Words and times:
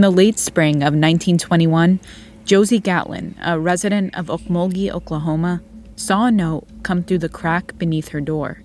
In 0.00 0.02
the 0.02 0.10
late 0.10 0.38
spring 0.38 0.76
of 0.76 0.94
1921, 0.94 2.00
Josie 2.46 2.80
Gatlin, 2.80 3.36
a 3.42 3.60
resident 3.60 4.16
of 4.16 4.28
Okmulgee, 4.28 4.90
Oklahoma, 4.90 5.60
saw 5.94 6.24
a 6.24 6.30
note 6.30 6.66
come 6.82 7.02
through 7.02 7.18
the 7.18 7.28
crack 7.28 7.76
beneath 7.76 8.08
her 8.08 8.20
door. 8.22 8.62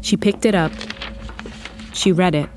She 0.00 0.16
picked 0.16 0.46
it 0.46 0.54
up, 0.54 0.70
she 1.92 2.12
read 2.12 2.36
it, 2.36 2.48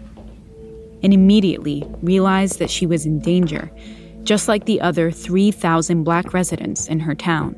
and 1.02 1.12
immediately 1.12 1.84
realized 2.04 2.59
that 2.59 2.70
she 2.70 2.86
was 2.86 3.04
in 3.04 3.18
danger, 3.18 3.71
just 4.21 4.48
like 4.48 4.66
the 4.66 4.80
other 4.80 5.09
3,000 5.09 6.04
black 6.04 6.36
residents 6.36 6.88
in 6.88 7.00
her 7.00 7.15
town. 7.15 7.54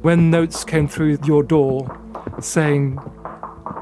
When 0.00 0.30
notes 0.30 0.64
came 0.64 0.88
through 0.88 1.18
your 1.26 1.42
door 1.42 2.00
saying, 2.40 2.98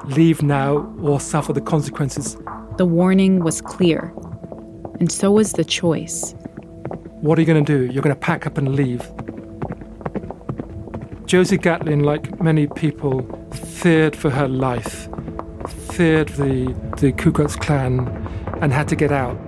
leave 0.05 0.43
now 0.43 0.79
or 1.01 1.21
suffer 1.21 1.53
the 1.53 1.61
consequences, 1.61 2.37
the 2.77 2.87
warning 2.87 3.45
was 3.45 3.61
clear, 3.61 4.13
and 4.99 5.11
so 5.11 5.31
was 5.33 5.53
the 5.53 5.65
choice. 5.65 6.35
What 7.21 7.39
are 7.39 7.43
you 7.43 7.47
going 7.47 7.65
to 7.65 7.79
do? 7.79 7.93
You're 7.93 8.03
going 8.03 8.15
to 8.15 8.21
pack 8.21 8.47
up 8.47 8.57
and 8.59 8.75
leave. 8.75 9.03
Josie 11.27 11.59
Gatlin, 11.59 12.01
like 12.01 12.41
many 12.41 12.67
people, 12.67 13.23
feared 13.53 14.17
for 14.17 14.31
her 14.31 14.49
life, 14.49 15.09
feared 15.93 16.29
the, 16.31 16.75
the 16.99 17.13
Ku 17.13 17.31
Klux 17.31 17.57
Klan, 17.57 18.09
and 18.61 18.73
had 18.73 18.89
to 18.89 18.97
get 18.97 19.13
out. 19.13 19.39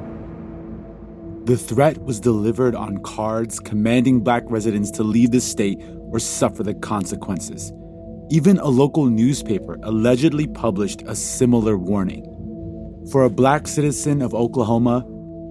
The 1.46 1.56
threat 1.56 2.02
was 2.04 2.20
delivered 2.20 2.76
on 2.76 2.98
cards 2.98 3.58
commanding 3.58 4.20
black 4.20 4.44
residents 4.46 4.92
to 4.92 5.02
leave 5.02 5.32
the 5.32 5.40
state 5.40 5.82
or 6.12 6.20
suffer 6.20 6.62
the 6.62 6.74
consequences. 6.74 7.72
Even 8.32 8.58
a 8.60 8.68
local 8.68 9.04
newspaper 9.04 9.78
allegedly 9.82 10.46
published 10.46 11.02
a 11.02 11.14
similar 11.14 11.76
warning. 11.76 12.24
For 13.10 13.24
a 13.24 13.28
black 13.28 13.68
citizen 13.68 14.22
of 14.22 14.32
Oklahoma, 14.32 15.04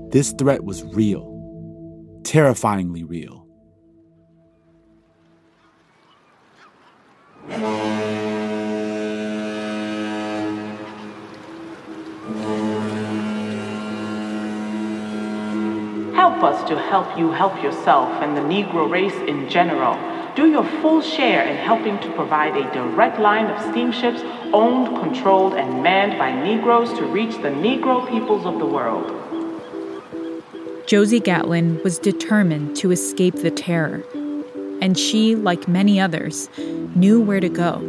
this 0.10 0.32
threat 0.32 0.64
was 0.64 0.84
real, 0.86 1.22
terrifyingly 2.24 3.04
real. 3.04 3.46
Help 16.16 16.42
us 16.42 16.68
to 16.68 16.80
help 16.80 17.16
you 17.16 17.30
help 17.30 17.62
yourself 17.62 18.10
and 18.24 18.36
the 18.36 18.42
Negro 18.42 18.90
race 18.90 19.14
in 19.30 19.48
general. 19.48 20.11
Do 20.36 20.50
your 20.50 20.64
full 20.82 21.02
share 21.02 21.44
in 21.44 21.58
helping 21.58 22.00
to 22.00 22.12
provide 22.14 22.56
a 22.56 22.72
direct 22.74 23.20
line 23.20 23.48
of 23.48 23.62
steamships 23.70 24.22
owned, 24.54 24.88
controlled, 24.98 25.56
and 25.56 25.84
manned 25.84 26.18
by 26.18 26.32
Negroes 26.32 26.94
to 26.94 27.06
reach 27.06 27.36
the 27.38 27.50
Negro 27.50 28.10
peoples 28.10 28.46
of 28.46 28.58
the 28.58 28.66
world. 28.66 29.18
Josie 30.88 31.20
Gatlin 31.20 31.82
was 31.84 32.00
determined 32.00 32.76
to 32.78 32.92
escape 32.92 33.36
the 33.36 33.52
terror 33.52 34.04
and 34.82 34.98
she, 34.98 35.36
like 35.36 35.68
many 35.68 36.00
others, 36.00 36.50
knew 36.96 37.22
where 37.22 37.40
to 37.40 37.50
go 37.50 37.80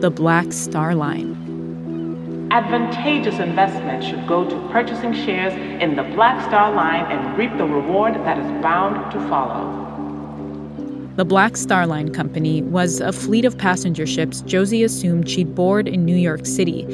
the 0.00 0.10
Black 0.10 0.52
Star 0.52 0.94
Line. 0.94 2.48
Advantageous 2.50 3.38
investment 3.38 4.04
should 4.04 4.26
go 4.26 4.46
to 4.48 4.68
purchasing 4.68 5.14
shares 5.14 5.54
in 5.82 5.96
the 5.96 6.02
Black 6.02 6.44
Star 6.46 6.72
Line 6.72 7.10
and 7.10 7.38
reap 7.38 7.56
the 7.56 7.64
reward 7.64 8.14
that 8.14 8.38
is 8.38 8.62
bound 8.62 9.10
to 9.12 9.28
follow. 9.28 9.83
The 11.16 11.24
Black 11.24 11.56
Star 11.56 11.86
Line 11.86 12.12
Company 12.12 12.62
was 12.62 13.00
a 13.00 13.12
fleet 13.12 13.44
of 13.44 13.56
passenger 13.56 14.06
ships 14.06 14.40
Josie 14.42 14.82
assumed 14.82 15.28
she'd 15.28 15.54
board 15.54 15.86
in 15.86 16.04
New 16.04 16.16
York 16.16 16.44
City 16.44 16.84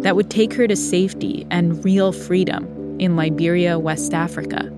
that 0.00 0.16
would 0.16 0.30
take 0.30 0.52
her 0.54 0.66
to 0.66 0.76
safety 0.76 1.46
and 1.50 1.82
real 1.84 2.12
freedom 2.12 2.66
in 3.00 3.16
Liberia, 3.16 3.78
West 3.78 4.12
Africa 4.12 4.70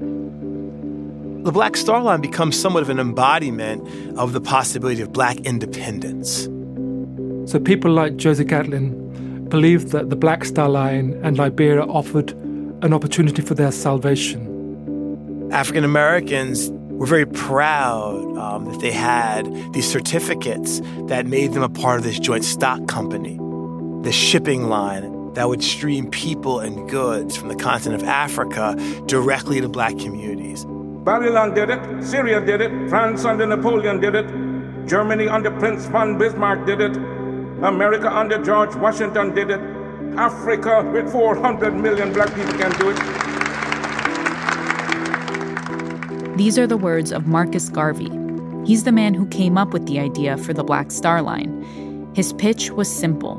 the 1.42 1.50
Black 1.50 1.76
Star 1.76 2.00
Line 2.00 2.20
becomes 2.20 2.56
somewhat 2.56 2.84
of 2.84 2.88
an 2.88 3.00
embodiment 3.00 3.84
of 4.16 4.32
the 4.32 4.40
possibility 4.40 5.02
of 5.02 5.12
black 5.12 5.38
independence. 5.40 6.44
So 7.50 7.58
people 7.58 7.90
like 7.90 8.16
Josie 8.16 8.44
Gatlin 8.44 9.48
believed 9.48 9.88
that 9.88 10.08
the 10.08 10.14
Black 10.14 10.44
Star 10.44 10.68
Line 10.68 11.18
and 11.24 11.36
Liberia 11.36 11.82
offered 11.82 12.30
an 12.84 12.92
opportunity 12.92 13.42
for 13.42 13.54
their 13.54 13.72
salvation. 13.72 15.50
African 15.50 15.82
Americans 15.82 16.70
were 16.98 17.06
very 17.06 17.26
proud 17.26 18.36
um, 18.36 18.66
that 18.66 18.80
they 18.80 18.92
had 18.92 19.46
these 19.72 19.90
certificates 19.90 20.80
that 21.06 21.26
made 21.26 21.52
them 21.52 21.62
a 21.62 21.68
part 21.68 21.98
of 21.98 22.04
this 22.04 22.18
joint 22.18 22.44
stock 22.44 22.86
company, 22.86 23.36
the 24.02 24.12
shipping 24.12 24.68
line 24.68 25.32
that 25.34 25.48
would 25.48 25.62
stream 25.62 26.10
people 26.10 26.60
and 26.60 26.88
goods 26.90 27.36
from 27.36 27.48
the 27.48 27.56
continent 27.56 28.02
of 28.02 28.08
Africa 28.08 28.76
directly 29.06 29.60
to 29.60 29.68
black 29.68 29.98
communities. 29.98 30.64
Babylon 31.04 31.54
did 31.54 31.70
it, 31.70 32.04
Syria 32.04 32.44
did 32.44 32.60
it, 32.60 32.88
France 32.88 33.24
under 33.24 33.46
Napoleon 33.46 33.98
did 34.00 34.14
it, 34.14 34.26
Germany 34.86 35.28
under 35.28 35.50
Prince 35.50 35.86
von 35.86 36.18
Bismarck 36.18 36.66
did 36.66 36.80
it, 36.80 36.96
America 36.96 38.14
under 38.14 38.42
George 38.42 38.74
Washington 38.76 39.34
did 39.34 39.50
it, 39.50 39.60
Africa 40.16 40.88
with 40.92 41.10
400 41.10 41.74
million 41.74 42.12
black 42.12 42.32
people 42.34 42.52
can 42.52 42.70
do 42.78 42.90
it. 42.90 43.31
These 46.42 46.58
are 46.58 46.66
the 46.66 46.76
words 46.76 47.12
of 47.12 47.28
Marcus 47.28 47.68
Garvey. 47.68 48.10
He's 48.66 48.82
the 48.82 48.90
man 48.90 49.14
who 49.14 49.26
came 49.28 49.56
up 49.56 49.72
with 49.72 49.86
the 49.86 50.00
idea 50.00 50.36
for 50.36 50.52
the 50.52 50.64
Black 50.64 50.90
Star 50.90 51.22
Line. 51.22 52.10
His 52.16 52.32
pitch 52.32 52.72
was 52.72 52.90
simple 52.90 53.36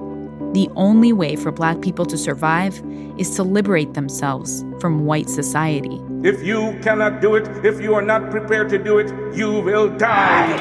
the 0.53 0.69
only 0.77 1.11
way 1.11 1.35
for 1.35 1.51
black 1.51 1.81
people 1.81 2.05
to 2.05 2.17
survive 2.17 2.81
is 3.17 3.35
to 3.35 3.43
liberate 3.43 3.93
themselves 3.93 4.63
from 4.79 5.03
white 5.05 5.27
society. 5.27 6.01
If 6.23 6.43
you 6.43 6.79
cannot 6.81 7.19
do 7.19 7.35
it, 7.35 7.45
if 7.65 7.81
you 7.81 7.93
are 7.93 8.01
not 8.01 8.31
prepared 8.31 8.69
to 8.69 8.81
do 8.81 8.99
it, 8.99 9.11
you 9.35 9.59
will 9.59 9.89
die. 9.89 10.55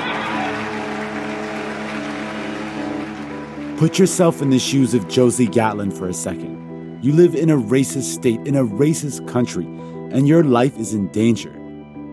Put 3.76 4.00
yourself 4.00 4.42
in 4.42 4.50
the 4.50 4.58
shoes 4.58 4.94
of 4.94 5.06
Josie 5.06 5.46
Gatlin 5.46 5.92
for 5.92 6.08
a 6.08 6.12
second. 6.12 7.04
You 7.04 7.12
live 7.12 7.36
in 7.36 7.50
a 7.50 7.56
racist 7.56 8.12
state, 8.12 8.40
in 8.48 8.56
a 8.56 8.64
racist 8.64 9.28
country, 9.28 9.66
and 10.10 10.26
your 10.26 10.42
life 10.42 10.76
is 10.76 10.92
in 10.92 11.06
danger. 11.12 11.56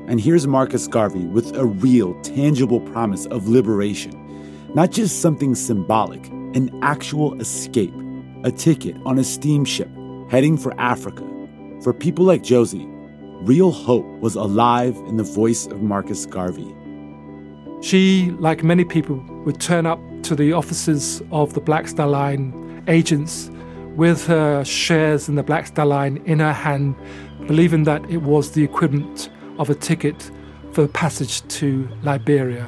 And 0.10 0.20
here's 0.20 0.48
Marcus 0.48 0.88
Garvey 0.88 1.26
with 1.28 1.56
a 1.56 1.68
real, 1.68 2.20
tangible 2.22 2.82
promise 2.82 3.28
of 3.28 3.48
liberation, 3.48 4.74
not 4.74 4.90
just 4.90 5.22
something 5.22 5.54
symbolic 5.54 6.28
an 6.56 6.76
actual 6.82 7.40
escape, 7.40 7.94
a 8.44 8.52
ticket 8.52 8.96
on 9.06 9.20
a 9.20 9.24
steamship 9.24 9.88
heading 10.32 10.58
for 10.58 10.74
Africa. 10.82 11.24
For 11.84 11.94
people 11.94 12.26
like 12.26 12.42
Josie, 12.42 12.88
real 13.44 13.70
hope 13.70 14.08
was 14.20 14.34
alive 14.34 14.96
in 15.06 15.18
the 15.18 15.24
voice 15.24 15.68
of 15.68 15.84
Marcus 15.84 16.26
Garvey. 16.26 16.76
She, 17.82 18.32
like 18.40 18.64
many 18.64 18.86
people, 18.86 19.24
would 19.46 19.62
turn 19.62 19.86
up 19.86 20.00
to 20.24 20.34
the 20.34 20.54
offices 20.54 21.22
of 21.32 21.54
the 21.54 21.62
Black 21.62 21.88
Star 21.88 22.08
Line 22.08 22.84
agents 22.88 23.52
with 23.96 24.26
her 24.26 24.66
shares 24.66 25.30
in 25.30 25.36
the 25.36 25.44
Black 25.44 25.68
Star 25.68 25.86
Line 25.86 26.18
in 26.26 26.40
her 26.40 26.54
hand, 26.54 26.96
believing 27.46 27.84
that 27.84 28.04
it 28.10 28.24
was 28.24 28.54
the 28.54 28.64
equivalent 28.64 29.30
of 29.60 29.70
a 29.70 29.76
ticket 29.76 30.32
for 30.72 30.88
passage 30.88 31.48
to 31.50 31.88
Liberia. 32.02 32.66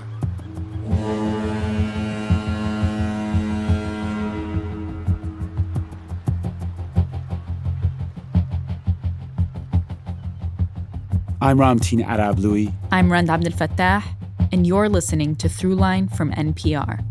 I'm 11.44 11.58
Ramtin 11.58 12.06
Arablouei. 12.06 12.72
I'm 12.92 13.12
Rund 13.12 13.30
Abdelfatah, 13.30 14.04
and 14.52 14.68
you're 14.68 14.90
listening 14.90 15.36
to 15.38 15.48
Throughline 15.48 16.14
from 16.16 16.32
NPR. 16.34 17.04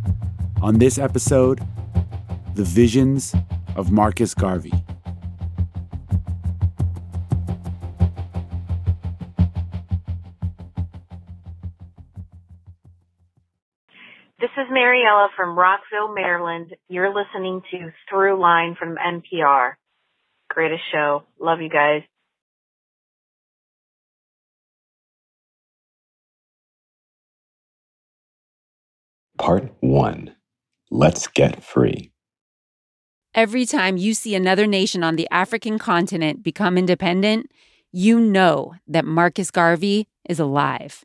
On 0.62 0.78
this 0.78 0.98
episode, 0.98 1.66
the 2.54 2.62
visions 2.62 3.34
of 3.74 3.90
Marcus 3.90 4.34
Garvey. 4.34 4.72
Mariella 15.00 15.28
from 15.36 15.56
Rockville, 15.56 16.14
Maryland. 16.14 16.74
You're 16.88 17.14
listening 17.14 17.62
to 17.70 17.90
Throughline 18.12 18.76
from 18.76 18.96
NPR. 18.96 19.72
Greatest 20.48 20.82
show. 20.92 21.24
Love 21.38 21.60
you 21.60 21.70
guys. 21.70 22.02
Part 29.38 29.72
1 29.80 30.34
Let's 30.90 31.26
Get 31.28 31.64
Free. 31.64 32.12
Every 33.34 33.64
time 33.64 33.96
you 33.96 34.12
see 34.12 34.34
another 34.34 34.66
nation 34.66 35.02
on 35.02 35.16
the 35.16 35.28
African 35.30 35.78
continent 35.78 36.42
become 36.42 36.76
independent, 36.76 37.50
you 37.90 38.20
know 38.20 38.74
that 38.86 39.06
Marcus 39.06 39.50
Garvey 39.50 40.08
is 40.28 40.38
alive. 40.38 41.04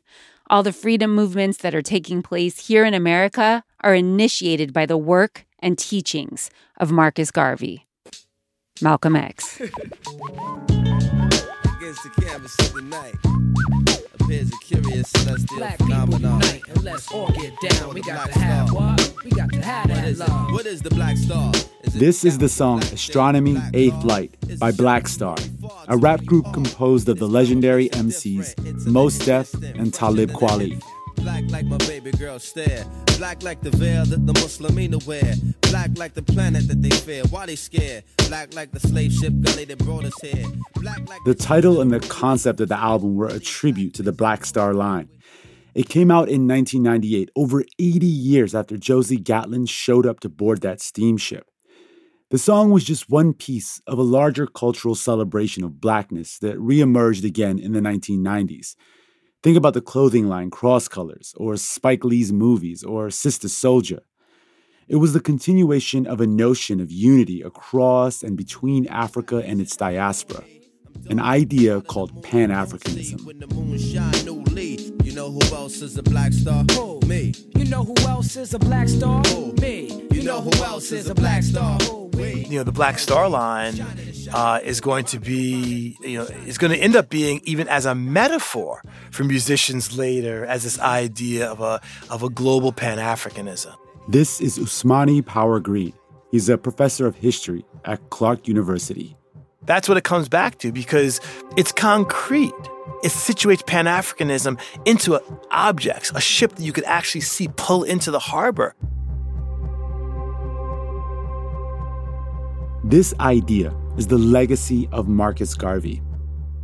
All 0.50 0.62
the 0.62 0.72
freedom 0.72 1.14
movements 1.14 1.58
that 1.58 1.74
are 1.74 1.82
taking 1.82 2.22
place 2.22 2.66
here 2.66 2.84
in 2.84 2.92
America 2.92 3.64
are 3.82 3.94
initiated 3.94 4.72
by 4.72 4.86
the 4.86 4.96
work 4.98 5.46
and 5.58 5.78
teachings 5.78 6.50
of 6.78 6.92
Marcus 6.92 7.30
Garvey. 7.30 7.86
Malcolm 8.80 9.16
X. 9.16 9.60
Against 9.60 9.72
the 12.02 12.10
canvas 12.20 12.54
of 12.60 12.72
the 12.74 12.82
night 12.82 13.14
appears 14.20 14.50
a 14.52 14.56
curious 14.64 15.08
celestial 15.10 15.56
Black 15.58 15.78
phenomenon. 15.78 16.40
unite 16.42 16.62
and 16.68 16.82
let's 16.84 17.10
all 17.12 17.28
get 17.30 17.52
down. 17.70 17.94
We 17.94 18.02
got 18.02 18.30
to 18.32 18.38
have 18.38 18.72
what? 18.72 19.14
We 19.24 19.30
got 19.30 19.50
to 19.52 19.62
have 19.62 19.86
What 19.88 19.94
that 19.94 20.08
is, 20.08 20.20
it? 20.20 20.28
love. 20.28 20.52
what 20.52 20.66
is 20.66 20.82
the 20.82 20.90
black 20.90 21.16
star? 21.16 21.52
This 21.84 22.24
is 22.24 22.38
the 22.38 22.48
song 22.48 22.82
Astronomy 22.84 23.56
Eighth 23.72 24.02
Light 24.04 24.34
by 24.58 24.72
Black 24.72 25.08
Star, 25.08 25.36
a 25.88 25.96
rap 25.96 26.24
group 26.24 26.52
composed 26.52 27.08
of 27.08 27.18
the 27.18 27.28
legendary 27.28 27.88
MCs 27.90 28.86
Mos 28.86 29.18
Def 29.18 29.54
and 29.54 29.94
Talib 29.94 30.32
Kweli. 30.32 30.80
Black 31.16 31.44
like 31.50 31.66
my 31.66 31.78
baby 31.78 32.10
girl 32.12 32.38
stare. 32.38 32.84
Black 33.18 33.42
like 33.42 33.60
the 33.62 33.70
veil 33.70 34.04
that 34.06 34.26
the 34.26 34.32
Muslimina 34.34 35.04
wear. 35.06 35.34
Black 35.62 35.90
like 35.96 36.14
the 36.14 36.22
planet 36.22 36.68
that 36.68 36.82
they 36.82 36.90
fear. 36.90 37.24
Why 37.30 37.46
they 37.46 37.56
scared? 37.56 38.04
Black 38.28 38.54
like 38.54 38.72
the 38.72 38.80
slave 38.80 39.12
ship 39.12 39.32
gully 39.40 39.64
that 39.64 39.78
brought 39.78 40.04
us 40.04 40.14
here. 40.20 40.44
Like 40.82 41.24
The 41.24 41.34
title 41.34 41.80
and 41.80 41.92
the 41.92 42.00
concept 42.00 42.60
of 42.60 42.68
the 42.68 42.78
album 42.78 43.16
were 43.16 43.28
a 43.28 43.40
tribute 43.40 43.94
to 43.94 44.02
the 44.02 44.12
Black 44.12 44.44
Star 44.44 44.74
Line. 44.74 45.08
It 45.74 45.88
came 45.88 46.10
out 46.10 46.28
in 46.28 46.48
1998, 46.48 47.30
over 47.36 47.62
80 47.78 48.06
years 48.06 48.54
after 48.54 48.78
Josie 48.78 49.18
Gatlin 49.18 49.66
showed 49.66 50.06
up 50.06 50.20
to 50.20 50.28
board 50.30 50.62
that 50.62 50.80
steamship. 50.80 51.50
The 52.30 52.38
song 52.38 52.70
was 52.70 52.82
just 52.82 53.08
one 53.08 53.34
piece 53.34 53.80
of 53.86 53.98
a 53.98 54.02
larger 54.02 54.46
cultural 54.46 54.94
celebration 54.94 55.62
of 55.62 55.80
blackness 55.80 56.38
that 56.38 56.56
reemerged 56.56 57.24
again 57.24 57.58
in 57.58 57.72
the 57.72 57.80
1990s. 57.80 58.74
Think 59.46 59.56
about 59.56 59.74
the 59.74 59.80
clothing 59.80 60.26
line 60.26 60.50
Cross 60.50 60.88
Colors, 60.88 61.32
or 61.36 61.56
Spike 61.56 62.04
Lee's 62.04 62.32
movies, 62.32 62.82
or 62.82 63.10
Sister 63.10 63.46
Souljah. 63.46 64.00
It 64.88 64.96
was 64.96 65.12
the 65.12 65.20
continuation 65.20 66.04
of 66.04 66.20
a 66.20 66.26
notion 66.26 66.80
of 66.80 66.90
unity 66.90 67.42
across 67.42 68.24
and 68.24 68.36
between 68.36 68.88
Africa 68.88 69.44
and 69.46 69.60
its 69.60 69.76
diaspora, 69.76 70.42
an 71.10 71.20
idea 71.20 71.80
called 71.80 72.24
Pan 72.24 72.48
Africanism. 72.48 73.22
Know 75.16 75.30
who 75.30 75.56
else 75.56 75.80
is 75.80 75.96
a 75.96 76.02
black 76.02 76.30
star? 76.30 76.62
Who? 76.72 77.00
Me. 77.06 77.32
You 77.56 77.64
know 77.64 77.84
who 77.84 77.96
else 78.06 78.36
is 78.36 78.52
a 78.52 78.58
black 78.58 78.86
star? 78.86 79.22
Me. 79.62 80.06
You 80.12 80.22
know 80.22 80.42
who 80.42 80.62
else 80.62 80.92
is 80.92 81.08
a 81.08 81.14
black 81.14 81.42
star? 81.42 81.78
Me. 82.14 82.44
you 82.44 82.58
know 82.58 82.64
the 82.64 82.72
Black 82.72 82.98
Star 82.98 83.26
Line 83.26 83.80
uh, 84.34 84.60
is 84.62 84.82
going 84.82 85.06
to 85.06 85.18
be 85.18 85.96
you 86.02 86.18
know 86.18 86.24
is 86.44 86.58
going 86.58 86.70
to 86.70 86.78
end 86.78 86.96
up 86.96 87.08
being 87.08 87.40
even 87.44 87.66
as 87.68 87.86
a 87.86 87.94
metaphor 87.94 88.82
for 89.10 89.24
musicians 89.24 89.96
later 89.96 90.44
as 90.44 90.64
this 90.64 90.78
idea 90.80 91.50
of 91.50 91.62
a 91.62 91.80
of 92.10 92.22
a 92.22 92.28
global 92.28 92.70
Pan 92.70 92.98
Africanism. 92.98 93.74
This 94.08 94.42
is 94.42 94.58
Ousmane 94.58 95.24
Power-Greene. 95.24 95.94
He's 96.30 96.50
a 96.50 96.58
professor 96.58 97.06
of 97.06 97.16
history 97.16 97.64
at 97.86 98.10
Clark 98.10 98.46
University. 98.46 99.16
That's 99.66 99.88
what 99.88 99.98
it 99.98 100.04
comes 100.04 100.28
back 100.28 100.58
to 100.58 100.72
because 100.72 101.20
it's 101.56 101.72
concrete. 101.72 102.54
It 103.02 103.10
situates 103.10 103.66
Pan 103.66 103.84
Africanism 103.86 104.60
into 104.84 105.20
objects, 105.50 106.12
a 106.14 106.20
ship 106.20 106.54
that 106.56 106.62
you 106.62 106.72
could 106.72 106.84
actually 106.84 107.20
see 107.20 107.48
pull 107.56 107.82
into 107.82 108.10
the 108.10 108.18
harbor. 108.18 108.74
This 112.84 113.12
idea 113.18 113.74
is 113.98 114.06
the 114.06 114.18
legacy 114.18 114.88
of 114.92 115.08
Marcus 115.08 115.54
Garvey. 115.54 116.00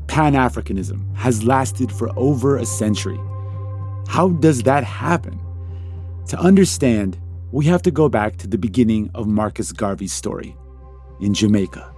Pan 0.07 0.35
Africanism 0.35 1.15
has 1.17 1.43
lasted 1.43 1.91
for 1.91 2.11
over 2.17 2.57
a 2.57 2.65
century. 2.65 3.19
How 4.07 4.29
does 4.29 4.63
that 4.63 4.85
happen? 4.85 5.41
To 6.29 6.39
understand, 6.39 7.19
we 7.51 7.65
have 7.67 7.83
to 7.83 7.91
go 7.91 8.09
back 8.09 8.37
to 8.37 8.47
the 8.47 8.59
beginning 8.59 9.11
of 9.15 9.27
Marcus 9.27 9.73
Garvey's 9.73 10.13
story 10.13 10.57
in 11.21 11.35
Jamaica. 11.35 11.92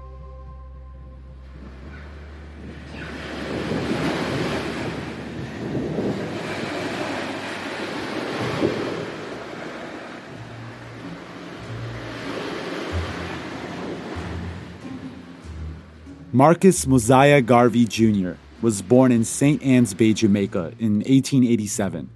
Marcus 16.35 16.85
Mosiah 16.85 17.41
Garvey 17.41 17.85
Jr. 17.85 18.33
was 18.61 18.83
born 18.83 19.13
in 19.13 19.23
St. 19.23 19.63
Ann's 19.63 19.95
Bay, 19.95 20.13
Jamaica 20.13 20.73
in 20.81 20.95
1887. 20.95 22.11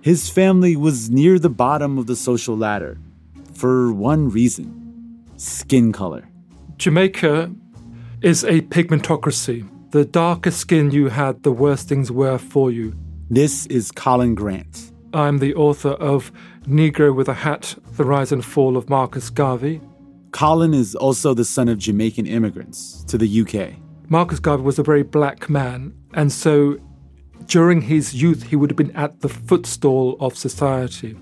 His 0.00 0.30
family 0.30 0.76
was 0.76 1.10
near 1.10 1.40
the 1.40 1.50
bottom 1.50 1.98
of 1.98 2.06
the 2.06 2.14
social 2.14 2.56
ladder 2.56 3.00
for 3.54 3.92
one 3.92 4.30
reason 4.30 5.24
skin 5.38 5.90
color. 5.90 6.28
Jamaica 6.76 7.52
is 8.22 8.44
a 8.44 8.60
pigmentocracy. 8.60 9.68
The 9.90 10.04
darker 10.04 10.52
skin 10.52 10.92
you 10.92 11.08
had, 11.08 11.42
the 11.42 11.50
worse 11.50 11.82
things 11.82 12.12
were 12.12 12.38
for 12.38 12.70
you. 12.70 12.94
This 13.28 13.66
is 13.66 13.90
Colin 13.90 14.36
Grant. 14.36 14.92
I'm 15.12 15.38
the 15.38 15.56
author 15.56 15.94
of 15.94 16.30
Negro 16.62 17.12
with 17.12 17.28
a 17.28 17.34
Hat 17.34 17.74
The 17.96 18.04
Rise 18.04 18.30
and 18.30 18.44
Fall 18.44 18.76
of 18.76 18.88
Marcus 18.88 19.30
Garvey. 19.30 19.80
Colin 20.32 20.74
is 20.74 20.94
also 20.94 21.34
the 21.34 21.44
son 21.44 21.68
of 21.68 21.78
Jamaican 21.78 22.26
immigrants 22.26 23.04
to 23.04 23.18
the 23.18 23.40
UK. 23.40 23.74
Marcus 24.08 24.40
Garvey 24.40 24.62
was 24.62 24.78
a 24.78 24.82
very 24.82 25.02
black 25.02 25.48
man, 25.50 25.94
and 26.14 26.32
so 26.32 26.78
during 27.46 27.82
his 27.82 28.14
youth, 28.14 28.44
he 28.44 28.56
would 28.56 28.70
have 28.70 28.76
been 28.76 28.94
at 28.96 29.20
the 29.20 29.28
footstool 29.28 30.16
of 30.20 30.36
society. 30.36 31.16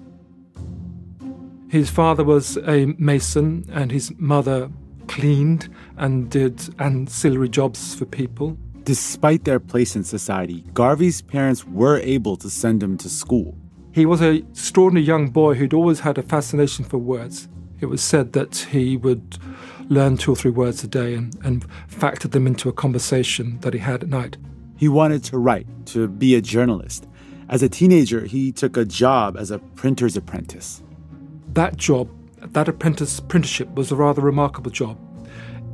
His 1.69 1.91
father 1.91 2.25
was 2.25 2.57
a 2.59 2.87
mason, 2.99 3.65
and 3.73 3.91
his 3.91 4.13
mother 4.19 4.71
cleaned 5.09 5.69
and 5.97 6.31
did 6.31 6.61
ancillary 6.79 7.49
jobs 7.49 7.95
for 7.95 8.07
people. 8.07 8.57
Despite 8.85 9.45
their 9.45 9.61
place 9.61 9.97
in 9.97 10.05
society, 10.05 10.65
Garvey's 10.75 11.23
parents 11.23 11.65
were 11.65 11.99
able 11.99 12.37
to 12.37 12.49
send 12.51 12.83
him 12.83 12.97
to 12.99 13.09
school. 13.09 13.57
He 13.93 14.07
was 14.07 14.21
an 14.21 14.37
extraordinary 14.37 15.07
young 15.07 15.31
boy 15.31 15.55
who'd 15.55 15.75
always 15.75 16.01
had 16.01 16.19
a 16.19 16.23
fascination 16.23 16.85
for 16.85 16.99
words. 16.99 17.49
It 17.81 17.87
was 17.87 18.03
said 18.03 18.33
that 18.33 18.57
he 18.71 18.97
would 18.97 19.39
learn 19.89 20.17
two 20.17 20.33
or 20.33 20.37
three 20.37 20.51
words 20.51 20.83
a 20.83 20.89
day 20.89 21.15
and, 21.15 21.37
and 21.45 21.65
factor 21.89 22.29
them 22.29 22.47
into 22.47 22.69
a 22.69 22.73
conversation 22.73 23.59
that 23.61 23.75
he 23.75 23.81
had 23.81 24.03
at 24.03 24.09
night. 24.09 24.37
He 24.77 24.89
wanted 24.89 25.25
to 25.25 25.39
write, 25.39 25.67
to 25.87 26.09
be 26.09 26.35
a 26.35 26.41
journalist. 26.41 27.07
As 27.49 27.63
a 27.63 27.69
teenager, 27.69 28.25
he 28.25 28.51
took 28.51 28.77
a 28.77 28.85
job 28.85 29.37
as 29.37 29.51
a 29.51 29.59
printer's 29.59 30.17
apprentice. 30.17 30.83
That 31.53 31.77
job, 31.77 32.09
that 32.53 32.69
apprentice 32.69 33.19
apprenticeship, 33.19 33.75
was 33.75 33.93
a 33.93 33.97
rather 33.97 34.23
remarkable 34.23 34.71
job 34.71 34.99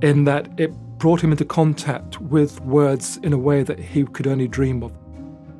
in 0.03 0.25
that 0.25 0.49
it 0.61 0.73
brought 0.99 1.23
him 1.23 1.33
into 1.33 1.45
contact 1.45 2.21
with 2.21 2.61
words 2.61 3.19
in 3.23 3.33
a 3.33 3.39
way 3.39 3.63
that 3.63 3.79
he 3.79 4.05
could 4.05 4.27
only 4.27 4.49
dream 4.49 4.83
of. 4.83 4.93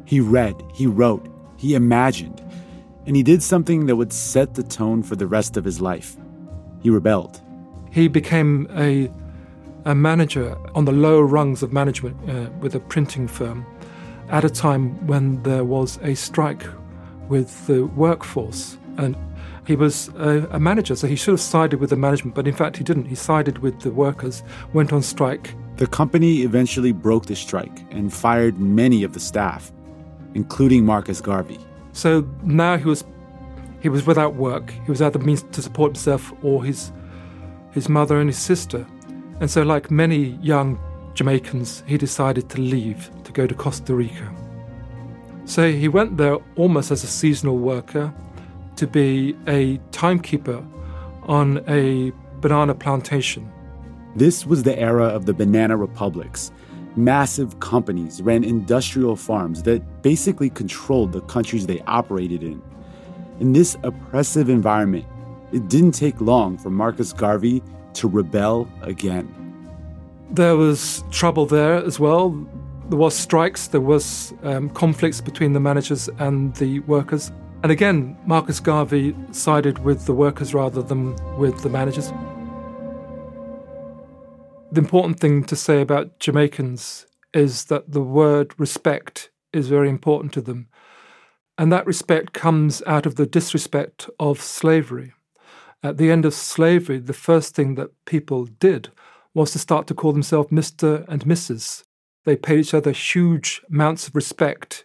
He 0.05 0.21
read, 0.21 0.55
he 0.75 0.87
wrote, 0.87 1.29
he 1.57 1.75
imagined, 1.75 2.43
and 3.07 3.17
he 3.17 3.23
did 3.23 3.43
something 3.43 3.87
that 3.87 3.97
would 3.97 4.13
set 4.13 4.55
the 4.55 4.63
tone 4.63 5.03
for 5.03 5.17
the 5.17 5.27
rest 5.27 5.57
of 5.57 5.65
his 5.65 5.81
life. 5.81 6.17
He 6.83 6.91
rebelled. 6.91 7.41
He 7.91 8.09
became 8.09 8.69
a, 8.77 9.11
a 9.85 9.95
manager 9.95 10.57
on 10.75 10.85
the 10.85 10.93
lower 10.93 11.25
rungs 11.25 11.63
of 11.63 11.73
management 11.73 12.17
uh, 12.29 12.51
with 12.61 12.75
a 12.75 12.81
printing 12.81 13.29
firm 13.29 13.67
at 14.29 14.45
a 14.45 14.51
time 14.51 15.07
when 15.07 15.43
there 15.43 15.65
was 15.65 15.99
a 16.03 16.15
strike 16.15 16.65
with 17.29 17.67
the 17.67 17.87
workforce. 17.87 18.79
And 18.97 19.17
he 19.67 19.77
was 19.77 20.09
a, 20.17 20.49
a 20.51 20.59
manager, 20.59 20.97
so 20.97 21.07
he 21.07 21.17
should 21.17 21.33
have 21.33 21.41
sided 21.41 21.81
with 21.81 21.91
the 21.91 21.97
management, 21.97 22.35
but 22.35 22.49
in 22.49 22.55
fact 22.55 22.77
he 22.77 22.85
didn't. 22.85 23.07
He 23.07 23.15
sided 23.15 23.59
with 23.59 23.81
the 23.81 23.91
workers, 23.91 24.43
went 24.73 24.93
on 24.93 25.03
strike. 25.03 25.55
The 25.77 25.87
company 25.87 26.43
eventually 26.43 26.93
broke 26.93 27.27
the 27.27 27.37
strike 27.37 27.85
and 27.91 28.13
fired 28.13 28.59
many 28.59 29.05
of 29.05 29.13
the 29.13 29.21
staff, 29.21 29.71
including 30.35 30.85
Marcus 30.85 31.21
Garvey. 31.21 31.59
So 31.93 32.27
now 32.43 32.77
he 32.77 32.85
was 32.85 33.05
he 33.83 33.89
was 33.89 34.07
without 34.07 34.35
work. 34.37 34.71
He 34.71 34.91
was 34.91 35.03
out 35.03 35.17
of 35.17 35.27
means 35.27 35.43
to 35.43 35.61
support 35.61 35.91
himself 35.91 36.33
or 36.43 36.65
his 36.65 36.93
his 37.73 37.89
mother 37.89 38.21
and 38.21 38.29
his 38.29 38.39
sister. 38.39 38.87
And 39.41 39.51
so 39.51 39.63
like 39.63 39.91
many 39.91 40.39
young 40.43 40.79
Jamaicans, 41.15 41.83
he 41.87 41.99
decided 41.99 42.49
to 42.51 42.61
leave 42.61 43.11
to 43.25 43.33
go 43.33 43.47
to 43.47 43.55
Costa 43.55 43.95
Rica. 43.95 44.33
So 45.47 45.73
he 45.73 45.89
went 45.89 46.17
there 46.17 46.39
almost 46.57 46.91
as 46.91 47.03
a 47.03 47.07
seasonal 47.07 47.59
worker 47.59 48.15
to 48.77 48.87
be 48.87 49.37
a 49.49 49.79
timekeeper 49.91 50.65
on 51.25 51.65
a 51.67 52.13
banana 52.41 52.75
plantation. 52.75 53.51
This 54.15 54.47
was 54.47 54.63
the 54.63 54.79
era 54.79 55.07
of 55.07 55.27
the 55.27 55.33
banana 55.33 55.77
republics. 55.77 56.53
Massive 56.95 57.59
companies 57.61 58.21
ran 58.21 58.45
industrial 58.45 59.17
farms 59.17 59.63
that 59.63 60.03
basically 60.03 60.51
controlled 60.51 61.13
the 61.13 61.23
countries 61.23 61.67
they 61.67 61.81
operated 61.87 62.43
in. 62.43 62.63
In 63.43 63.53
this 63.53 63.77
oppressive 63.83 64.49
environment, 64.49 65.05
it 65.51 65.67
didn't 65.67 65.97
take 65.97 66.21
long 66.21 66.57
for 66.57 66.71
Marcus 66.71 67.13
Garvey 67.13 67.61
to 67.95 68.07
rebel 68.07 68.69
again. 68.83 69.27
There 70.31 70.55
was 70.57 71.03
trouble 71.11 71.47
there 71.47 71.85
as 71.85 71.99
well. 71.99 72.31
There 72.89 73.01
was 73.01 73.17
strikes. 73.17 73.67
There 73.67 73.81
was 73.81 74.33
um, 74.45 74.71
conflicts 74.71 75.21
between 75.21 75.55
the 75.55 75.59
managers 75.59 76.09
and 76.21 76.55
the 76.55 76.79
workers. 76.87 77.33
And 77.65 77.73
again, 77.73 78.17
Marcus 78.27 78.61
Garvey 78.61 79.13
sided 79.33 79.81
with 79.81 80.07
the 80.07 80.15
workers 80.15 80.55
rather 80.55 80.81
than 80.81 81.17
with 81.37 81.65
the 81.65 81.69
managers. 81.69 82.13
The 84.71 84.81
important 84.81 85.19
thing 85.19 85.43
to 85.47 85.57
say 85.57 85.81
about 85.81 86.21
Jamaicans 86.21 87.07
is 87.35 87.65
that 87.65 87.91
the 87.91 88.03
word 88.03 88.55
respect 88.57 89.31
is 89.53 89.67
very 89.67 89.89
important 89.89 90.33
to 90.35 90.41
them. 90.41 90.69
And 91.59 91.73
that 91.73 91.87
respect 91.87 92.33
comes 92.33 92.83
out 92.87 93.07
of 93.07 93.17
the 93.17 93.27
disrespect 93.27 94.09
of 94.19 94.41
slavery. 94.41 95.13
At 95.83 95.97
the 95.97 96.11
end 96.11 96.25
of 96.25 96.35
slavery, 96.35 96.99
the 96.99 97.13
first 97.13 97.55
thing 97.55 97.75
that 97.75 97.91
people 98.05 98.47
did 98.47 98.91
was 99.35 99.53
to 99.53 99.59
start 99.59 99.87
to 99.89 99.95
call 99.95 100.13
themselves 100.13 100.51
Mr. 100.51 101.07
and 101.09 101.25
Mrs. 101.25 101.85
They 102.25 102.37
paid 102.37 102.61
each 102.61 102.75
other 102.75 102.93
huge 102.93 103.63
amounts 103.69 104.09
of 104.09 104.15
respect. 104.15 104.85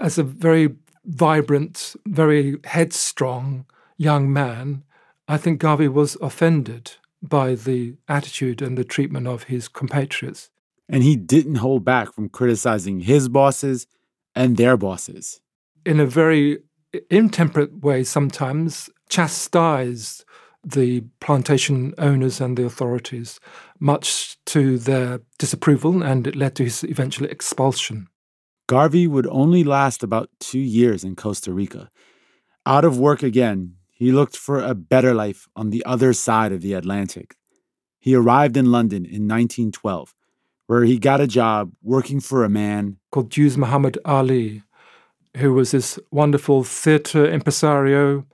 As 0.00 0.18
a 0.18 0.22
very 0.22 0.74
vibrant, 1.04 1.96
very 2.06 2.56
headstrong 2.64 3.66
young 3.96 4.32
man, 4.32 4.82
I 5.28 5.38
think 5.38 5.60
Garvey 5.60 5.88
was 5.88 6.16
offended 6.20 6.92
by 7.22 7.54
the 7.54 7.96
attitude 8.08 8.60
and 8.60 8.76
the 8.76 8.84
treatment 8.84 9.26
of 9.26 9.44
his 9.44 9.68
compatriots. 9.68 10.50
And 10.88 11.02
he 11.02 11.16
didn't 11.16 11.56
hold 11.56 11.84
back 11.84 12.12
from 12.12 12.28
criticizing 12.28 13.00
his 13.00 13.28
bosses 13.28 13.86
and 14.34 14.56
their 14.56 14.76
bosses. 14.76 15.40
In 15.84 16.00
a 16.00 16.06
very 16.06 16.58
intemperate 17.10 17.82
way, 17.82 18.04
sometimes 18.04 18.90
chastised 19.08 20.24
the 20.64 21.04
plantation 21.20 21.94
owners 21.98 22.40
and 22.40 22.56
the 22.56 22.64
authorities, 22.64 23.38
much 23.78 24.38
to 24.46 24.78
their 24.78 25.20
disapproval, 25.38 26.02
and 26.02 26.26
it 26.26 26.36
led 26.36 26.54
to 26.56 26.64
his 26.64 26.82
eventual 26.84 27.28
expulsion. 27.28 28.08
Garvey 28.66 29.06
would 29.06 29.26
only 29.26 29.62
last 29.62 30.02
about 30.02 30.30
two 30.40 30.58
years 30.58 31.04
in 31.04 31.16
Costa 31.16 31.52
Rica. 31.52 31.90
Out 32.64 32.84
of 32.84 32.98
work 32.98 33.22
again, 33.22 33.76
he 33.90 34.10
looked 34.10 34.36
for 34.36 34.58
a 34.58 34.74
better 34.74 35.12
life 35.12 35.46
on 35.54 35.68
the 35.70 35.84
other 35.84 36.14
side 36.14 36.50
of 36.50 36.62
the 36.62 36.72
Atlantic. 36.72 37.36
He 38.00 38.14
arrived 38.14 38.56
in 38.56 38.72
London 38.72 39.04
in 39.04 39.28
1912, 39.28 40.14
where 40.66 40.84
he 40.84 40.98
got 40.98 41.20
a 41.20 41.26
job 41.26 41.72
working 41.82 42.20
for 42.20 42.44
a 42.44 42.48
man 42.48 42.96
called 43.10 43.30
Duse 43.30 43.56
Mohamed 43.56 43.98
Ali, 44.04 44.62
who 45.36 45.52
was 45.52 45.72
this 45.72 45.98
wonderful 46.10 46.64
theatre 46.64 47.26
impresario. 47.30 48.24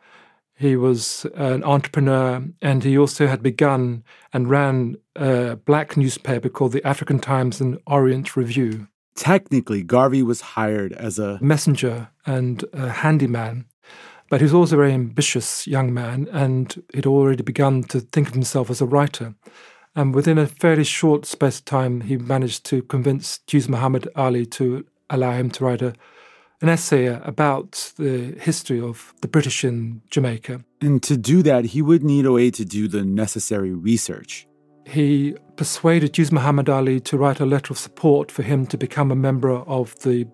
He 0.55 0.77
was 0.77 1.27
an 1.35 1.65
entrepreneur, 1.65 2.45
and 2.61 2.85
he 2.85 2.99
also 2.99 3.27
had 3.27 3.43
begun 3.43 4.05
and 4.33 4.51
ran 4.51 4.97
a 5.17 5.57
black 5.57 5.97
newspaper 5.97 6.51
called 6.51 6.73
the 6.73 6.87
African 6.87 7.19
Times 7.19 7.61
and 7.61 7.79
Orient 7.87 8.37
Review. 8.37 8.87
Technically, 9.15 9.83
Garvey 9.83 10.23
was 10.23 10.41
hired 10.41 10.93
as 10.93 11.19
a 11.19 11.39
messenger 11.41 12.11
and 12.27 12.65
a 12.73 12.91
handyman, 12.91 13.65
but 14.29 14.41
he 14.41 14.45
was 14.45 14.55
also 14.55 14.77
a 14.77 14.79
very 14.79 14.93
ambitious 14.93 15.67
young 15.67 15.93
man, 15.93 16.29
and 16.31 16.83
he'd 16.95 17.07
already 17.07 17.43
begun 17.43 17.83
to 17.85 18.01
think 18.01 18.29
of 18.29 18.35
himself 18.35 18.71
as 18.71 18.81
a 18.81 18.87
writer. 18.87 19.35
And 19.97 20.15
within 20.15 20.39
a 20.39 20.47
fairly 20.47 20.85
short 20.85 21.27
space 21.27 21.59
of 21.59 21.65
time, 21.65 22.03
he 22.03 22.17
managed 22.17 22.65
to 22.67 22.83
convince 22.83 23.39
Duse 23.39 23.69
Mohamed 23.69 24.09
Ali 24.15 24.47
to 24.47 24.85
allow 25.09 25.33
him 25.33 25.51
to 25.51 25.65
write 25.65 25.83
a, 25.83 25.95
an 26.61 26.69
essay 26.69 27.07
about 27.07 27.93
the 27.97 28.37
history 28.41 28.81
of 28.81 29.15
the 29.21 29.29
British 29.29 29.65
in 29.65 30.03
Jamaica. 30.11 30.65
And 30.81 31.03
to 31.03 31.17
do 31.17 31.43
that, 31.43 31.67
he 31.67 31.83
would 31.83 32.05
need 32.05 32.25
a 32.25 32.33
way 32.33 32.51
to 32.53 32.65
do 32.65 32.87
the 32.87 33.05
necessary 33.05 33.75
research 33.75 34.47
he 34.91 35.37
persuaded 35.57 36.13
Duse 36.13 36.33
Mohamed 36.33 36.69
Ali 36.69 37.01
to 37.01 37.17
write 37.17 37.41
a 37.41 37.47
letter 37.47 37.73
of 37.73 37.79
support 37.79 38.31
for 38.31 38.43
him 38.43 38.67
to 38.67 38.77
become 38.77 39.11
a 39.11 39.17
member 39.17 39.51
of 39.51 39.97
the 40.01 40.27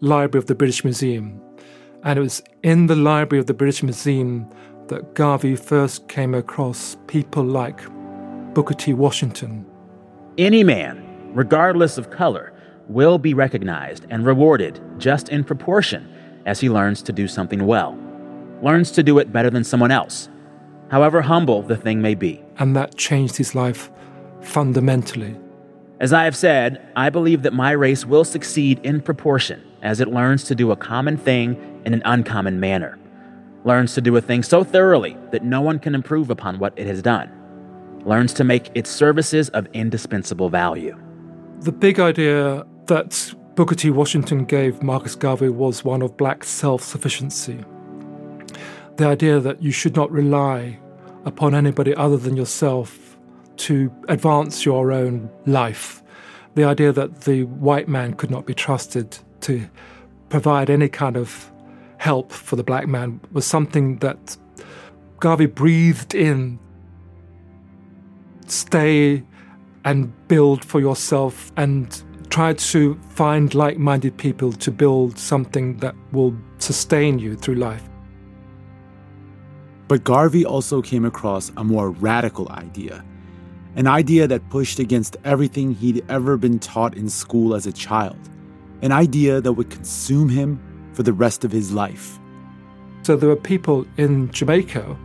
Library 0.00 0.38
of 0.38 0.46
the 0.46 0.54
British 0.54 0.84
Museum. 0.84 1.40
And 2.02 2.18
it 2.18 2.22
was 2.22 2.42
in 2.62 2.86
the 2.86 2.96
Library 2.96 3.40
of 3.40 3.46
the 3.46 3.54
British 3.54 3.82
Museum 3.82 4.48
that 4.88 5.14
Garvey 5.14 5.54
first 5.54 6.08
came 6.08 6.34
across 6.34 6.96
people 7.06 7.44
like 7.44 7.80
Booker 8.54 8.74
T. 8.74 8.92
Washington. 8.92 9.64
Any 10.36 10.64
man, 10.64 11.32
regardless 11.34 11.98
of 11.98 12.10
color, 12.10 12.52
will 12.88 13.16
be 13.16 13.32
recognized 13.32 14.06
and 14.10 14.26
rewarded 14.26 14.80
just 14.98 15.28
in 15.28 15.44
proportion 15.44 16.12
as 16.46 16.58
he 16.58 16.68
learns 16.68 17.00
to 17.02 17.12
do 17.12 17.28
something 17.28 17.64
well, 17.64 17.96
learns 18.60 18.90
to 18.92 19.04
do 19.04 19.18
it 19.18 19.32
better 19.32 19.50
than 19.50 19.62
someone 19.62 19.92
else, 19.92 20.28
however 20.90 21.22
humble 21.22 21.62
the 21.62 21.76
thing 21.76 22.02
may 22.02 22.16
be. 22.16 22.42
And 22.58 22.74
that 22.74 22.96
changed 22.96 23.36
his 23.36 23.54
life 23.54 23.88
fundamentally. 24.40 25.36
As 26.00 26.12
I 26.12 26.24
have 26.24 26.34
said, 26.34 26.84
I 26.96 27.08
believe 27.08 27.42
that 27.42 27.52
my 27.52 27.70
race 27.70 28.04
will 28.04 28.24
succeed 28.24 28.80
in 28.82 29.00
proportion 29.00 29.62
as 29.82 30.00
it 30.00 30.08
learns 30.08 30.42
to 30.44 30.56
do 30.56 30.72
a 30.72 30.76
common 30.76 31.16
thing 31.16 31.80
in 31.84 31.94
an 31.94 32.02
uncommon 32.04 32.58
manner, 32.58 32.98
learns 33.64 33.94
to 33.94 34.00
do 34.00 34.16
a 34.16 34.20
thing 34.20 34.42
so 34.42 34.64
thoroughly 34.64 35.16
that 35.30 35.44
no 35.44 35.60
one 35.60 35.78
can 35.78 35.94
improve 35.94 36.30
upon 36.30 36.58
what 36.58 36.72
it 36.76 36.88
has 36.88 37.00
done, 37.00 37.30
learns 38.04 38.32
to 38.34 38.44
make 38.44 38.70
its 38.74 38.90
services 38.90 39.48
of 39.50 39.66
indispensable 39.72 40.48
value. 40.50 40.98
The 41.60 41.72
big 41.72 42.00
idea 42.00 42.64
that 42.86 43.34
Booker 43.54 43.74
T. 43.74 43.90
Washington 43.90 44.44
gave 44.44 44.82
Marcus 44.82 45.14
Garvey 45.14 45.48
was 45.48 45.84
one 45.84 46.02
of 46.02 46.16
black 46.16 46.44
self 46.44 46.82
sufficiency 46.82 47.64
the 49.00 49.06
idea 49.06 49.40
that 49.40 49.62
you 49.62 49.72
should 49.72 49.96
not 49.96 50.10
rely 50.12 50.78
upon 51.24 51.54
anybody 51.54 51.94
other 51.94 52.18
than 52.18 52.36
yourself 52.36 53.16
to 53.56 53.90
advance 54.08 54.66
your 54.66 54.92
own 54.92 55.30
life. 55.46 56.02
The 56.54 56.64
idea 56.64 56.92
that 56.92 57.22
the 57.22 57.44
white 57.44 57.88
man 57.88 58.12
could 58.12 58.30
not 58.30 58.44
be 58.44 58.52
trusted 58.52 59.18
to 59.40 59.66
provide 60.28 60.68
any 60.68 60.90
kind 60.90 61.16
of 61.16 61.50
help 61.96 62.30
for 62.30 62.56
the 62.56 62.62
black 62.62 62.88
man 62.88 63.22
was 63.32 63.46
something 63.46 63.96
that 64.00 64.36
Garvey 65.18 65.46
breathed 65.46 66.14
in. 66.14 66.58
Stay 68.50 69.22
and 69.84 70.12
build 70.28 70.64
for 70.64 70.80
yourself 70.80 71.52
and 71.56 72.02
try 72.30 72.52
to 72.52 72.94
find 73.10 73.54
like 73.54 73.78
minded 73.78 74.16
people 74.16 74.52
to 74.52 74.70
build 74.70 75.18
something 75.18 75.76
that 75.78 75.94
will 76.12 76.36
sustain 76.58 77.18
you 77.18 77.36
through 77.36 77.56
life. 77.56 77.88
But 79.88 80.04
Garvey 80.04 80.44
also 80.44 80.82
came 80.82 81.04
across 81.04 81.50
a 81.56 81.64
more 81.64 81.90
radical 81.90 82.48
idea 82.50 83.04
an 83.76 83.86
idea 83.86 84.26
that 84.26 84.48
pushed 84.50 84.78
against 84.78 85.16
everything 85.24 85.74
he'd 85.74 86.04
ever 86.08 86.36
been 86.36 86.58
taught 86.58 86.96
in 86.96 87.08
school 87.08 87.54
as 87.54 87.66
a 87.66 87.72
child, 87.72 88.18
an 88.82 88.92
idea 88.92 89.40
that 89.40 89.52
would 89.52 89.70
consume 89.70 90.28
him 90.28 90.60
for 90.92 91.02
the 91.02 91.12
rest 91.12 91.44
of 91.44 91.52
his 91.52 91.72
life. 91.72 92.18
So 93.02 93.16
there 93.16 93.28
were 93.28 93.36
people 93.36 93.86
in 93.96 94.30
Jamaica 94.32 94.96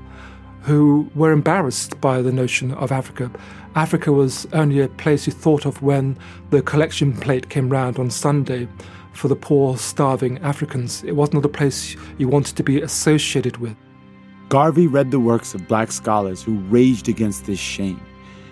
who 0.66 1.08
were 1.14 1.32
embarrassed 1.32 2.02
by 2.02 2.24
the 2.24 2.32
notion 2.32 2.72
of 2.74 2.92
Africa. 2.92 3.30
Africa 3.76 4.12
was 4.12 4.48
only 4.52 4.80
a 4.80 4.88
place 4.88 5.28
you 5.28 5.34
thought 5.34 5.64
of 5.68 5.80
when 5.84 6.18
the 6.50 6.64
collection 6.64 7.14
plate 7.14 7.50
came 7.50 7.70
round 7.70 8.00
on 8.00 8.10
Sunday 8.10 8.68
for 9.14 9.28
the 9.28 9.36
poor, 9.36 9.78
starving 9.78 10.40
Africans. 10.40 11.04
It 11.04 11.12
was 11.12 11.32
not 11.34 11.46
a 11.46 11.50
place 11.50 11.96
you 12.18 12.28
wanted 12.28 12.56
to 12.58 12.64
be 12.64 12.82
associated 12.82 13.58
with. 13.58 13.76
Garvey 14.50 14.88
read 14.88 15.12
the 15.12 15.20
works 15.20 15.54
of 15.54 15.68
black 15.68 15.92
scholars 15.92 16.42
who 16.42 16.56
raged 16.62 17.10
against 17.10 17.46
this 17.46 17.60
shame. 17.60 18.02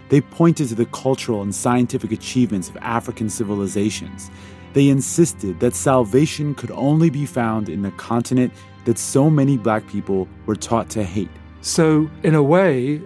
They 0.09 0.21
pointed 0.21 0.69
to 0.69 0.75
the 0.75 0.85
cultural 0.85 1.41
and 1.41 1.53
scientific 1.53 2.11
achievements 2.11 2.69
of 2.69 2.77
African 2.77 3.27
civilizations. 3.27 4.29
They 4.73 4.89
insisted 4.89 5.59
that 5.61 5.73
salvation 5.73 6.53
could 6.53 6.71
only 6.71 7.09
be 7.09 7.25
found 7.25 7.69
in 7.69 7.81
the 7.81 7.91
continent 7.91 8.53
that 8.85 8.99
so 8.99 9.31
many 9.31 9.57
black 9.57 9.87
people 9.87 10.27
were 10.45 10.55
taught 10.55 10.91
to 10.91 11.03
hate. 11.03 11.29
So, 11.63 12.09
in 12.23 12.35
a 12.35 12.43
way, 12.43 13.01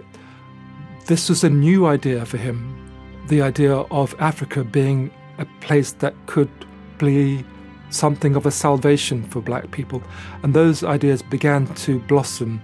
this 1.06 1.28
was 1.28 1.44
a 1.44 1.48
new 1.48 1.86
idea 1.86 2.26
for 2.26 2.38
him 2.38 2.74
the 3.28 3.40
idea 3.40 3.74
of 3.74 4.14
Africa 4.18 4.64
being 4.64 5.12
a 5.38 5.46
place 5.60 5.92
that 5.92 6.14
could 6.26 6.50
be 6.98 7.44
something 7.90 8.34
of 8.34 8.46
a 8.46 8.50
salvation 8.50 9.22
for 9.24 9.40
black 9.40 9.70
people. 9.70 10.02
And 10.42 10.54
those 10.54 10.82
ideas 10.82 11.22
began 11.22 11.66
to 11.74 12.00
blossom 12.00 12.60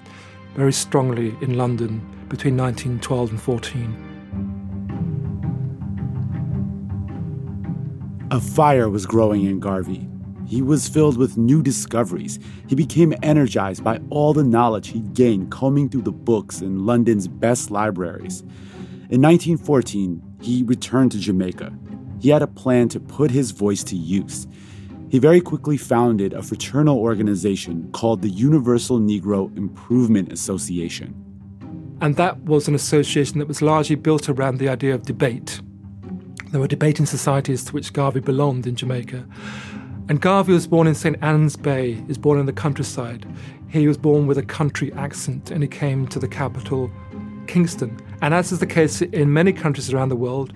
very 0.55 0.73
strongly 0.73 1.37
in 1.41 1.57
London 1.57 2.01
between 2.29 2.57
1912 2.57 3.31
and 3.31 3.41
14. 3.41 4.11
A 8.31 8.41
fire 8.41 8.89
was 8.89 9.07
growing 9.07 9.45
in 9.45 9.61
Garvey. 9.61 10.09
He 10.47 10.63
was 10.63 10.89
filled 10.89 11.17
with 11.17 11.39
new 11.39 11.63
discoveries. 11.63 12.39
He 12.69 12.75
became 12.75 13.15
energized 13.23 13.83
by 13.83 14.01
all 14.11 14.33
the 14.33 14.45
knowledge 14.45 14.89
he'd 14.89 15.15
gained 15.15 15.51
combing 15.51 15.89
through 15.89 16.03
the 16.03 16.13
books 16.13 16.61
in 16.61 16.85
London's 16.85 17.29
best 17.29 17.71
libraries. 17.71 18.41
In 19.11 19.23
1914, 19.23 20.23
he 20.41 20.63
returned 20.63 21.13
to 21.13 21.19
Jamaica. 21.19 21.73
He 22.21 22.31
had 22.31 22.43
a 22.43 22.47
plan 22.47 22.89
to 22.91 23.01
put 23.01 23.31
his 23.31 23.51
voice 23.51 23.83
to 23.85 23.97
use. 23.97 24.47
He 25.11 25.19
very 25.19 25.41
quickly 25.41 25.77
founded 25.77 26.33
a 26.33 26.43
fraternal 26.43 26.99
organization 26.99 27.91
called 27.93 28.23
the 28.23 28.31
Universal 28.31 29.01
Negro 29.01 29.55
Improvement 29.57 30.33
Association. 30.33 31.15
And 32.01 32.17
that 32.17 32.41
was 32.41 32.67
an 32.67 32.75
association 32.75 33.39
that 33.39 33.49
was 33.49 33.63
largely 33.63 33.97
built 33.97 34.29
around 34.29 34.59
the 34.59 34.69
idea 34.69 34.95
of 34.95 35.03
debate. 35.03 35.61
There 36.51 36.61
were 36.61 36.67
debating 36.67 37.07
societies 37.07 37.65
to 37.65 37.73
which 37.73 37.93
Garvey 37.93 38.21
belonged 38.21 38.67
in 38.67 38.75
Jamaica. 38.75 39.27
And 40.07 40.21
Garvey 40.21 40.53
was 40.53 40.67
born 40.67 40.87
in 40.87 40.95
St. 40.95 41.17
Ann's 41.23 41.57
Bay, 41.57 42.05
is 42.09 42.19
born 42.19 42.39
in 42.39 42.45
the 42.45 42.53
countryside. 42.53 43.27
He 43.69 43.89
was 43.89 43.97
born 43.97 44.27
with 44.27 44.37
a 44.37 44.43
country 44.43 44.93
accent 44.93 45.51
and 45.51 45.63
he 45.63 45.69
came 45.69 46.07
to 46.09 46.19
the 46.19 46.29
capital, 46.29 46.91
Kingston. 47.47 47.99
And 48.21 48.35
as 48.35 48.53
is 48.53 48.59
the 48.59 48.67
case 48.67 49.01
in 49.01 49.33
many 49.33 49.51
countries 49.53 49.95
around 49.95 50.11
the 50.11 50.17
world, 50.17 50.53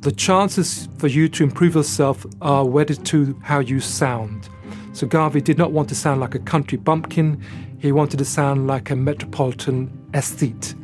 the 0.00 0.12
chances 0.12 0.88
for 0.98 1.08
you 1.08 1.26
to 1.28 1.42
improve 1.42 1.74
yourself 1.74 2.26
are 2.42 2.66
wedded 2.66 3.04
to 3.06 3.38
how 3.42 3.60
you 3.60 3.80
sound. 3.80 4.50
So 4.92 5.06
Garvey 5.06 5.40
did 5.40 5.56
not 5.56 5.72
want 5.72 5.88
to 5.88 5.94
sound 5.94 6.20
like 6.20 6.34
a 6.34 6.38
country 6.38 6.76
bumpkin, 6.76 7.42
he 7.78 7.92
wanted 7.92 8.18
to 8.18 8.26
sound 8.26 8.66
like 8.66 8.90
a 8.90 8.96
metropolitan 8.96 9.90
aesthete. 10.12 10.74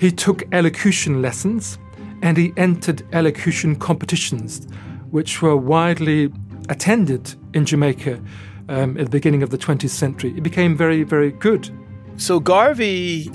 He 0.00 0.10
took 0.10 0.42
elocution 0.52 1.22
lessons 1.22 1.78
and 2.22 2.36
he 2.36 2.52
entered 2.56 3.06
elocution 3.12 3.76
competitions, 3.76 4.66
which 5.10 5.40
were 5.42 5.56
widely 5.56 6.32
attended 6.68 7.34
in 7.54 7.64
Jamaica 7.64 8.22
um, 8.68 8.96
at 8.98 9.04
the 9.04 9.10
beginning 9.10 9.42
of 9.42 9.50
the 9.50 9.58
20th 9.58 9.90
century. 9.90 10.34
It 10.36 10.42
became 10.42 10.76
very, 10.76 11.02
very 11.02 11.32
good. 11.32 11.70
So 12.16 12.40
Garvey 12.40 13.30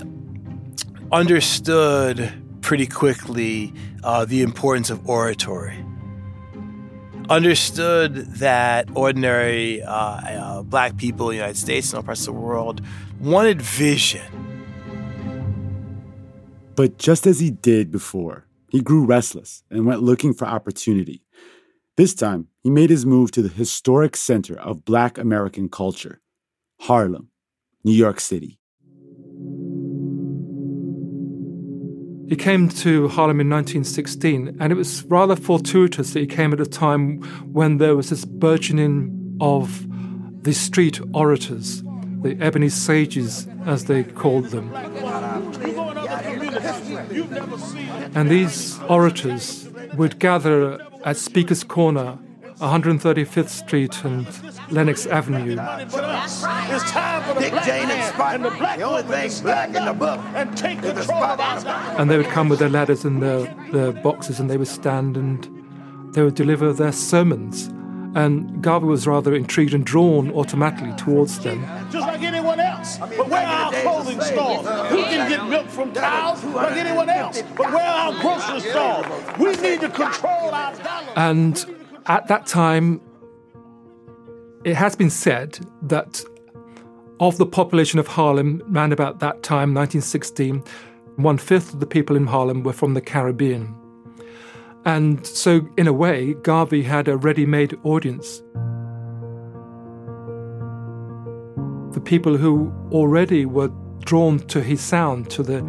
understood 1.11 2.33
pretty 2.61 2.87
quickly 2.87 3.73
uh, 4.03 4.25
the 4.25 4.41
importance 4.41 4.89
of 4.89 5.07
oratory. 5.07 5.83
Understood 7.29 8.15
that 8.35 8.89
ordinary 8.95 9.81
uh, 9.81 9.93
uh, 9.93 10.63
black 10.63 10.97
people 10.97 11.29
in 11.29 11.33
the 11.33 11.37
United 11.37 11.57
States 11.57 11.91
and 11.91 11.97
all 11.97 12.03
parts 12.03 12.21
of 12.21 12.25
the 12.27 12.33
world 12.33 12.81
wanted 13.19 13.61
vision. 13.61 14.43
But 16.75 16.97
just 16.97 17.27
as 17.27 17.39
he 17.39 17.51
did 17.51 17.91
before, 17.91 18.47
he 18.69 18.81
grew 18.81 19.05
restless 19.05 19.63
and 19.69 19.85
went 19.85 20.01
looking 20.01 20.33
for 20.33 20.45
opportunity. 20.45 21.22
This 21.95 22.15
time, 22.15 22.47
he 22.63 22.71
made 22.71 22.89
his 22.89 23.05
move 23.05 23.29
to 23.31 23.43
the 23.43 23.49
historic 23.49 24.15
center 24.15 24.59
of 24.59 24.83
Black 24.83 25.19
American 25.19 25.69
culture, 25.69 26.21
Harlem, 26.81 27.29
New 27.83 27.91
York 27.91 28.19
City. 28.19 28.59
He 32.27 32.35
came 32.35 32.67
to 32.69 33.09
Harlem 33.09 33.41
in 33.41 33.49
1916, 33.49 34.57
and 34.59 34.71
it 34.71 34.75
was 34.75 35.03
rather 35.03 35.35
fortuitous 35.35 36.13
that 36.13 36.19
he 36.21 36.25
came 36.25 36.51
at 36.51 36.59
a 36.59 36.65
time 36.65 37.21
when 37.53 37.77
there 37.77 37.95
was 37.95 38.09
this 38.09 38.25
burgeoning 38.25 39.37
of 39.39 39.85
the 40.43 40.53
street 40.53 40.99
orators, 41.13 41.83
the 42.23 42.37
ebony 42.39 42.69
sages, 42.69 43.47
as 43.65 43.85
they 43.85 44.03
called 44.03 44.45
them. 44.45 44.73
And 48.15 48.29
these 48.29 48.79
orators 48.89 49.69
would 49.95 50.19
gather 50.19 50.79
at 51.03 51.17
Speaker's 51.17 51.63
Corner, 51.63 52.17
135th 52.59 53.49
Street 53.49 54.03
and 54.05 54.25
Lenox 54.71 55.05
Avenue. 55.05 55.57
It's 55.59 56.91
time 56.91 57.23
for 57.23 57.33
the 57.33 57.39
Dick, 57.41 57.53
Jane, 57.63 57.89
and 57.89 58.21
And 58.21 58.45
the 58.45 58.51
black 58.51 58.77
the 58.77 58.85
only 58.85 59.03
thing 59.03 59.43
black 59.43 59.75
in 59.75 59.85
the 59.85 59.93
book 59.93 60.19
and 60.33 60.57
take 60.57 60.81
control 60.81 61.23
of 61.23 61.65
And 61.99 62.09
they 62.09 62.17
would 62.17 62.27
come 62.27 62.47
with 62.47 62.59
their 62.59 62.69
ladders 62.69 63.03
and 63.03 63.21
their, 63.21 63.53
their 63.71 63.91
boxes 63.91 64.39
and 64.39 64.49
they 64.49 64.57
would 64.57 64.67
stand 64.67 65.17
and 65.17 65.49
they 66.13 66.21
would 66.23 66.35
deliver 66.35 66.71
their 66.71 66.93
sermons. 66.93 67.69
And 68.15 68.61
Garvey 68.61 68.85
was 68.85 69.07
rather 69.07 69.33
intrigued 69.33 69.73
and 69.73 69.83
drawn 69.83 70.31
automatically 70.31 70.93
towards 70.97 71.39
them. 71.39 71.65
Just 71.89 72.07
like 72.07 72.21
anyone 72.21 72.59
else. 72.59 72.97
But 72.99 73.27
where 73.27 73.45
are 73.45 73.65
our 73.65 73.81
clothing 73.81 74.21
stores? 74.21 74.67
We 74.91 75.03
can 75.03 75.29
get 75.29 75.47
milk 75.47 75.67
from 75.67 75.93
cows 75.93 76.43
like 76.43 76.77
anyone 76.77 77.09
else. 77.09 77.41
But 77.57 77.71
where 77.71 77.83
are 77.83 78.13
our 78.13 78.21
grocery 78.21 78.59
stores? 78.69 79.07
We 79.39 79.55
need 79.67 79.81
to 79.81 79.89
control 79.89 80.51
our 80.51 80.75
dollar. 80.75 81.13
And 81.15 81.65
at 82.05 82.27
that 82.27 82.45
time, 82.45 83.01
it 84.63 84.75
has 84.75 84.95
been 84.95 85.09
said 85.09 85.59
that 85.81 86.23
of 87.19 87.37
the 87.37 87.45
population 87.45 87.99
of 87.99 88.07
Harlem, 88.07 88.61
around 88.73 88.93
about 88.93 89.19
that 89.19 89.43
time, 89.43 89.73
1916, 89.73 90.63
one 91.15 91.37
fifth 91.37 91.73
of 91.73 91.79
the 91.79 91.85
people 91.85 92.15
in 92.15 92.27
Harlem 92.27 92.63
were 92.63 92.73
from 92.73 92.93
the 92.93 93.01
Caribbean. 93.01 93.75
And 94.85 95.25
so, 95.25 95.67
in 95.77 95.87
a 95.87 95.93
way, 95.93 96.33
Garvey 96.33 96.83
had 96.83 97.07
a 97.07 97.15
ready 97.15 97.45
made 97.45 97.77
audience. 97.83 98.43
The 101.93 102.01
people 102.03 102.35
who 102.37 102.73
already 102.91 103.45
were 103.45 103.71
drawn 104.03 104.39
to 104.39 104.61
his 104.61 104.81
sound, 104.81 105.29
to 105.29 105.43
the, 105.43 105.61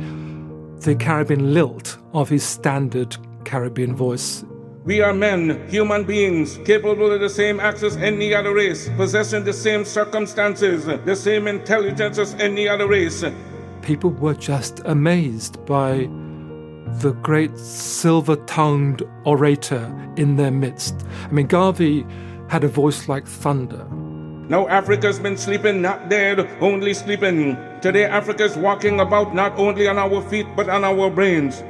the 0.81 0.97
Caribbean 0.97 1.55
lilt 1.55 1.97
of 2.13 2.29
his 2.29 2.43
standard 2.43 3.17
Caribbean 3.45 3.95
voice. 3.95 4.45
We 4.85 5.01
are 5.01 5.15
men, 5.15 5.67
human 5.69 6.05
beings, 6.05 6.59
capable 6.65 7.13
of 7.13 7.21
the 7.21 7.31
same 7.31 7.61
acts 7.61 7.83
as 7.83 7.97
any 7.97 8.35
other 8.35 8.53
race, 8.53 8.91
possessing 8.97 9.45
the 9.45 9.53
same 9.53 9.85
circumstances, 9.85 10.87
the 10.87 11.17
same 11.17 11.47
intelligence 11.47 12.19
as 12.19 12.35
any 12.35 12.69
other 12.69 12.89
race. 12.89 13.25
People 13.81 14.11
were 14.11 14.35
just 14.35 14.81
amazed 14.85 15.65
by 15.65 16.09
the 17.01 17.13
great 17.13 17.57
silver 17.59 18.37
tongued 18.47 19.03
orator 19.25 19.93
in 20.17 20.37
their 20.37 20.51
midst. 20.51 21.05
I 21.25 21.33
mean, 21.33 21.47
Garvey 21.47 22.07
had 22.49 22.65
a 22.65 22.69
voice 22.69 23.09
like 23.09 23.27
thunder. 23.27 23.85
Now 24.49 24.69
Africa's 24.69 25.19
been 25.19 25.37
sleeping, 25.37 25.81
not 25.81 26.11
dead, 26.11 26.41
only 26.61 26.93
sleeping. 26.93 27.57
Today 27.81 28.05
Africa's 28.05 28.57
walking 28.57 29.01
about 29.01 29.35
not 29.35 29.59
only 29.59 29.89
on 29.89 29.99
our 29.99 30.21
feet, 30.29 30.47
but 30.55 30.69
on 30.69 30.85
our 30.85 31.11
brains. 31.11 31.63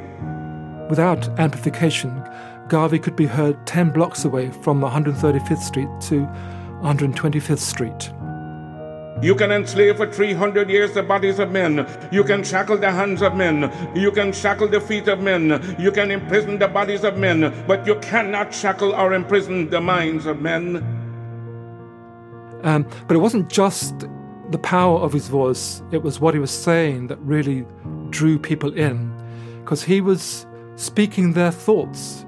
Without 0.90 1.28
amplification, 1.38 2.22
Garvey 2.68 2.98
could 2.98 3.16
be 3.16 3.26
heard 3.26 3.64
10 3.66 3.90
blocks 3.90 4.24
away 4.24 4.50
from 4.50 4.80
135th 4.80 5.58
Street 5.58 5.88
to 6.02 6.26
125th 6.82 7.58
Street. 7.58 8.12
You 9.24 9.34
can 9.34 9.50
enslave 9.52 9.96
for 9.96 10.06
300 10.06 10.68
years 10.68 10.92
the 10.92 11.02
bodies 11.02 11.38
of 11.38 11.50
men. 11.50 11.88
You 12.12 12.24
can 12.24 12.44
shackle 12.44 12.76
the 12.76 12.92
hands 12.92 13.22
of 13.22 13.34
men. 13.34 13.72
You 13.96 14.12
can 14.12 14.34
shackle 14.34 14.68
the 14.68 14.82
feet 14.82 15.08
of 15.08 15.20
men. 15.20 15.74
You 15.78 15.90
can 15.90 16.10
imprison 16.10 16.58
the 16.58 16.68
bodies 16.68 17.04
of 17.04 17.16
men. 17.16 17.64
But 17.66 17.86
you 17.86 17.94
cannot 18.00 18.52
shackle 18.52 18.94
or 18.94 19.14
imprison 19.14 19.70
the 19.70 19.80
minds 19.80 20.26
of 20.26 20.42
men. 20.42 20.76
Um, 22.64 22.86
but 23.08 23.14
it 23.14 23.20
wasn't 23.20 23.48
just 23.48 24.06
the 24.50 24.58
power 24.58 24.98
of 24.98 25.14
his 25.14 25.28
voice, 25.28 25.82
it 25.90 26.02
was 26.02 26.20
what 26.20 26.34
he 26.34 26.40
was 26.40 26.50
saying 26.50 27.06
that 27.06 27.18
really 27.20 27.64
drew 28.10 28.38
people 28.38 28.74
in. 28.74 29.10
Because 29.60 29.82
he 29.82 30.02
was 30.02 30.46
speaking 30.76 31.32
their 31.32 31.50
thoughts. 31.50 32.26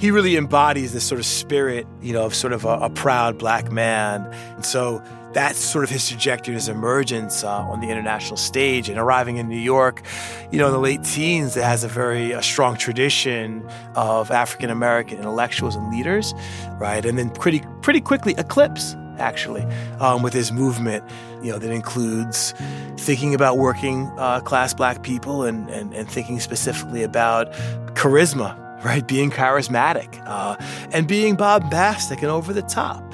He 0.00 0.10
really 0.10 0.36
embodies 0.36 0.92
this 0.92 1.04
sort 1.04 1.20
of 1.20 1.26
spirit, 1.26 1.86
you 2.00 2.12
know, 2.12 2.24
of 2.24 2.34
sort 2.34 2.52
of 2.52 2.64
a, 2.64 2.70
a 2.70 2.90
proud 2.90 3.38
black 3.38 3.70
man. 3.70 4.26
And 4.56 4.64
so 4.64 5.00
that's 5.32 5.58
sort 5.58 5.84
of 5.84 5.90
his 5.90 6.08
trajectory, 6.08 6.54
his 6.54 6.68
emergence 6.68 7.44
uh, 7.44 7.50
on 7.50 7.80
the 7.80 7.88
international 7.88 8.36
stage 8.36 8.88
and 8.88 8.98
arriving 8.98 9.38
in 9.38 9.48
New 9.48 9.58
York, 9.58 10.02
you 10.50 10.58
know, 10.58 10.66
in 10.66 10.72
the 10.72 10.78
late 10.78 11.02
teens, 11.04 11.54
that 11.54 11.64
has 11.64 11.84
a 11.84 11.88
very 11.88 12.32
a 12.32 12.42
strong 12.42 12.76
tradition 12.76 13.66
of 13.94 14.30
African 14.30 14.70
American 14.70 15.18
intellectuals 15.18 15.76
and 15.76 15.90
leaders, 15.90 16.34
right? 16.78 17.04
And 17.04 17.18
then 17.18 17.30
pretty 17.30 17.62
pretty 17.80 18.00
quickly 18.00 18.34
eclipse 18.38 18.94
actually 19.18 19.62
um, 20.00 20.22
with 20.22 20.32
his 20.32 20.52
movement, 20.52 21.04
you 21.42 21.52
know, 21.52 21.58
that 21.58 21.70
includes 21.70 22.54
thinking 22.96 23.34
about 23.34 23.58
working 23.58 24.10
uh, 24.18 24.40
class 24.40 24.74
black 24.74 25.02
people 25.02 25.44
and, 25.44 25.68
and 25.70 25.94
and 25.94 26.08
thinking 26.08 26.40
specifically 26.40 27.02
about 27.02 27.52
charisma, 27.94 28.56
right? 28.84 29.06
Being 29.06 29.30
charismatic 29.30 30.22
uh, 30.26 30.56
and 30.92 31.08
being 31.08 31.36
bombastic 31.36 32.22
and 32.22 32.30
over 32.30 32.52
the 32.52 32.62
top. 32.62 33.11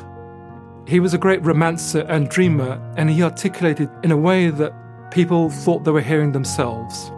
He 0.88 1.00
was 1.00 1.12
a 1.12 1.18
great 1.18 1.44
romancer 1.44 2.00
and 2.08 2.30
dreamer, 2.30 2.80
and 2.96 3.10
he 3.10 3.22
articulated 3.22 3.90
in 4.02 4.10
a 4.10 4.16
way 4.16 4.48
that 4.48 4.72
people 5.10 5.50
thought 5.50 5.84
they 5.84 5.90
were 5.90 6.00
hearing 6.00 6.32
themselves. 6.32 7.12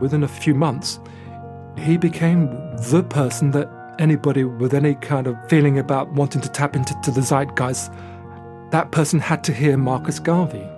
Within 0.00 0.22
a 0.22 0.28
few 0.28 0.54
months, 0.54 1.00
he 1.78 1.96
became 1.96 2.50
the 2.90 3.02
person 3.02 3.52
that 3.52 3.70
anybody 3.98 4.44
with 4.44 4.74
any 4.74 4.96
kind 4.96 5.26
of 5.26 5.34
feeling 5.48 5.78
about 5.78 6.12
wanting 6.12 6.42
to 6.42 6.50
tap 6.50 6.76
into 6.76 6.94
to 7.04 7.10
the 7.10 7.22
zeitgeist, 7.22 7.90
that 8.70 8.92
person 8.92 9.18
had 9.18 9.42
to 9.44 9.52
hear 9.54 9.78
Marcus 9.78 10.18
Garvey. 10.18 10.68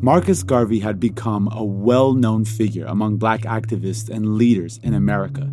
Marcus 0.00 0.42
Garvey 0.42 0.80
had 0.80 0.98
become 0.98 1.48
a 1.52 1.62
well 1.62 2.14
known 2.14 2.44
figure 2.44 2.86
among 2.86 3.16
black 3.16 3.42
activists 3.42 4.10
and 4.10 4.34
leaders 4.34 4.80
in 4.82 4.92
America. 4.92 5.52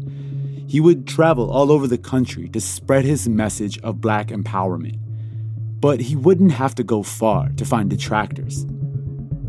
He 0.71 0.79
would 0.79 1.05
travel 1.05 1.51
all 1.51 1.69
over 1.69 1.85
the 1.85 1.97
country 1.97 2.47
to 2.47 2.61
spread 2.61 3.03
his 3.03 3.27
message 3.27 3.77
of 3.79 3.99
black 3.99 4.29
empowerment. 4.29 4.99
But 5.81 5.99
he 5.99 6.15
wouldn't 6.15 6.53
have 6.53 6.75
to 6.75 6.83
go 6.85 7.03
far 7.03 7.49
to 7.57 7.65
find 7.65 7.89
detractors. 7.89 8.65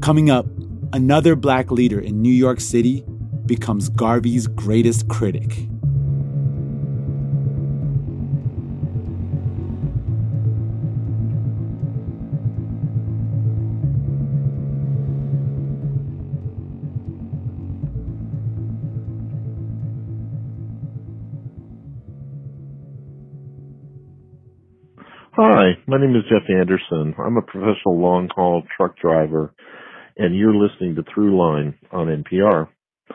Coming 0.01 0.31
up, 0.31 0.47
another 0.93 1.37
black 1.37 1.71
leader 1.71 2.01
in 2.01 2.23
New 2.23 2.33
York 2.33 2.59
City 2.59 3.05
becomes 3.47 3.89
Garvey's 3.89 4.49
greatest 4.49 5.07
critic. 5.07 5.69
Hi, 25.45 25.73
my 25.89 25.99
name 25.99 26.15
is 26.15 26.23
Jeff 26.31 26.49
Anderson. 26.49 27.17
I'm 27.19 27.37
a 27.37 27.43
professional 27.43 28.01
long 28.01 28.29
haul 28.33 28.63
truck 28.77 28.97
driver, 28.97 29.53
and 30.17 30.37
you're 30.37 30.55
listening 30.55 30.95
to 30.95 31.03
Throughline 31.03 31.75
on 31.91 32.07
NPR. 32.07 32.69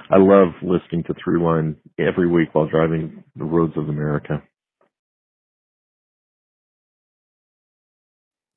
I 0.09 0.17
love 0.17 0.49
listening 0.61 1.05
to 1.05 1.13
Throughline 1.13 1.77
every 1.97 2.27
week 2.27 2.53
while 2.53 2.67
driving 2.67 3.23
the 3.37 3.45
roads 3.45 3.77
of 3.77 3.87
America. 3.87 4.43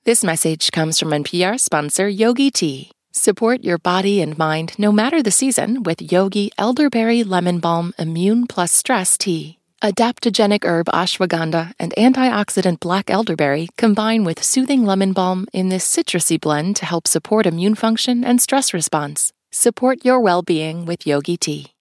This 0.03 0.25
message 0.25 0.73
comes 0.73 0.99
from 0.99 1.11
NPR 1.11 1.61
sponsor 1.61 2.09
Yogi 2.09 2.51
Tea. 2.51 2.91
Support 3.13 3.63
your 3.63 3.79
body 3.79 4.21
and 4.21 4.37
mind 4.37 4.77
no 4.81 4.91
matter 4.91 5.23
the 5.23 5.31
season 5.31 5.85
with 5.85 6.11
Yogi 6.11 6.51
Elderberry 6.59 7.23
Lemon 7.23 7.61
Balm 7.61 7.95
Immune 8.01 8.49
Plus 8.49 8.73
Stress 8.73 9.17
Tea. 9.17 9.60
Adaptogenic 9.83 10.63
herb 10.67 10.89
ashwagandha 10.89 11.73
and 11.79 11.95
antioxidant 11.97 12.81
black 12.81 13.09
elderberry 13.09 13.67
combine 13.79 14.25
with 14.25 14.45
soothing 14.45 14.85
lemon 14.85 15.15
balm 15.15 15.47
in 15.55 15.71
this 15.71 15.87
citrusy 15.89 16.39
blend 16.39 16.77
to 16.77 16.85
help 16.85 17.09
support 17.09 17.47
immune 17.47 17.75
function 17.75 18.23
and 18.23 18.43
stress 18.43 18.75
response. 18.75 19.33
Support 19.51 20.05
your 20.05 20.21
well 20.21 20.43
being 20.43 20.85
with 20.85 21.07
Yogi 21.07 21.39
Tea. 21.39 21.73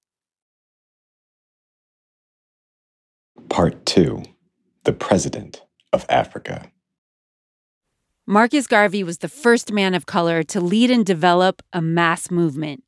Part 3.49 3.85
2 3.85 4.23
The 4.85 4.93
President 4.93 5.63
of 5.91 6.05
Africa. 6.07 6.71
Marcus 8.25 8.65
Garvey 8.65 9.03
was 9.03 9.17
the 9.17 9.27
first 9.27 9.73
man 9.73 9.93
of 9.93 10.05
color 10.05 10.41
to 10.43 10.61
lead 10.61 10.89
and 10.89 11.05
develop 11.05 11.61
a 11.73 11.81
mass 11.81 12.31
movement. 12.31 12.85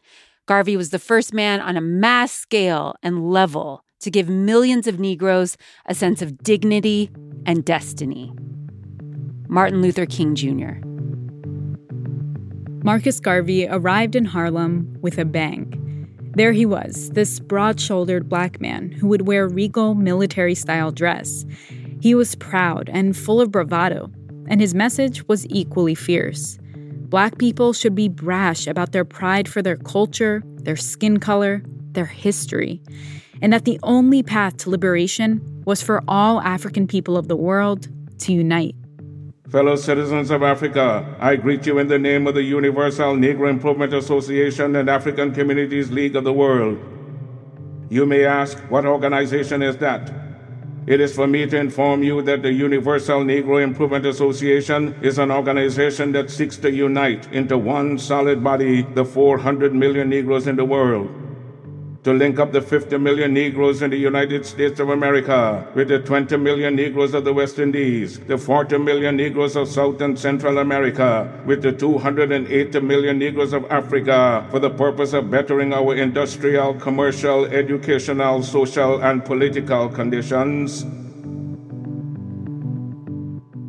Garvey 0.47 0.77
was 0.77 0.91
the 0.91 0.99
first 0.99 1.33
man 1.33 1.59
on 1.59 1.75
a 1.75 1.81
mass 1.81 2.31
scale 2.31 2.95
and 3.03 3.29
level 3.29 3.83
to 4.01 4.11
give 4.11 4.27
millions 4.29 4.87
of 4.87 4.99
Negroes 4.99 5.57
a 5.85 5.95
sense 5.95 6.21
of 6.21 6.37
dignity 6.43 7.09
and 7.45 7.63
destiny. 7.63 8.31
Martin 9.47 9.81
Luther 9.81 10.05
King 10.05 10.35
Jr. 10.35 10.79
Marcus 12.83 13.19
Garvey 13.19 13.67
arrived 13.67 14.15
in 14.15 14.25
Harlem 14.25 14.97
with 15.01 15.17
a 15.17 15.25
bang. 15.25 15.77
There 16.33 16.51
he 16.51 16.65
was, 16.65 17.09
this 17.11 17.39
broad 17.39 17.79
shouldered 17.79 18.29
black 18.29 18.59
man 18.61 18.91
who 18.91 19.07
would 19.07 19.27
wear 19.27 19.47
regal 19.47 19.93
military 19.93 20.55
style 20.55 20.91
dress. 20.91 21.45
He 21.99 22.15
was 22.15 22.35
proud 22.35 22.89
and 22.91 23.15
full 23.15 23.41
of 23.41 23.51
bravado, 23.51 24.09
and 24.47 24.59
his 24.61 24.73
message 24.73 25.27
was 25.27 25.45
equally 25.47 25.93
fierce. 25.93 26.57
Black 27.09 27.37
people 27.37 27.73
should 27.73 27.93
be 27.93 28.07
brash 28.07 28.65
about 28.65 28.93
their 28.93 29.05
pride 29.05 29.49
for 29.49 29.61
their 29.61 29.75
culture, 29.75 30.41
their 30.63 30.77
skin 30.77 31.19
color, 31.19 31.61
their 31.91 32.05
history 32.05 32.81
and 33.41 33.51
that 33.51 33.65
the 33.65 33.79
only 33.83 34.23
path 34.23 34.57
to 34.57 34.69
liberation 34.69 35.41
was 35.65 35.81
for 35.81 36.03
all 36.07 36.41
African 36.41 36.87
people 36.87 37.17
of 37.17 37.27
the 37.27 37.35
world 37.35 37.87
to 38.19 38.33
unite. 38.33 38.75
Fellow 39.49 39.75
citizens 39.75 40.31
of 40.31 40.43
Africa, 40.43 41.15
I 41.19 41.35
greet 41.35 41.65
you 41.65 41.79
in 41.79 41.87
the 41.87 41.99
name 41.99 42.25
of 42.25 42.35
the 42.35 42.43
Universal 42.43 43.15
Negro 43.15 43.49
Improvement 43.49 43.93
Association 43.93 44.75
and 44.77 44.89
African 44.89 45.33
Communities 45.33 45.91
League 45.91 46.15
of 46.15 46.23
the 46.23 46.31
World. 46.31 46.79
You 47.89 48.05
may 48.05 48.23
ask, 48.23 48.57
what 48.69 48.85
organization 48.85 49.61
is 49.61 49.75
that? 49.77 50.09
It 50.87 51.01
is 51.01 51.13
for 51.13 51.27
me 51.27 51.45
to 51.47 51.57
inform 51.57 52.01
you 52.01 52.21
that 52.21 52.41
the 52.41 52.53
Universal 52.53 53.21
Negro 53.25 53.61
Improvement 53.61 54.05
Association 54.05 54.95
is 55.01 55.19
an 55.19 55.31
organization 55.31 56.13
that 56.13 56.31
seeks 56.31 56.57
to 56.57 56.71
unite 56.71 57.31
into 57.33 57.57
one 57.57 57.99
solid 57.99 58.43
body 58.43 58.83
the 58.83 59.03
400 59.03 59.75
million 59.75 60.09
Negroes 60.09 60.47
in 60.47 60.55
the 60.55 60.65
world 60.65 61.11
to 62.03 62.13
link 62.13 62.39
up 62.39 62.51
the 62.51 62.61
50 62.61 62.97
million 62.97 63.33
Negroes 63.33 63.83
in 63.83 63.91
the 63.91 63.97
United 63.97 64.43
States 64.45 64.79
of 64.79 64.89
America 64.89 65.67
with 65.75 65.89
the 65.89 65.99
20 65.99 66.35
million 66.37 66.75
Negroes 66.75 67.13
of 67.13 67.25
the 67.25 67.33
West 67.33 67.59
Indies, 67.59 68.19
the 68.21 68.37
40 68.37 68.79
million 68.79 69.17
Negroes 69.17 69.55
of 69.55 69.67
South 69.67 70.01
and 70.01 70.17
Central 70.17 70.57
America, 70.57 71.31
with 71.45 71.61
the 71.61 71.71
280 71.71 72.79
million 72.79 73.19
Negroes 73.19 73.53
of 73.53 73.65
Africa 73.69 74.47
for 74.49 74.59
the 74.59 74.71
purpose 74.71 75.13
of 75.13 75.29
bettering 75.29 75.73
our 75.73 75.95
industrial, 75.95 76.73
commercial, 76.73 77.45
educational, 77.45 78.41
social, 78.41 79.03
and 79.03 79.23
political 79.23 79.87
conditions. 79.87 80.83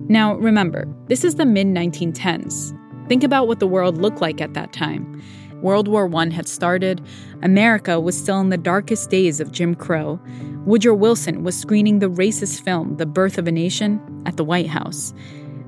Now, 0.08 0.36
remember, 0.36 0.86
this 1.08 1.22
is 1.22 1.34
the 1.34 1.44
mid 1.44 1.66
1910s. 1.66 2.78
Think 3.08 3.24
about 3.24 3.46
what 3.46 3.60
the 3.60 3.66
world 3.66 3.98
looked 3.98 4.22
like 4.22 4.40
at 4.40 4.54
that 4.54 4.72
time. 4.72 5.22
World 5.62 5.86
War 5.86 6.12
I 6.14 6.28
had 6.30 6.48
started, 6.48 7.00
America 7.40 8.00
was 8.00 8.18
still 8.18 8.40
in 8.40 8.48
the 8.48 8.56
darkest 8.56 9.10
days 9.10 9.38
of 9.38 9.52
Jim 9.52 9.76
Crow. 9.76 10.20
Woodrow 10.66 10.94
Wilson 10.94 11.44
was 11.44 11.56
screening 11.56 12.00
the 12.00 12.10
racist 12.10 12.62
film 12.62 12.96
The 12.96 13.06
Birth 13.06 13.38
of 13.38 13.46
a 13.46 13.52
Nation 13.52 14.00
at 14.26 14.36
the 14.36 14.44
White 14.44 14.66
House. 14.66 15.14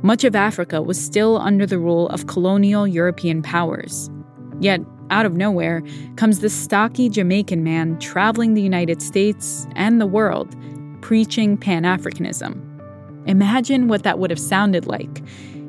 Much 0.03 0.25
of 0.25 0.35
Africa 0.35 0.83
was 0.83 1.03
still 1.03 1.39
under 1.39 1.65
the 1.65 1.79
rule 1.79 2.09
of 2.09 2.27
colonial 2.27 2.89
European 2.89 3.41
powers. 3.41 4.11
Yet, 4.61 4.81
out 5.11 5.27
of 5.27 5.37
nowhere, 5.37 5.83
comes 6.17 6.41
this 6.41 6.55
stocky 6.55 7.09
Jamaican 7.09 7.63
man 7.63 7.97
traveling 8.01 8.55
the 8.55 8.63
United 8.63 9.01
States 9.01 9.67
and 9.77 10.01
the 10.01 10.07
world, 10.07 10.57
preaching 11.03 11.57
Pan 11.57 11.85
Africanism. 11.85 12.61
Imagine 13.29 13.87
what 13.87 14.03
that 14.03 14.19
would 14.19 14.31
have 14.31 14.41
sounded 14.41 14.87
like. 14.87 15.23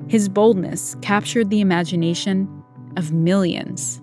His 0.08 0.30
boldness 0.30 0.96
captured 1.02 1.52
the 1.52 1.62
imagination 1.62 2.50
of 2.98 3.12
millions 3.12 4.02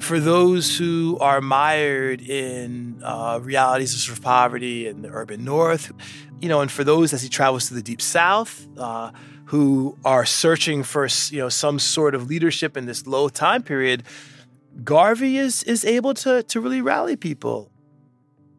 for 0.00 0.18
those 0.18 0.76
who 0.76 1.18
are 1.20 1.40
mired 1.40 2.20
in 2.20 3.00
uh, 3.04 3.38
realities 3.42 3.94
of, 3.94 4.00
sort 4.00 4.18
of 4.18 4.24
poverty 4.24 4.86
in 4.86 5.02
the 5.02 5.08
urban 5.10 5.44
north, 5.44 5.92
you 6.40 6.48
know, 6.48 6.60
and 6.60 6.70
for 6.70 6.84
those 6.84 7.12
as 7.12 7.22
he 7.22 7.28
travels 7.28 7.68
to 7.68 7.74
the 7.74 7.82
deep 7.82 8.00
south, 8.00 8.66
uh, 8.78 9.12
who 9.44 9.96
are 10.04 10.24
searching 10.24 10.82
for 10.82 11.08
you 11.30 11.38
know 11.38 11.48
some 11.48 11.78
sort 11.78 12.14
of 12.14 12.28
leadership 12.28 12.76
in 12.76 12.86
this 12.86 13.06
low 13.06 13.28
time 13.28 13.62
period, 13.62 14.02
Garvey 14.84 15.38
is 15.38 15.62
is 15.64 15.84
able 15.84 16.14
to 16.14 16.42
to 16.44 16.60
really 16.60 16.80
rally 16.80 17.16
people. 17.16 17.70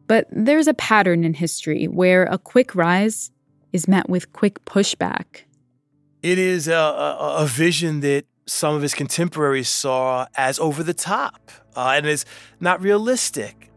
But 0.06 0.26
there's 0.30 0.68
a 0.68 0.74
pattern 0.74 1.24
in 1.24 1.34
history 1.34 1.86
where 1.86 2.24
a 2.24 2.36
quick 2.36 2.74
rise 2.74 3.30
is 3.72 3.88
met 3.88 4.08
with 4.08 4.32
quick 4.32 4.62
pushback. 4.66 5.44
It 6.22 6.38
is 6.38 6.68
a, 6.68 6.74
a, 6.74 7.36
a 7.38 7.46
vision 7.46 8.00
that 8.00 8.26
some 8.52 8.74
of 8.74 8.82
his 8.82 8.94
contemporaries 8.94 9.68
saw 9.68 10.26
as 10.36 10.58
over 10.58 10.82
the 10.82 10.94
top 10.94 11.50
uh, 11.74 11.94
and 11.96 12.06
as 12.06 12.24
not 12.60 12.80
realistic. 12.80 13.70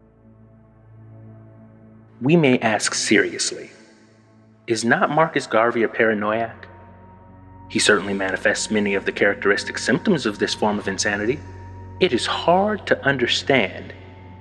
We 2.20 2.36
may 2.36 2.58
ask 2.60 2.94
seriously 2.94 3.70
Is 4.66 4.84
not 4.84 5.10
Marcus 5.10 5.46
Garvey 5.46 5.82
a 5.82 5.88
paranoiac? 5.88 6.68
He 7.68 7.78
certainly 7.78 8.14
manifests 8.14 8.70
many 8.70 8.94
of 8.94 9.04
the 9.04 9.12
characteristic 9.12 9.78
symptoms 9.78 10.24
of 10.24 10.38
this 10.38 10.54
form 10.54 10.78
of 10.78 10.88
insanity. 10.88 11.40
It 11.98 12.12
is 12.12 12.26
hard 12.26 12.86
to 12.86 13.04
understand 13.04 13.92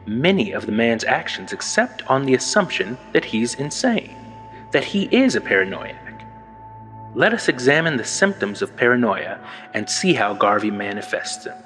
many 0.06 0.52
of 0.52 0.66
the 0.66 0.72
man's 0.72 1.04
actions 1.04 1.52
except 1.52 2.04
on 2.04 2.26
the 2.26 2.36
assumption 2.36 2.98
that 3.14 3.26
he's 3.26 3.56
insane, 3.56 4.16
that 4.72 4.84
he 4.84 5.06
is 5.06 5.36
a 5.36 5.42
paranoiac. 5.42 6.05
Let 7.16 7.34
us 7.34 7.48
examine 7.48 7.96
the 7.96 8.04
symptoms 8.04 8.62
of 8.62 8.76
paranoia 8.76 9.40
and 9.74 9.90
see 9.90 10.14
how 10.14 10.34
Garvey 10.34 10.70
manifests 10.70 11.46
them. 11.46 11.58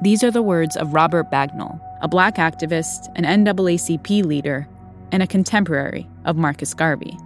These 0.00 0.24
are 0.24 0.30
the 0.30 0.40
words 0.40 0.78
of 0.78 0.94
Robert 0.94 1.30
Bagnall, 1.30 1.78
a 2.00 2.08
black 2.08 2.36
activist, 2.36 3.12
an 3.16 3.24
NAACP 3.24 4.24
leader, 4.24 4.66
and 5.12 5.22
a 5.22 5.26
contemporary 5.26 6.08
of 6.24 6.36
Marcus 6.36 6.72
Garvey. 6.72 7.18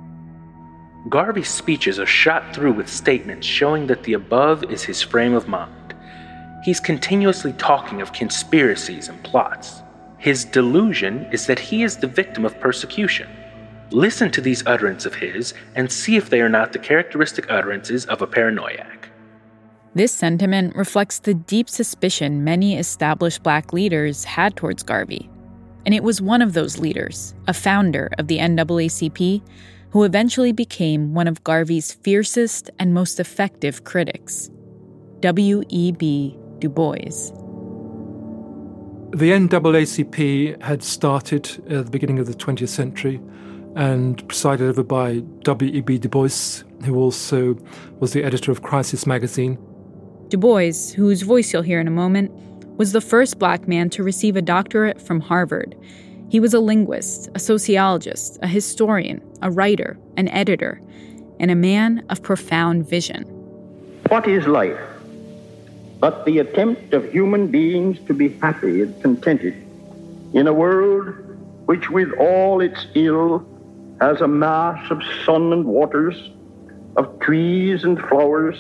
Garvey's 1.09 1.49
speeches 1.49 2.01
are 2.01 2.07
shot 2.07 2.53
through 2.53 2.73
with 2.73 2.89
statements 2.89 3.47
showing 3.47 3.87
that 3.87 4.03
the 4.03 4.15
above 4.15 4.65
is 4.65 4.83
his 4.83 5.01
frame 5.01 5.35
of 5.35 5.47
mind. 5.47 5.95
He's 6.65 6.81
continuously 6.81 7.53
talking 7.53 8.01
of 8.03 8.13
conspiracies 8.13 9.09
and 9.09 9.23
plots. 9.23 9.83
His 10.19 10.45
delusion 10.45 11.29
is 11.31 11.47
that 11.47 11.61
he 11.61 11.85
is 11.85 11.99
the 11.99 12.09
victim 12.09 12.45
of 12.45 12.59
persecution 12.59 13.29
Listen 13.93 14.31
to 14.31 14.41
these 14.41 14.67
utterances 14.67 15.07
of 15.07 15.15
his 15.15 15.53
and 15.75 15.93
see 15.93 16.17
if 16.17 16.31
they 16.31 16.41
are 16.41 16.49
not 16.49 16.73
the 16.73 16.79
characteristic 16.79 17.51
utterances 17.51 18.07
of 18.07 18.23
a 18.23 18.27
paranoiac. 18.27 19.11
This 19.95 20.13
sentiment 20.13 20.75
reflects 20.75 21.19
the 21.19 21.35
deep 21.35 21.69
suspicion 21.69 22.43
many 22.43 22.79
established 22.79 23.43
black 23.43 23.75
leaders 23.75 24.25
had 24.25 24.57
towards 24.57 24.83
Garvey. 24.83 25.29
And 25.85 25.95
it 25.95 26.03
was 26.03 26.23
one 26.23 26.41
of 26.41 26.55
those 26.55 26.79
leaders, 26.79 27.35
a 27.47 27.53
founder 27.53 28.11
of 28.19 28.29
the 28.29 28.39
NAACP, 28.39 29.43
who 29.91 30.05
eventually 30.05 30.53
became 30.53 31.13
one 31.13 31.29
of 31.29 31.45
Garvey's 31.45 31.93
fiercest 31.93 32.71
and 32.79 32.95
most 32.95 33.21
effective 33.21 33.85
critics 33.85 34.51
W.E.B. 35.21 36.39
Du 36.59 36.69
Bois. 36.69 37.31
The 39.15 39.31
NAACP 39.31 40.63
had 40.63 40.83
started 40.83 41.51
at 41.71 41.85
the 41.85 41.91
beginning 41.91 42.19
of 42.19 42.27
the 42.27 42.33
20th 42.33 42.69
century 42.71 43.21
and 43.75 44.27
presided 44.29 44.69
over 44.69 44.83
by 44.83 45.21
W.E.B. 45.43 45.99
Du 45.99 46.09
Bois, 46.09 46.63
who 46.85 46.97
also 46.97 47.57
was 48.01 48.13
the 48.13 48.23
editor 48.25 48.53
of 48.53 48.63
Crisis 48.63 49.07
magazine. 49.07 49.59
Du 50.29 50.37
Bois, 50.37 50.93
whose 50.95 51.23
voice 51.23 51.53
you'll 51.53 51.63
hear 51.63 51.81
in 51.81 51.89
a 51.89 51.93
moment, 51.93 52.31
was 52.79 52.93
the 52.93 53.01
first 53.01 53.39
black 53.39 53.69
man 53.69 53.91
to 53.91 54.03
receive 54.03 54.37
a 54.37 54.43
doctorate 54.43 55.01
from 55.01 55.21
Harvard. 55.21 55.77
He 56.31 56.41
was 56.41 56.55
a 56.55 56.61
linguist, 56.61 57.29
a 57.35 57.39
sociologist, 57.39 58.39
a 58.43 58.47
historian, 58.47 59.21
a 59.43 59.51
writer, 59.51 59.99
an 60.17 60.29
editor, 60.29 60.81
and 61.39 61.51
a 61.51 61.55
man 61.55 62.05
of 62.09 62.23
profound 62.23 62.89
vision. 62.89 63.25
What 64.09 64.27
is 64.27 64.47
life 64.47 64.81
but 66.03 66.25
the 66.25 66.41
attempt 66.41 66.93
of 66.95 67.13
human 67.13 67.47
beings 67.47 67.97
to 68.09 68.13
be 68.13 68.31
happy 68.41 68.83
and 68.83 69.01
contented 69.03 69.55
in 70.35 70.49
a 70.49 70.53
world 70.53 71.15
which, 71.67 71.91
with 71.91 72.13
all 72.19 72.61
its 72.61 72.87
ill, 72.97 73.47
has 74.03 74.21
a 74.21 74.27
mass 74.27 74.91
of 74.91 75.01
sun 75.25 75.53
and 75.53 75.65
waters, 75.65 76.17
of 76.97 77.21
trees 77.21 77.85
and 77.85 78.01
flowers, 78.09 78.57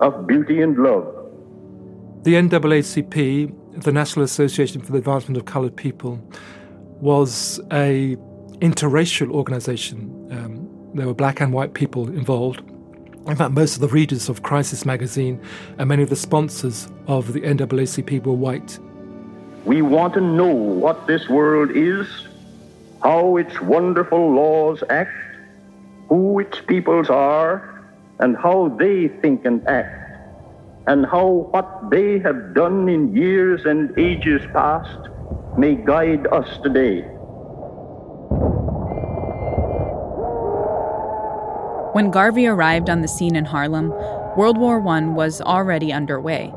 of 0.00 0.26
beauty 0.26 0.62
and 0.62 0.78
love? 0.78 1.04
The 2.22 2.32
NAACP, 2.32 3.82
the 3.82 3.92
National 3.92 4.24
Association 4.24 4.80
for 4.80 4.92
the 4.92 4.98
Advancement 4.98 5.36
of 5.36 5.44
Colored 5.44 5.76
People, 5.76 6.18
was 6.98 7.60
a 7.72 8.16
interracial 8.60 9.30
organization. 9.30 10.26
Um, 10.30 10.66
there 10.94 11.06
were 11.06 11.14
black 11.14 11.42
and 11.42 11.52
white 11.52 11.74
people 11.74 12.08
involved. 12.08 12.60
In 13.26 13.36
fact, 13.36 13.52
most 13.52 13.74
of 13.74 13.82
the 13.82 13.88
readers 13.88 14.30
of 14.30 14.44
Crisis 14.44 14.86
magazine 14.86 15.38
and 15.76 15.90
many 15.90 16.02
of 16.02 16.08
the 16.08 16.16
sponsors 16.16 16.88
of 17.06 17.34
the 17.34 17.42
NAACP 17.42 18.24
were 18.24 18.32
white. 18.32 18.78
We 19.66 19.82
want 19.82 20.14
to 20.14 20.22
know 20.22 20.46
what 20.46 21.06
this 21.06 21.28
world 21.28 21.70
is, 21.72 22.27
how 23.02 23.36
its 23.36 23.60
wonderful 23.60 24.32
laws 24.32 24.82
act, 24.90 25.12
who 26.08 26.38
its 26.40 26.60
peoples 26.60 27.08
are, 27.10 27.84
and 28.18 28.36
how 28.36 28.68
they 28.78 29.08
think 29.22 29.44
and 29.44 29.66
act, 29.68 30.18
and 30.86 31.06
how 31.06 31.48
what 31.50 31.90
they 31.90 32.18
have 32.18 32.54
done 32.54 32.88
in 32.88 33.14
years 33.14 33.64
and 33.64 33.96
ages 33.98 34.42
past 34.52 35.08
may 35.56 35.74
guide 35.74 36.26
us 36.28 36.58
today. 36.62 37.02
When 41.92 42.10
Garvey 42.10 42.46
arrived 42.46 42.90
on 42.90 43.00
the 43.00 43.08
scene 43.08 43.34
in 43.34 43.44
Harlem, 43.44 43.90
World 44.36 44.58
War 44.58 44.86
I 44.86 45.00
was 45.06 45.40
already 45.40 45.92
underway. 45.92 46.52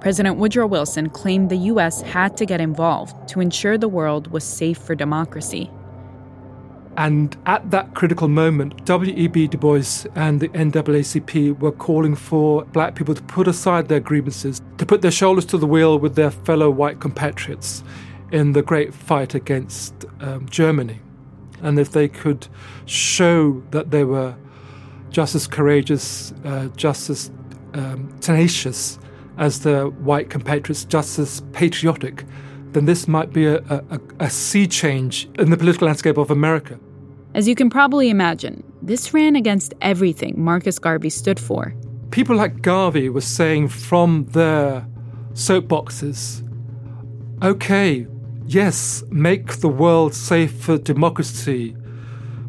President 0.00 0.36
Woodrow 0.36 0.66
Wilson 0.66 1.10
claimed 1.10 1.50
the 1.50 1.56
U.S. 1.72 2.00
had 2.00 2.36
to 2.36 2.46
get 2.46 2.60
involved 2.60 3.28
to 3.28 3.40
ensure 3.40 3.76
the 3.76 3.88
world 3.88 4.28
was 4.28 4.44
safe 4.44 4.78
for 4.78 4.94
democracy. 4.94 5.70
And 6.96 7.36
at 7.44 7.70
that 7.72 7.94
critical 7.94 8.26
moment, 8.26 8.84
W.E.B. 8.86 9.48
Du 9.48 9.58
Bois 9.58 10.06
and 10.14 10.40
the 10.40 10.48
NAACP 10.48 11.58
were 11.58 11.72
calling 11.72 12.14
for 12.14 12.64
black 12.66 12.94
people 12.94 13.14
to 13.14 13.22
put 13.24 13.46
aside 13.46 13.88
their 13.88 14.00
grievances, 14.00 14.62
to 14.78 14.86
put 14.86 15.02
their 15.02 15.10
shoulders 15.10 15.44
to 15.46 15.58
the 15.58 15.66
wheel 15.66 15.98
with 15.98 16.14
their 16.14 16.30
fellow 16.30 16.70
white 16.70 17.00
compatriots 17.00 17.84
in 18.32 18.52
the 18.52 18.62
great 18.62 18.94
fight 18.94 19.34
against 19.34 20.06
um, 20.20 20.48
Germany. 20.48 20.98
And 21.62 21.78
if 21.78 21.92
they 21.92 22.08
could 22.08 22.48
show 22.86 23.62
that 23.72 23.90
they 23.90 24.04
were 24.04 24.34
just 25.10 25.34
as 25.34 25.46
courageous, 25.46 26.32
uh, 26.44 26.68
just 26.76 27.10
as 27.10 27.30
um, 27.74 28.14
tenacious 28.20 28.98
as 29.36 29.60
their 29.60 29.88
white 29.88 30.30
compatriots, 30.30 30.84
just 30.84 31.18
as 31.18 31.42
patriotic, 31.52 32.24
then 32.72 32.86
this 32.86 33.06
might 33.06 33.32
be 33.32 33.46
a, 33.46 33.58
a, 33.68 34.00
a 34.20 34.30
sea 34.30 34.66
change 34.66 35.28
in 35.38 35.50
the 35.50 35.56
political 35.56 35.86
landscape 35.86 36.16
of 36.16 36.30
America. 36.30 36.78
As 37.36 37.46
you 37.46 37.54
can 37.54 37.68
probably 37.68 38.08
imagine, 38.08 38.64
this 38.80 39.12
ran 39.12 39.36
against 39.36 39.74
everything 39.82 40.42
Marcus 40.42 40.78
Garvey 40.78 41.10
stood 41.10 41.38
for. 41.38 41.74
People 42.10 42.34
like 42.34 42.62
Garvey 42.62 43.10
were 43.10 43.20
saying 43.20 43.68
from 43.68 44.24
their 44.30 44.86
soapboxes, 45.34 46.42
okay, 47.42 48.06
yes, 48.46 49.04
make 49.10 49.58
the 49.58 49.68
world 49.68 50.14
safe 50.14 50.50
for 50.50 50.78
democracy, 50.78 51.76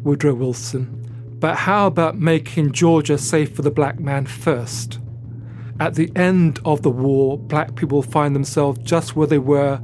Woodrow 0.04 0.32
Wilson. 0.32 1.36
But 1.38 1.56
how 1.56 1.86
about 1.86 2.18
making 2.18 2.72
Georgia 2.72 3.18
safe 3.18 3.54
for 3.54 3.60
the 3.60 3.70
black 3.70 4.00
man 4.00 4.24
first? 4.24 5.00
At 5.80 5.96
the 5.96 6.10
end 6.16 6.60
of 6.64 6.80
the 6.80 6.88
war, 6.88 7.36
black 7.36 7.74
people 7.74 8.00
find 8.00 8.34
themselves 8.34 8.78
just 8.84 9.14
where 9.14 9.26
they 9.26 9.36
were 9.36 9.82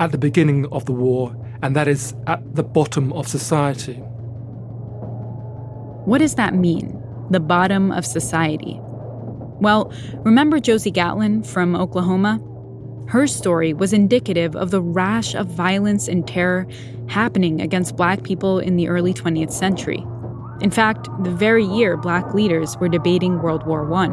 at 0.00 0.10
the 0.10 0.18
beginning 0.18 0.66
of 0.72 0.86
the 0.86 0.92
war, 0.92 1.36
and 1.62 1.76
that 1.76 1.86
is 1.86 2.16
at 2.26 2.56
the 2.56 2.64
bottom 2.64 3.12
of 3.12 3.28
society. 3.28 4.02
What 6.04 6.18
does 6.18 6.34
that 6.34 6.54
mean, 6.54 7.02
the 7.30 7.40
bottom 7.40 7.90
of 7.90 8.04
society? 8.04 8.78
Well, 9.60 9.92
remember 10.18 10.60
Josie 10.60 10.90
Gatlin 10.90 11.42
from 11.42 11.74
Oklahoma? 11.74 12.40
Her 13.08 13.26
story 13.26 13.72
was 13.72 13.92
indicative 13.92 14.54
of 14.56 14.70
the 14.70 14.82
rash 14.82 15.34
of 15.34 15.46
violence 15.46 16.08
and 16.08 16.26
terror 16.26 16.66
happening 17.08 17.60
against 17.60 17.96
black 17.96 18.22
people 18.22 18.58
in 18.58 18.76
the 18.76 18.88
early 18.88 19.14
20th 19.14 19.52
century. 19.52 20.04
In 20.60 20.70
fact, 20.70 21.08
the 21.22 21.30
very 21.30 21.64
year 21.64 21.96
black 21.96 22.34
leaders 22.34 22.76
were 22.76 22.88
debating 22.88 23.40
World 23.40 23.66
War 23.66 23.82
I. 23.94 24.06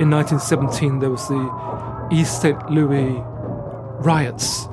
In 0.00 0.10
1917, 0.10 0.98
there 0.98 1.10
was 1.10 1.26
the 1.28 2.08
East 2.12 2.42
St. 2.42 2.70
Louis 2.70 3.22
riots, 4.00 4.66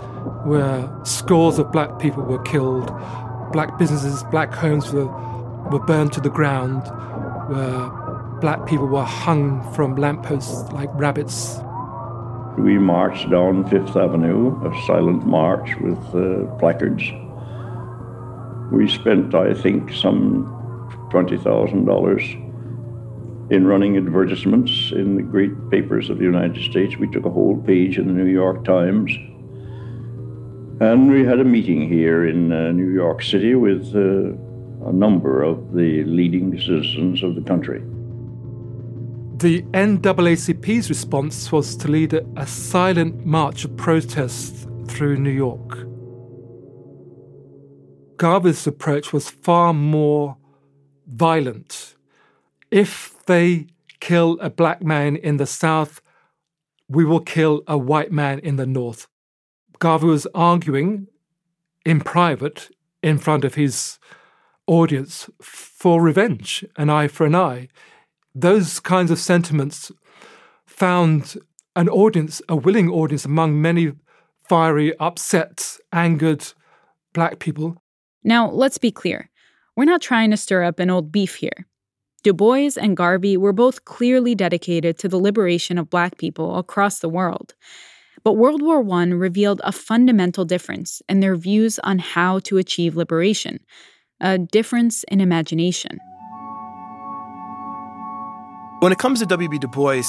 where 0.44 0.92
scores 1.04 1.60
of 1.60 1.72
black 1.72 2.00
people 2.00 2.24
were 2.24 2.42
killed, 2.44 2.90
black 3.52 3.78
businesses, 3.78 4.24
black 4.32 4.54
homes 4.54 4.92
were, 4.92 5.08
were 5.70 5.80
burned 5.80 6.14
to 6.14 6.22
the 6.22 6.30
ground, 6.30 6.84
where 7.50 7.90
black 8.40 8.66
people 8.68 8.88
were 8.88 9.04
hung 9.04 9.62
from 9.74 9.96
lampposts 9.96 10.72
like 10.72 10.90
rabbits. 10.94 11.60
We 12.58 12.78
marched 12.78 13.30
down 13.30 13.70
Fifth 13.70 13.96
Avenue, 13.96 14.60
a 14.68 14.86
silent 14.86 15.26
march 15.26 15.76
with 15.80 16.00
uh, 16.14 16.46
placards 16.58 17.10
we 18.72 18.88
spent, 18.88 19.36
I 19.36 19.54
think, 19.54 19.92
some 19.92 20.46
$20,000 21.12 23.52
in 23.52 23.68
running 23.68 23.98
advertisements 23.98 24.94
in 24.94 25.18
the 25.18 25.22
great 25.22 25.70
papers 25.70 26.10
of 26.10 26.20
the 26.20 26.24
United 26.24 26.64
States. 26.64 26.96
We 26.96 27.08
took 27.08 27.26
a 27.26 27.30
whole 27.30 27.62
page 27.62 27.98
in 27.98 28.08
the 28.08 28.14
New 28.14 28.32
York 28.32 28.64
Times. 28.64 29.12
And 30.82 31.12
we 31.12 31.24
had 31.24 31.40
a 31.40 31.44
meeting 31.44 31.88
here 31.88 32.26
in 32.26 32.52
uh, 32.52 32.72
New 32.72 32.90
York 32.90 33.22
City 33.22 33.54
with 33.54 33.94
uh, 33.96 34.90
a 34.90 34.92
number 34.92 35.44
of 35.44 35.76
the 35.76 36.04
leading 36.06 36.60
citizens 36.60 37.22
of 37.22 37.36
the 37.36 37.42
country. 37.44 37.82
The 39.38 39.62
NAACP's 39.74 40.90
response 40.90 41.52
was 41.52 41.76
to 41.76 41.88
lead 41.88 42.16
a, 42.36 42.48
silent 42.48 43.24
march 43.24 43.64
of 43.64 43.78
protest 43.78 44.68
through 44.88 45.18
New 45.18 45.30
York. 45.30 45.88
Garvey's 48.18 48.66
approach 48.66 49.14
was 49.14 49.30
far 49.30 49.76
more 49.76 50.38
violent. 51.06 51.96
If 52.72 53.24
they 53.28 53.68
kill 54.00 54.40
a 54.42 54.50
black 54.50 54.82
man 54.82 55.16
in 55.16 55.38
the 55.38 55.46
South, 55.46 56.02
we 56.90 57.06
will 57.06 57.20
kill 57.20 57.62
a 57.68 57.78
white 57.78 58.12
man 58.12 58.40
in 58.40 58.56
the 58.56 58.66
North. 58.66 59.08
Garvey 59.82 60.06
was 60.06 60.28
arguing 60.36 61.08
in 61.88 62.02
private 62.02 62.70
in 63.02 63.18
front 63.18 63.44
of 63.44 63.56
his 63.56 63.98
audience 64.68 65.28
for 65.42 66.00
revenge, 66.00 66.64
an 66.78 66.92
eye 66.92 67.08
for 67.08 67.26
an 67.26 67.34
eye. 67.34 67.68
Those 68.36 68.80
kinds 68.80 69.10
of 69.10 69.18
sentiments 69.18 69.92
found 70.68 71.36
an 71.76 71.90
audience, 71.90 72.44
a 72.48 72.56
willing 72.56 72.92
audience 72.92 73.26
among 73.26 73.60
many 73.60 73.94
fiery, 74.48 74.96
upset, 75.00 75.78
angered 75.92 76.54
black 77.12 77.40
people. 77.40 77.82
Now, 78.24 78.52
let's 78.52 78.78
be 78.78 78.92
clear. 78.92 79.32
We're 79.76 79.86
not 79.86 80.02
trying 80.02 80.30
to 80.30 80.38
stir 80.38 80.64
up 80.64 80.78
an 80.78 80.92
old 80.92 81.12
beef 81.12 81.36
here. 81.36 81.66
Du 82.22 82.34
Bois 82.34 82.78
and 82.80 82.96
Garvey 82.96 83.36
were 83.36 83.54
both 83.54 83.86
clearly 83.86 84.36
dedicated 84.36 85.00
to 85.00 85.08
the 85.08 85.18
liberation 85.18 85.80
of 85.80 85.90
black 85.90 86.20
people 86.20 86.60
across 86.60 87.00
the 87.00 87.10
world. 87.10 87.56
But 88.24 88.34
World 88.34 88.62
War 88.62 88.88
I 88.94 89.06
revealed 89.06 89.62
a 89.64 89.72
fundamental 89.72 90.46
difference 90.46 91.02
in 91.10 91.20
their 91.20 91.36
views 91.36 91.80
on 91.80 92.00
how 92.00 92.40
to 92.40 92.58
achieve 92.58 92.96
liberation 92.96 93.60
a 94.22 94.38
difference 94.38 95.04
in 95.06 95.20
imagination. 95.20 96.00
When 98.80 98.92
it 98.92 99.00
comes 99.00 99.20
to 99.20 99.26
W.B. 99.26 99.60
Du 99.60 99.68
Bois, 99.68 100.04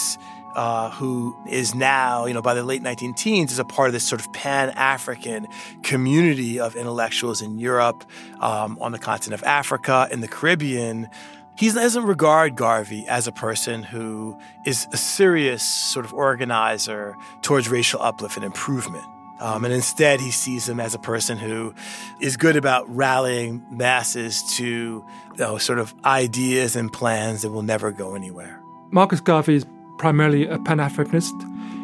uh, 0.55 0.91
who 0.91 1.37
is 1.49 1.75
now, 1.75 2.27
you 2.27 2.35
know, 2.35 2.43
by 2.43 2.55
the 2.55 2.63
late 2.63 2.83
19 2.83 3.15
teens, 3.15 3.53
is 3.53 3.59
a 3.59 3.65
part 3.65 3.89
of 3.89 3.93
this 3.93 4.07
sort 4.07 4.21
of 4.21 4.33
pan 4.33 4.71
African 4.71 5.47
community 5.83 6.61
of 6.61 6.77
intellectuals 6.77 7.43
in 7.43 7.59
Europe, 7.59 8.05
um, 8.41 8.79
on 8.81 8.93
the 8.93 8.99
continent 8.99 9.41
of 9.41 9.47
Africa, 9.47 10.09
in 10.11 10.21
the 10.21 10.29
Caribbean. 10.29 11.09
He 11.57 11.71
doesn't 11.71 12.05
regard 12.05 12.57
Garvey 12.57 13.07
as 13.09 13.27
a 13.27 13.33
person 13.33 13.83
who 13.83 14.39
is 14.65 14.87
a 14.93 14.97
serious 14.97 15.63
sort 15.63 16.05
of 16.05 16.15
organizer 16.15 17.15
towards 17.43 17.69
racial 17.69 18.01
uplift 18.03 18.37
and 18.37 18.45
improvement. 18.45 19.05
Um, 19.39 19.65
and 19.65 19.75
instead, 19.75 20.21
he 20.21 20.31
sees 20.31 20.69
him 20.69 20.79
as 20.79 20.95
a 20.95 20.99
person 20.99 21.37
who 21.37 21.75
is 22.21 22.37
good 22.37 22.57
about 22.57 22.89
rallying 22.95 23.65
masses 23.71 24.43
to 24.57 24.65
you 24.65 25.05
know, 25.37 25.59
sort 25.59 25.81
of 25.81 25.93
ideas 26.05 26.77
and 26.77 26.93
plans 26.93 27.43
that 27.43 27.51
will 27.51 27.63
never 27.63 27.91
go 27.91 28.15
anywhere. 28.15 28.61
Marcus 28.91 29.21
Garvey 29.21 29.57
is 29.57 29.67
primarily 29.99 30.47
a 30.47 30.59
Pan 30.61 30.79
Africanist. 30.79 31.33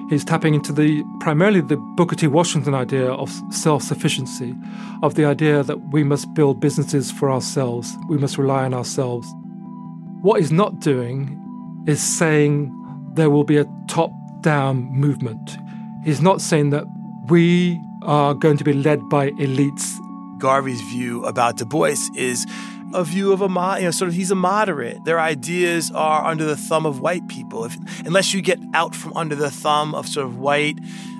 He's 0.08 0.24
tapping 0.24 0.54
into 0.54 0.72
the 0.72 1.04
primarily 1.20 1.60
the 1.60 1.76
Booker 1.76 2.16
T. 2.16 2.28
Washington 2.28 2.74
idea 2.74 3.10
of 3.10 3.30
self 3.50 3.82
sufficiency, 3.82 4.54
of 5.02 5.16
the 5.16 5.24
idea 5.24 5.62
that 5.62 5.90
we 5.90 6.04
must 6.04 6.32
build 6.34 6.60
businesses 6.60 7.10
for 7.10 7.30
ourselves, 7.30 7.96
we 8.08 8.16
must 8.18 8.38
rely 8.38 8.64
on 8.64 8.72
ourselves. 8.72 9.34
What 10.22 10.40
he's 10.40 10.50
not 10.50 10.80
doing 10.80 11.84
is 11.86 12.02
saying 12.02 12.74
there 13.14 13.30
will 13.30 13.44
be 13.44 13.56
a 13.56 13.66
top 13.86 14.10
down 14.40 14.90
movement. 14.92 15.56
He's 16.04 16.20
not 16.20 16.40
saying 16.40 16.70
that 16.70 16.84
we 17.28 17.80
are 18.02 18.34
going 18.34 18.56
to 18.56 18.64
be 18.64 18.72
led 18.72 19.08
by 19.08 19.30
elites. 19.32 19.96
Garvey's 20.38 20.80
view 20.82 21.24
about 21.24 21.56
Du 21.56 21.64
Bois 21.64 21.96
is 22.16 22.46
a 22.94 23.04
view 23.04 23.32
of 23.32 23.42
a 23.42 23.46
you 23.78 23.84
know 23.84 23.90
sort 23.90 24.08
of 24.08 24.14
he's 24.14 24.30
a 24.30 24.34
moderate. 24.34 25.04
Their 25.04 25.20
ideas 25.20 25.90
are 25.92 26.24
under 26.24 26.44
the 26.44 26.56
thumb 26.56 26.86
of 26.86 27.00
white 27.00 27.28
people. 27.28 27.64
If, 27.64 27.76
unless 28.06 28.34
you 28.34 28.40
get 28.40 28.58
out 28.74 28.94
from 28.94 29.12
under 29.16 29.34
the 29.34 29.50
thumb 29.50 29.94
of 29.94 30.08
sort 30.08 30.26
of 30.26 30.38
white 30.38 30.78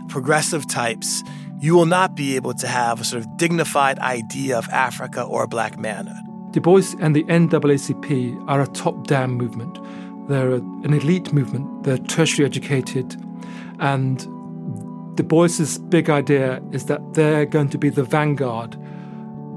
progressive 0.09 0.67
types, 0.67 1.23
you 1.61 1.75
will 1.75 1.87
not 1.87 2.15
be 2.15 2.37
able 2.37 2.55
to 2.55 2.67
have 2.67 3.01
a 3.01 3.05
sort 3.05 3.23
of 3.23 3.37
dignified 3.37 3.99
idea 3.99 4.57
of 4.57 4.69
Africa 4.71 5.23
or 5.23 5.47
black 5.47 5.79
manhood. 5.79 6.28
Du 6.59 6.63
Bois 6.63 6.97
and 6.99 7.15
the 7.15 7.23
NAACP 7.23 8.45
are 8.49 8.61
a 8.61 8.67
top-down 8.67 9.31
movement. 9.31 9.79
They're 10.29 10.55
an 10.55 10.93
elite 10.93 11.33
movement. 11.33 11.85
They're 11.85 11.99
tertiary 11.99 12.47
educated, 12.47 13.15
and 13.79 14.19
Du 15.15 15.23
Bois's 15.23 15.79
big 15.79 16.11
idea 16.11 16.61
is 16.73 16.87
that 16.87 17.15
they're 17.15 17.47
going 17.47 17.69
to 17.69 17.79
be 17.79 17.91
the 17.91 18.03
vanguard 18.03 18.77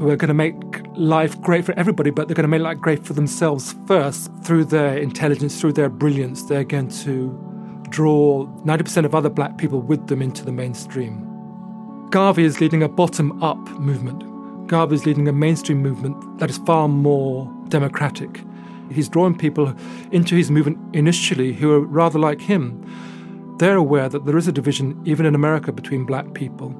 We're 0.01 0.15
going 0.15 0.29
to 0.29 0.33
make 0.33 0.55
life 0.95 1.39
great 1.41 1.63
for 1.63 1.73
everybody, 1.73 2.09
but 2.09 2.27
they're 2.27 2.33
going 2.33 2.43
to 2.43 2.47
make 2.47 2.61
life 2.61 2.79
great 2.79 3.05
for 3.05 3.13
themselves 3.13 3.75
first 3.85 4.31
through 4.43 4.65
their 4.65 4.97
intelligence, 4.97 5.61
through 5.61 5.73
their 5.73 5.89
brilliance. 5.89 6.41
They're 6.41 6.63
going 6.63 6.89
to 7.05 7.29
draw 7.89 8.47
90% 8.65 9.05
of 9.05 9.13
other 9.13 9.29
black 9.29 9.59
people 9.59 9.79
with 9.79 10.07
them 10.07 10.23
into 10.23 10.43
the 10.43 10.51
mainstream. 10.51 11.27
Garvey 12.09 12.45
is 12.45 12.59
leading 12.59 12.81
a 12.81 12.89
bottom 12.89 13.43
up 13.43 13.59
movement. 13.79 14.23
Garvey 14.71 14.95
is 14.95 15.05
leading 15.05 15.27
a 15.27 15.33
mainstream 15.33 15.81
movement 15.81 16.39
that 16.39 16.49
is 16.49 16.57
far 16.59 16.87
more 16.87 17.51
democratic. 17.67 18.41
He's 18.89 19.09
drawing 19.09 19.37
people 19.37 19.75
into 20.13 20.33
his 20.33 20.49
movement 20.49 20.77
initially 20.95 21.51
who 21.51 21.73
are 21.73 21.81
rather 21.81 22.17
like 22.17 22.39
him. 22.39 22.81
They're 23.59 23.75
aware 23.75 24.07
that 24.07 24.25
there 24.25 24.37
is 24.37 24.47
a 24.47 24.51
division, 24.53 24.97
even 25.03 25.25
in 25.25 25.35
America, 25.35 25.73
between 25.73 26.05
black 26.05 26.33
people 26.33 26.73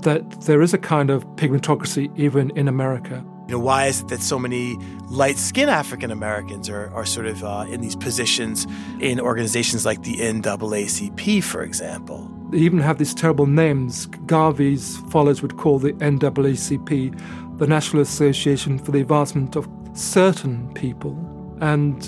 that 0.00 0.40
there 0.40 0.60
is 0.60 0.74
a 0.74 0.78
kind 0.78 1.08
of 1.08 1.24
pigmentocracy 1.36 2.10
even 2.18 2.50
in 2.58 2.66
America. 2.66 3.24
You 3.46 3.52
know, 3.52 3.58
why 3.58 3.86
is 3.86 4.00
it 4.00 4.08
that 4.08 4.22
so 4.22 4.38
many 4.38 4.78
light 5.10 5.36
skinned 5.36 5.70
African 5.70 6.10
Americans 6.10 6.70
are, 6.70 6.90
are 6.94 7.04
sort 7.04 7.26
of 7.26 7.44
uh, 7.44 7.66
in 7.68 7.82
these 7.82 7.94
positions 7.94 8.66
in 9.00 9.20
organizations 9.20 9.84
like 9.84 10.02
the 10.02 10.16
NAACP, 10.16 11.44
for 11.44 11.62
example? 11.62 12.30
They 12.50 12.58
even 12.58 12.78
have 12.78 12.96
these 12.98 13.12
terrible 13.12 13.46
names. 13.46 14.06
Garvey's 14.06 14.96
followers 15.10 15.42
would 15.42 15.58
call 15.58 15.78
the 15.78 15.92
NAACP 15.94 17.58
the 17.58 17.66
National 17.66 18.02
Association 18.02 18.78
for 18.78 18.92
the 18.92 19.00
Advancement 19.00 19.56
of 19.56 19.68
Certain 19.92 20.72
People. 20.72 21.12
And 21.60 22.02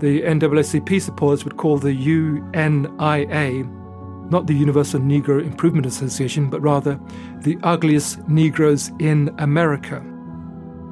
the 0.00 0.22
NAACP 0.22 1.02
supporters 1.02 1.44
would 1.44 1.58
call 1.58 1.78
the 1.78 1.92
UNIA 1.92 3.74
not 4.30 4.46
the 4.46 4.54
Universal 4.54 5.00
Negro 5.00 5.42
Improvement 5.42 5.86
Association, 5.86 6.50
but 6.50 6.60
rather 6.60 7.00
the 7.40 7.58
ugliest 7.62 8.26
Negroes 8.28 8.90
in 8.98 9.34
America. 9.38 10.02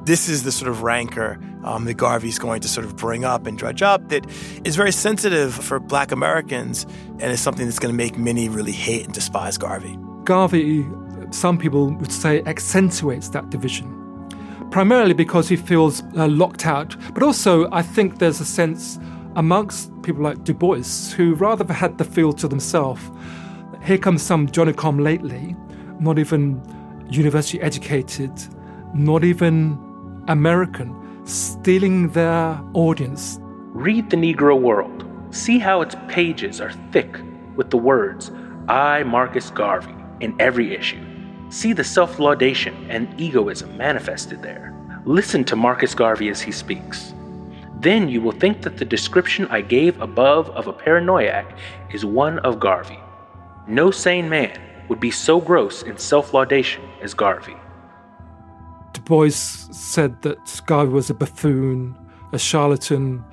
This 0.07 0.29
is 0.29 0.43
the 0.43 0.53
sort 0.53 0.69
of 0.69 0.83
rancor 0.83 1.37
um, 1.65 1.83
that 1.83 1.95
Garvey's 1.95 2.39
going 2.39 2.61
to 2.61 2.69
sort 2.69 2.85
of 2.85 2.95
bring 2.95 3.25
up 3.25 3.45
and 3.45 3.57
dredge 3.57 3.81
up 3.81 4.07
that 4.07 4.25
is 4.63 4.77
very 4.77 4.93
sensitive 4.93 5.53
for 5.53 5.81
black 5.81 6.13
Americans 6.13 6.85
and 7.19 7.23
is 7.23 7.41
something 7.41 7.65
that's 7.65 7.77
going 7.77 7.93
to 7.93 7.97
make 7.97 8.17
many 8.17 8.47
really 8.47 8.71
hate 8.71 9.03
and 9.03 9.13
despise 9.13 9.57
Garvey. 9.57 9.99
Garvey, 10.23 10.87
some 11.31 11.57
people 11.57 11.93
would 11.95 12.13
say, 12.13 12.41
accentuates 12.43 13.27
that 13.31 13.49
division. 13.49 13.93
Primarily 14.71 15.13
because 15.13 15.49
he 15.49 15.57
feels 15.57 16.01
uh, 16.15 16.29
locked 16.29 16.65
out, 16.65 16.95
but 17.13 17.21
also 17.21 17.69
I 17.73 17.81
think 17.81 18.19
there's 18.19 18.39
a 18.39 18.45
sense 18.45 18.97
amongst 19.35 19.91
people 20.03 20.23
like 20.23 20.41
Du 20.45 20.53
Bois, 20.53 21.11
who 21.17 21.35
rather 21.35 21.73
had 21.73 21.97
the 21.97 22.05
field 22.05 22.37
to 22.37 22.47
themselves. 22.47 23.01
Here 23.83 23.97
comes 23.97 24.21
some 24.21 24.47
Johnny 24.47 24.71
come 24.71 24.99
lately, 24.99 25.53
not 25.99 26.17
even 26.17 26.61
university 27.09 27.59
educated, 27.59 28.31
not 28.93 29.25
even 29.25 29.83
American, 30.27 31.21
stealing 31.25 32.09
their 32.09 32.61
audience. 32.73 33.39
Read 33.41 34.09
The 34.09 34.17
Negro 34.17 34.59
World. 34.59 35.05
See 35.31 35.57
how 35.57 35.81
its 35.81 35.95
pages 36.09 36.59
are 36.59 36.73
thick 36.91 37.17
with 37.55 37.69
the 37.69 37.77
words, 37.77 38.31
I, 38.67 39.03
Marcus 39.03 39.49
Garvey, 39.49 39.95
in 40.19 40.35
every 40.39 40.75
issue. 40.75 41.01
See 41.49 41.71
the 41.71 41.83
self 41.83 42.19
laudation 42.19 42.75
and 42.89 43.07
egoism 43.19 43.77
manifested 43.77 44.41
there. 44.41 44.75
Listen 45.05 45.45
to 45.45 45.55
Marcus 45.55 45.95
Garvey 45.95 46.27
as 46.27 46.41
he 46.41 46.51
speaks. 46.51 47.13
Then 47.79 48.09
you 48.09 48.21
will 48.21 48.33
think 48.33 48.63
that 48.63 48.77
the 48.77 48.85
description 48.85 49.47
I 49.49 49.61
gave 49.61 50.01
above 50.01 50.49
of 50.49 50.67
a 50.67 50.73
paranoiac 50.73 51.57
is 51.93 52.03
one 52.03 52.39
of 52.39 52.59
Garvey. 52.59 52.99
No 53.65 53.91
sane 53.91 54.27
man 54.27 54.59
would 54.89 54.99
be 54.99 55.11
so 55.11 55.39
gross 55.39 55.83
in 55.83 55.97
self 55.97 56.33
laudation 56.33 56.83
as 57.01 57.13
Garvey. 57.13 57.55
Du 59.07 59.15
Bois 59.15 59.29
said 59.29 60.21
that 60.23 60.61
Garvey 60.65 60.91
was 60.91 61.09
a 61.09 61.13
buffoon, 61.13 61.95
a 62.33 62.37
charlatan, 62.37 63.23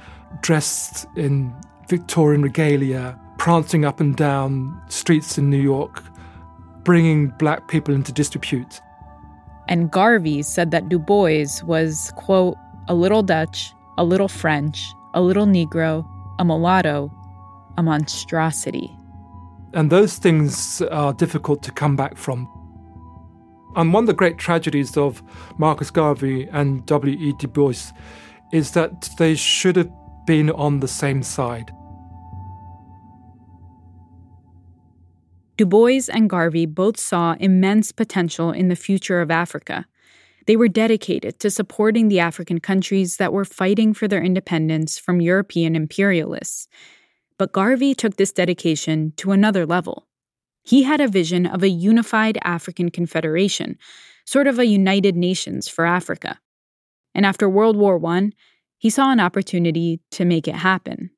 dressed 0.41 1.05
in 1.17 1.53
Victorian 1.89 2.43
regalia, 2.43 3.19
prancing 3.39 3.85
up 3.85 3.99
and 3.99 4.15
down 4.15 4.81
streets 4.89 5.37
in 5.37 5.51
New 5.51 5.61
York, 5.61 6.01
bringing 6.85 7.31
black 7.41 7.67
people 7.67 7.93
into 7.93 8.13
disrepute. 8.13 8.81
And 9.69 9.91
Garvey 9.91 10.43
said 10.43 10.71
that 10.71 10.89
Du 10.89 11.01
Bois 11.01 11.65
was, 11.65 12.13
quote, 12.15 12.57
a 12.87 12.95
little 12.95 13.25
Dutch 13.25 13.75
a 13.97 14.05
little 14.05 14.29
French, 14.29 14.95
a 15.15 15.21
little 15.21 15.47
Negro, 15.47 16.07
a 16.39 16.45
mulatto, 16.45 17.13
a 17.79 17.83
monstrosity. 17.83 18.97
And 19.73 19.91
those 19.91 20.19
things 20.19 20.83
are 20.83 21.13
difficult 21.13 21.63
to 21.65 21.73
come 21.73 21.97
back 21.97 22.17
from. 22.17 22.49
And 23.77 23.93
one 23.93 24.05
of 24.05 24.07
the 24.07 24.15
great 24.15 24.39
tragedies 24.39 24.97
of 24.97 25.23
Marcus 25.59 25.91
Garvey 25.91 26.49
and 26.53 26.85
W.E. 26.87 27.35
Du 27.39 27.49
Bois 27.49 27.93
is 28.53 28.73
that 28.73 29.09
they 29.19 29.35
should 29.35 29.77
have 29.77 29.91
been 30.27 30.51
on 30.51 30.81
the 30.81 30.89
same 30.89 31.23
side. 31.23 31.73
Du 35.57 35.67
Bois 35.67 36.09
and 36.13 36.29
Garvey 36.29 36.67
both 36.67 36.99
saw 36.99 37.37
immense 37.39 37.93
potential 37.93 38.51
in 38.51 38.69
the 38.69 38.77
future 38.77 39.21
of 39.21 39.31
Africa. 39.31 39.87
They 40.47 40.57
were 40.57 40.69
dedicated 40.69 41.39
to 41.41 41.51
supporting 41.51 42.09
the 42.09 42.21
African 42.21 42.61
countries 42.61 43.17
that 43.17 43.33
were 43.33 43.45
fighting 43.45 43.95
for 43.95 44.09
their 44.09 44.23
independence 44.23 44.99
from 44.99 45.21
European 45.21 45.77
imperialists. 45.77 46.69
But 47.39 47.53
Garvey 47.53 47.95
took 47.95 48.17
this 48.17 48.33
dedication 48.33 49.13
to 49.17 49.33
another 49.33 49.65
level. 49.65 50.07
He 50.65 50.83
had 50.83 51.01
a 51.01 51.09
vision 51.09 51.47
of 51.47 51.63
a 51.63 51.69
unified 51.69 52.39
African 52.43 52.91
confederation, 52.91 53.79
sort 54.25 54.47
of 54.47 54.59
a 54.59 54.67
United 54.67 55.15
Nations 55.15 55.69
for 55.69 55.85
Africa. 55.85 56.41
And 57.15 57.25
after 57.25 57.49
World 57.49 57.77
War 57.77 58.05
I, 58.07 58.31
he 58.79 58.91
saw 58.91 59.13
an 59.13 59.21
opportunity 59.21 60.01
to 60.11 60.25
make 60.25 60.49
it 60.49 60.57
happen. 60.57 61.11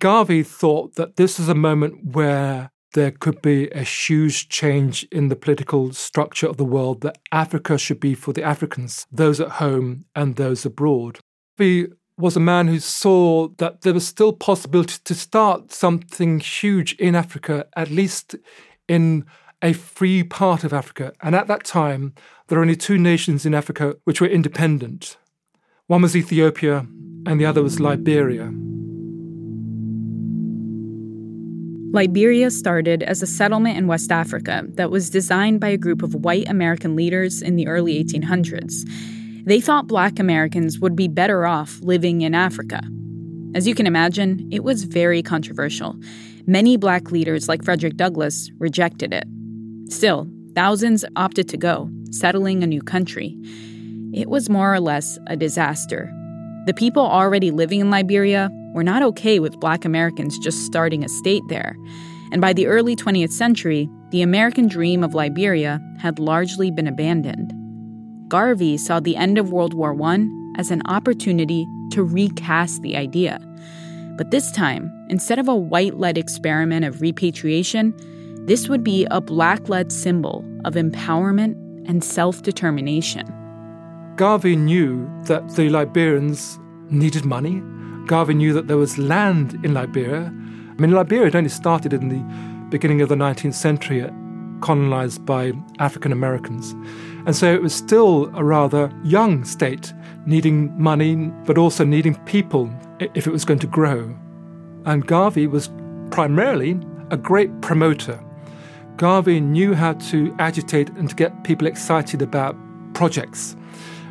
Garvey 0.00 0.42
thought 0.42 0.96
that 0.96 1.16
this 1.16 1.38
is 1.38 1.48
a 1.48 1.54
moment 1.54 2.14
where 2.14 2.70
there 2.94 3.10
could 3.10 3.42
be 3.42 3.68
a 3.70 3.82
huge 3.82 4.48
change 4.48 5.04
in 5.12 5.28
the 5.28 5.36
political 5.36 5.92
structure 5.92 6.46
of 6.46 6.56
the 6.56 6.64
world, 6.64 7.02
that 7.02 7.18
Africa 7.30 7.76
should 7.76 8.00
be 8.00 8.14
for 8.14 8.32
the 8.32 8.42
Africans, 8.42 9.06
those 9.12 9.40
at 9.40 9.50
home 9.52 10.04
and 10.14 10.36
those 10.36 10.64
abroad. 10.64 11.18
He 11.58 11.86
was 12.16 12.36
a 12.36 12.40
man 12.40 12.68
who 12.68 12.78
saw 12.78 13.48
that 13.58 13.82
there 13.82 13.94
was 13.94 14.06
still 14.06 14.32
possibility 14.32 14.98
to 15.04 15.14
start 15.14 15.72
something 15.72 16.38
huge 16.40 16.94
in 16.94 17.14
Africa, 17.14 17.66
at 17.76 17.90
least 17.90 18.36
in 18.88 19.24
a 19.62 19.72
free 19.72 20.22
part 20.22 20.64
of 20.64 20.72
Africa. 20.72 21.12
And 21.22 21.34
at 21.34 21.46
that 21.46 21.64
time, 21.64 22.14
there 22.48 22.58
were 22.58 22.62
only 22.62 22.76
two 22.76 22.98
nations 22.98 23.46
in 23.46 23.54
Africa 23.54 23.96
which 24.04 24.20
were 24.20 24.26
independent. 24.26 25.16
One 25.86 26.02
was 26.02 26.16
Ethiopia, 26.16 26.86
and 27.26 27.40
the 27.40 27.46
other 27.46 27.62
was 27.62 27.80
Liberia. 27.80 28.52
Liberia 31.94 32.50
started 32.50 33.04
as 33.04 33.22
a 33.22 33.26
settlement 33.26 33.78
in 33.78 33.86
West 33.86 34.10
Africa 34.10 34.64
that 34.70 34.90
was 34.90 35.10
designed 35.10 35.60
by 35.60 35.68
a 35.68 35.76
group 35.76 36.02
of 36.02 36.14
white 36.14 36.48
American 36.48 36.96
leaders 36.96 37.40
in 37.40 37.56
the 37.56 37.68
early 37.68 38.02
1800s. 38.02 38.82
They 39.44 39.60
thought 39.60 39.86
black 39.86 40.18
Americans 40.18 40.80
would 40.80 40.96
be 40.96 41.06
better 41.06 41.46
off 41.46 41.78
living 41.82 42.22
in 42.22 42.34
Africa. 42.34 42.82
As 43.54 43.68
you 43.68 43.74
can 43.74 43.86
imagine, 43.86 44.48
it 44.50 44.64
was 44.64 44.84
very 44.84 45.22
controversial. 45.22 45.96
Many 46.46 46.76
black 46.76 47.10
leaders, 47.10 47.48
like 47.48 47.64
Frederick 47.64 47.96
Douglass, 47.96 48.50
rejected 48.58 49.14
it. 49.14 49.24
Still, 49.88 50.28
thousands 50.54 51.04
opted 51.16 51.48
to 51.48 51.56
go, 51.56 51.90
settling 52.10 52.62
a 52.62 52.66
new 52.66 52.82
country. 52.82 53.36
It 54.12 54.28
was 54.28 54.50
more 54.50 54.72
or 54.72 54.80
less 54.80 55.18
a 55.26 55.36
disaster. 55.36 56.12
The 56.66 56.74
people 56.74 57.02
already 57.02 57.50
living 57.50 57.80
in 57.80 57.90
Liberia 57.90 58.50
were 58.74 58.84
not 58.84 59.02
okay 59.02 59.38
with 59.38 59.58
black 59.58 59.86
Americans 59.86 60.38
just 60.38 60.66
starting 60.66 61.02
a 61.02 61.08
state 61.08 61.42
there. 61.48 61.76
And 62.30 62.42
by 62.42 62.52
the 62.52 62.66
early 62.66 62.94
20th 62.94 63.32
century, 63.32 63.88
the 64.10 64.20
American 64.20 64.68
dream 64.68 65.02
of 65.02 65.14
Liberia 65.14 65.80
had 65.98 66.18
largely 66.18 66.70
been 66.70 66.86
abandoned. 66.86 67.52
Garvey 68.28 68.76
saw 68.76 69.00
the 69.00 69.16
end 69.16 69.38
of 69.38 69.50
World 69.50 69.72
War 69.72 69.98
I 70.02 70.26
as 70.56 70.70
an 70.70 70.82
opportunity 70.86 71.66
to 71.92 72.02
recast 72.02 72.82
the 72.82 72.96
idea. 72.96 73.40
But 74.16 74.30
this 74.30 74.52
time, 74.52 74.92
instead 75.08 75.38
of 75.38 75.48
a 75.48 75.56
white 75.56 75.98
led 75.98 76.16
experiment 76.16 76.84
of 76.84 77.00
repatriation, 77.00 77.94
this 78.46 78.68
would 78.68 78.84
be 78.84 79.06
a 79.10 79.20
black 79.20 79.68
led 79.68 79.90
symbol 79.90 80.44
of 80.64 80.74
empowerment 80.74 81.54
and 81.88 82.04
self 82.04 82.42
determination. 82.42 83.26
Garvey 84.16 84.54
knew 84.54 85.10
that 85.24 85.56
the 85.56 85.68
Liberians 85.68 86.58
needed 86.90 87.24
money. 87.24 87.60
Garvey 88.06 88.34
knew 88.34 88.52
that 88.52 88.68
there 88.68 88.76
was 88.76 88.98
land 88.98 89.58
in 89.64 89.74
Liberia. 89.74 90.26
I 90.26 90.80
mean, 90.80 90.92
Liberia 90.92 91.24
had 91.24 91.36
only 91.36 91.50
started 91.50 91.92
in 91.92 92.08
the 92.08 92.68
beginning 92.70 93.00
of 93.00 93.08
the 93.08 93.16
19th 93.16 93.54
century, 93.54 94.02
uh, 94.02 94.10
colonized 94.60 95.24
by 95.24 95.52
African 95.80 96.12
Americans. 96.12 96.72
And 97.26 97.34
so 97.34 97.52
it 97.52 97.62
was 97.62 97.74
still 97.74 98.30
a 98.36 98.44
rather 98.44 98.92
young 99.02 99.44
state, 99.44 99.92
needing 100.26 100.70
money, 100.80 101.16
but 101.46 101.58
also 101.58 101.84
needing 101.84 102.14
people 102.26 102.70
if 103.00 103.26
it 103.26 103.30
was 103.30 103.44
going 103.44 103.60
to 103.60 103.66
grow. 103.66 104.14
And 104.84 105.06
Garvey 105.06 105.46
was 105.46 105.70
primarily 106.10 106.78
a 107.10 107.16
great 107.16 107.60
promoter. 107.60 108.22
Garvey 108.96 109.40
knew 109.40 109.74
how 109.74 109.94
to 109.94 110.34
agitate 110.38 110.90
and 110.90 111.08
to 111.08 111.14
get 111.14 111.44
people 111.44 111.66
excited 111.66 112.22
about 112.22 112.56
projects 112.94 113.56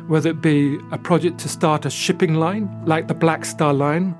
whether 0.08 0.30
it 0.30 0.42
be 0.42 0.78
a 0.92 0.98
project 0.98 1.38
to 1.38 1.48
start 1.48 1.86
a 1.86 1.90
shipping 1.90 2.34
line 2.34 2.68
like 2.84 3.08
the 3.08 3.14
Black 3.14 3.44
Star 3.44 3.72
Line, 3.72 4.14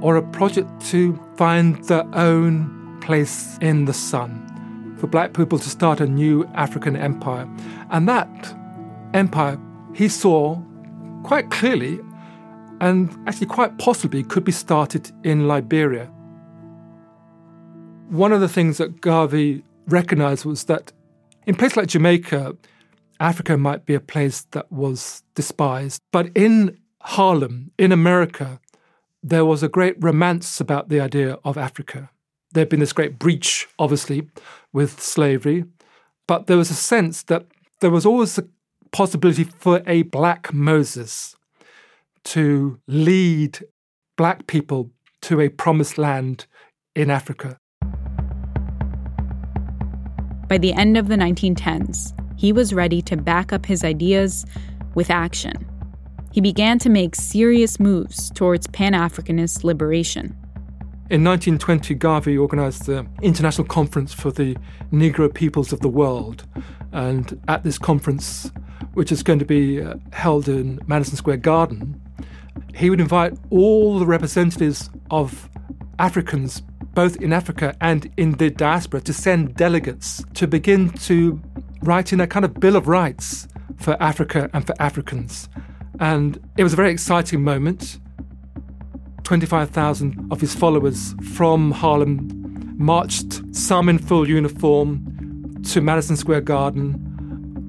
or 0.00 0.16
a 0.16 0.22
project 0.22 0.68
to 0.86 1.18
find 1.36 1.82
their 1.84 2.04
own 2.14 3.00
place 3.00 3.58
in 3.60 3.84
the 3.84 3.92
sun, 3.92 4.96
for 4.98 5.06
black 5.06 5.32
people 5.32 5.58
to 5.58 5.68
start 5.68 6.00
a 6.00 6.06
new 6.06 6.44
African 6.54 6.96
empire. 6.96 7.48
And 7.90 8.08
that 8.08 8.56
empire 9.12 9.58
he 9.94 10.08
saw 10.08 10.60
quite 11.22 11.50
clearly 11.50 12.00
and 12.80 13.10
actually 13.26 13.46
quite 13.46 13.78
possibly 13.78 14.22
could 14.22 14.44
be 14.44 14.52
started 14.52 15.10
in 15.22 15.48
Liberia. 15.48 16.06
One 18.08 18.32
of 18.32 18.40
the 18.40 18.48
things 18.48 18.78
that 18.78 19.00
Garvey 19.00 19.64
recognized 19.86 20.44
was 20.44 20.64
that 20.64 20.92
in 21.46 21.54
places 21.54 21.76
like 21.76 21.88
Jamaica, 21.88 22.56
Africa 23.20 23.56
might 23.56 23.86
be 23.86 23.94
a 23.94 24.00
place 24.00 24.42
that 24.52 24.70
was 24.70 25.22
despised. 25.34 26.00
But 26.12 26.30
in 26.34 26.78
Harlem, 27.00 27.70
in 27.78 27.92
America, 27.92 28.60
there 29.22 29.44
was 29.44 29.62
a 29.62 29.68
great 29.68 29.96
romance 29.98 30.60
about 30.60 30.88
the 30.88 31.00
idea 31.00 31.38
of 31.44 31.56
Africa. 31.56 32.10
There 32.52 32.62
had 32.62 32.68
been 32.68 32.80
this 32.80 32.92
great 32.92 33.18
breach, 33.18 33.68
obviously, 33.78 34.28
with 34.72 35.00
slavery, 35.00 35.64
but 36.26 36.46
there 36.46 36.56
was 36.56 36.70
a 36.70 36.74
sense 36.74 37.22
that 37.24 37.46
there 37.80 37.90
was 37.90 38.06
always 38.06 38.38
a 38.38 38.46
possibility 38.92 39.44
for 39.44 39.82
a 39.86 40.02
black 40.02 40.52
Moses 40.52 41.36
to 42.24 42.78
lead 42.88 43.58
black 44.16 44.46
people 44.46 44.90
to 45.22 45.40
a 45.40 45.48
promised 45.48 45.98
land 45.98 46.46
in 46.94 47.10
Africa. 47.10 47.58
By 50.48 50.58
the 50.58 50.72
end 50.74 50.96
of 50.96 51.08
the 51.08 51.16
1910s, 51.16 52.12
he 52.38 52.52
was 52.52 52.74
ready 52.74 53.00
to 53.02 53.16
back 53.16 53.52
up 53.52 53.64
his 53.66 53.82
ideas 53.82 54.44
with 54.94 55.10
action. 55.10 55.66
He 56.32 56.40
began 56.40 56.78
to 56.80 56.90
make 56.90 57.14
serious 57.14 57.78
moves 57.80 58.30
towards 58.30 58.66
Pan 58.66 58.92
Africanist 58.92 59.64
liberation. 59.64 60.36
In 61.10 61.22
1920, 61.22 61.94
Garvey 61.94 62.36
organized 62.36 62.86
the 62.86 63.06
International 63.22 63.66
Conference 63.66 64.12
for 64.12 64.30
the 64.30 64.56
Negro 64.92 65.32
Peoples 65.32 65.72
of 65.72 65.80
the 65.80 65.88
World. 65.88 66.44
And 66.92 67.40
at 67.46 67.62
this 67.62 67.78
conference, 67.78 68.50
which 68.94 69.12
is 69.12 69.22
going 69.22 69.38
to 69.38 69.44
be 69.44 69.80
uh, 69.80 69.94
held 70.12 70.48
in 70.48 70.80
Madison 70.86 71.16
Square 71.16 71.38
Garden, 71.38 72.00
he 72.74 72.90
would 72.90 73.00
invite 73.00 73.34
all 73.50 73.98
the 73.98 74.06
representatives 74.06 74.90
of 75.10 75.48
Africans, 75.98 76.62
both 76.92 77.16
in 77.16 77.32
Africa 77.32 77.74
and 77.80 78.10
in 78.16 78.32
the 78.32 78.50
diaspora, 78.50 79.00
to 79.02 79.12
send 79.12 79.54
delegates 79.54 80.24
to 80.34 80.46
begin 80.46 80.90
to 80.90 81.40
write 81.82 82.12
in 82.12 82.20
a 82.20 82.26
kind 82.26 82.44
of 82.44 82.54
Bill 82.54 82.76
of 82.76 82.88
Rights 82.88 83.46
for 83.76 83.96
Africa 84.02 84.50
and 84.52 84.66
for 84.66 84.74
Africans. 84.80 85.48
And 86.00 86.40
it 86.56 86.62
was 86.62 86.72
a 86.72 86.76
very 86.76 86.90
exciting 86.90 87.42
moment. 87.42 88.00
25,000 89.22 90.28
of 90.30 90.40
his 90.40 90.54
followers 90.54 91.14
from 91.34 91.70
Harlem 91.70 92.28
marched, 92.76 93.40
some 93.54 93.88
in 93.88 93.98
full 93.98 94.28
uniform, 94.28 95.62
to 95.62 95.80
Madison 95.80 96.16
Square 96.16 96.42
Garden, 96.42 96.92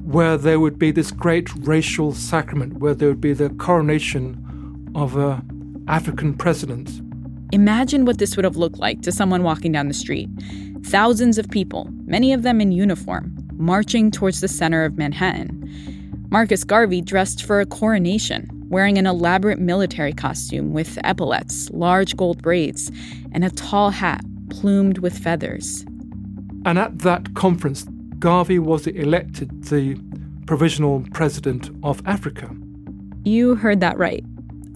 where 0.04 0.38
there 0.38 0.60
would 0.60 0.78
be 0.78 0.92
this 0.92 1.12
great 1.12 1.50
racial 1.56 2.14
sacrament, 2.14 2.80
where 2.80 2.94
there 2.94 3.10
would 3.10 3.22
be 3.22 3.34
the 3.34 3.50
coronation 3.50 4.45
of 4.96 5.18
an 5.18 5.84
African 5.88 6.34
president. 6.34 7.02
Imagine 7.52 8.06
what 8.06 8.18
this 8.18 8.36
would 8.36 8.46
have 8.46 8.56
looked 8.56 8.80
like 8.80 9.02
to 9.02 9.12
someone 9.12 9.44
walking 9.44 9.72
down 9.72 9.88
the 9.88 9.94
street. 9.94 10.30
Thousands 10.86 11.38
of 11.38 11.50
people, 11.50 11.88
many 12.06 12.34
of 12.34 12.44
them 12.44 12.60
in 12.62 12.72
uniform, 12.72 13.36
marching 13.54 14.10
towards 14.10 14.42
the 14.42 14.48
center 14.48 14.84
of 14.86 14.98
Manhattan. 14.98 16.28
Marcus 16.32 16.64
Garvey 16.64 17.02
dressed 17.02 17.44
for 17.44 17.60
a 17.60 17.66
coronation, 17.66 18.50
wearing 18.70 18.98
an 18.98 19.06
elaborate 19.06 19.60
military 19.60 20.14
costume 20.14 20.74
with 20.74 20.98
epaulets, 21.04 21.70
large 21.70 22.18
gold 22.18 22.42
braids, 22.42 22.92
and 23.32 23.46
a 23.46 23.52
tall 23.52 23.92
hat 23.92 24.22
plumed 24.50 25.00
with 25.00 25.18
feathers. 25.18 25.86
And 26.66 26.80
at 26.80 27.00
that 27.00 27.36
conference, 27.36 27.86
Garvey 28.18 28.60
was 28.60 28.88
elected 28.88 29.66
the 29.66 30.00
provisional 30.48 31.06
president 31.14 31.70
of 31.84 32.02
Africa. 32.06 32.50
You 33.24 33.56
heard 33.56 33.82
that 33.82 33.98
right 33.98 34.24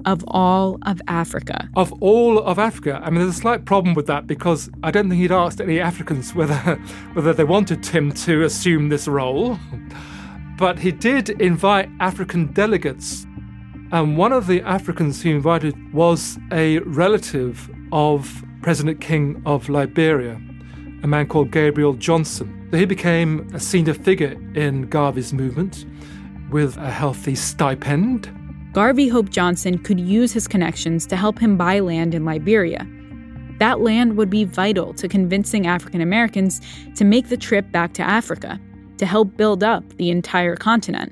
of 0.06 0.24
all 0.28 0.78
of 0.86 1.02
Africa. 1.08 1.70
Of 1.76 1.94
all 2.02 2.40
of 2.40 2.60
Africa. 2.60 3.02
I 3.04 3.10
mean, 3.10 3.22
there's 3.22 3.38
a 3.38 3.42
slight 3.42 3.66
problem 3.66 3.94
with 3.96 4.08
that 4.08 4.28
because 4.28 4.70
I 4.84 4.92
don't 4.92 5.10
think 5.10 5.22
he'd 5.22 5.32
asked 5.32 5.62
any 5.62 5.80
Africans 5.80 6.34
whether, 6.36 6.56
whether 7.14 7.34
they 7.34 7.44
wanted 7.44 7.86
him 7.86 8.12
to 8.12 8.44
assume 8.44 8.90
this 8.90 9.08
role. 9.08 9.60
But 10.58 10.80
he 10.80 10.92
did 10.92 11.30
invite 11.42 11.90
African 12.00 12.48
delegates. 12.54 13.26
And 13.92 14.18
one 14.18 14.34
of 14.34 14.48
the 14.48 14.62
Africans 14.62 15.22
he 15.22 15.32
invited 15.32 15.76
was 15.94 16.38
a 16.52 16.80
relative 16.80 17.70
of 17.92 18.44
President 18.62 19.02
King 19.02 19.42
of 19.46 19.70
Liberia, 19.70 20.40
a 21.02 21.08
man 21.08 21.28
called 21.28 21.52
Gabriel 21.52 21.94
Johnson. 21.94 22.68
So 22.72 22.78
he 22.78 22.86
became 22.86 23.50
a 23.54 23.60
senior 23.60 23.94
figure 23.94 24.38
in 24.54 24.90
Garvey's 24.90 25.34
movement 25.34 25.86
with 26.52 26.78
a 26.78 26.92
healthy 26.92 27.36
stipend 27.36 28.30
Garvey 28.72 29.08
hoped 29.08 29.32
Johnson 29.32 29.80
could 29.80 30.00
use 30.00 30.32
his 30.32 30.48
connections 30.48 31.08
to 31.08 31.16
help 31.16 31.40
him 31.40 31.58
buy 31.58 31.80
land 31.80 32.14
in 32.14 32.24
Liberia. 32.24 32.88
That 33.58 33.82
land 33.82 34.16
would 34.16 34.30
be 34.30 34.44
vital 34.44 34.94
to 34.94 35.08
convincing 35.08 35.66
African 35.66 36.02
Americans 36.02 36.62
to 36.96 37.04
make 37.04 37.30
the 37.30 37.38
trip 37.38 37.72
back 37.72 37.94
to 37.94 38.04
Africa, 38.04 38.60
to 38.98 39.06
help 39.06 39.36
build 39.36 39.64
up 39.64 39.84
the 39.98 40.12
entire 40.12 40.56
continent. 40.56 41.12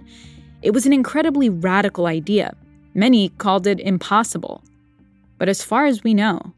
It 0.61 0.71
was 0.71 0.85
an 0.85 0.93
incredibly 0.93 1.49
radical 1.49 2.05
idea. 2.05 2.55
Many 2.93 3.29
called 3.29 3.65
it 3.65 3.79
impossible. 3.79 4.63
But 5.39 5.49
as 5.49 5.63
far 5.63 5.85
as 5.85 6.03
we 6.03 6.13
know, 6.13 6.53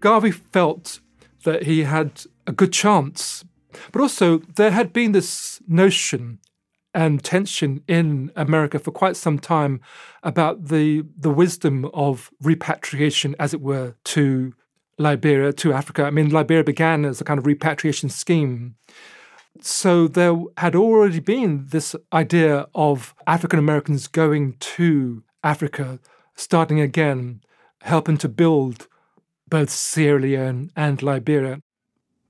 Garvey 0.00 0.30
felt 0.30 1.00
that 1.44 1.64
he 1.64 1.84
had 1.84 2.24
a 2.46 2.52
good 2.52 2.72
chance. 2.72 3.44
But 3.90 4.02
also, 4.02 4.38
there 4.56 4.70
had 4.70 4.92
been 4.92 5.12
this 5.12 5.60
notion 5.66 6.38
and 6.94 7.22
tension 7.22 7.82
in 7.88 8.30
America 8.36 8.78
for 8.78 8.90
quite 8.90 9.16
some 9.16 9.38
time 9.38 9.80
about 10.22 10.68
the 10.68 11.04
the 11.18 11.30
wisdom 11.30 11.86
of 11.94 12.30
repatriation, 12.42 13.34
as 13.38 13.54
it 13.54 13.60
were, 13.60 13.94
to 14.04 14.54
Liberia, 14.98 15.52
to 15.52 15.72
Africa. 15.72 16.04
I 16.04 16.10
mean, 16.10 16.30
Liberia 16.30 16.64
began 16.64 17.04
as 17.04 17.20
a 17.20 17.24
kind 17.24 17.38
of 17.38 17.46
repatriation 17.46 18.08
scheme. 18.08 18.76
So 19.60 20.08
there 20.08 20.36
had 20.56 20.74
already 20.74 21.20
been 21.20 21.66
this 21.68 21.94
idea 22.12 22.66
of 22.74 23.14
African 23.26 23.58
Americans 23.58 24.08
going 24.08 24.56
to 24.58 25.22
Africa, 25.44 25.98
starting 26.34 26.80
again, 26.80 27.42
helping 27.82 28.16
to 28.18 28.28
build 28.28 28.88
both 29.48 29.70
Sierra 29.70 30.20
Leone 30.20 30.70
and 30.74 31.02
Liberia. 31.02 31.60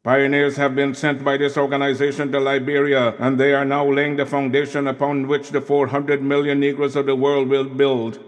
Pioneers 0.04 0.56
have 0.56 0.74
been 0.74 0.94
sent 0.96 1.22
by 1.22 1.36
this 1.36 1.56
organization 1.56 2.32
to 2.32 2.40
Liberia, 2.40 3.14
and 3.20 3.38
they 3.38 3.54
are 3.54 3.64
now 3.64 3.88
laying 3.88 4.16
the 4.16 4.26
foundation 4.26 4.88
upon 4.88 5.28
which 5.28 5.50
the 5.50 5.60
400 5.60 6.20
million 6.20 6.58
Negroes 6.58 6.96
of 6.96 7.06
the 7.06 7.14
world 7.14 7.48
will 7.48 7.64
build. 7.64 8.18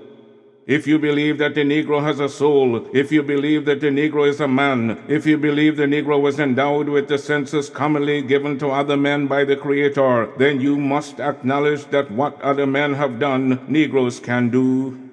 If 0.68 0.87
you 0.87 1.01
believe 1.01 1.39
that 1.39 1.57
the 1.57 1.64
Negro 1.64 2.01
has 2.01 2.20
a 2.20 2.29
soul, 2.29 2.89
if 2.95 3.11
you 3.11 3.25
believe 3.25 3.64
that 3.64 3.81
the 3.81 3.89
Negro 3.89 4.29
is 4.29 4.39
a 4.41 4.47
man, 4.47 5.03
if 5.09 5.27
you 5.27 5.37
believe 5.37 5.77
the 5.77 5.83
Negro 5.83 6.20
was 6.20 6.39
endowed 6.39 6.89
with 6.89 7.09
the 7.09 7.18
senses 7.18 7.68
commonly 7.70 8.22
given 8.22 8.57
to 8.61 8.68
other 8.70 8.97
men 8.97 9.27
by 9.27 9.45
the 9.45 9.57
Creator, 9.57 10.31
then 10.39 10.61
you 10.61 10.77
must 10.77 11.18
acknowledge 11.18 11.87
that 11.87 12.09
what 12.09 12.41
other 12.41 12.68
men 12.68 12.95
have 12.95 13.18
done, 13.18 13.59
Negroes 13.66 14.20
can 14.20 14.49
do. 14.49 15.03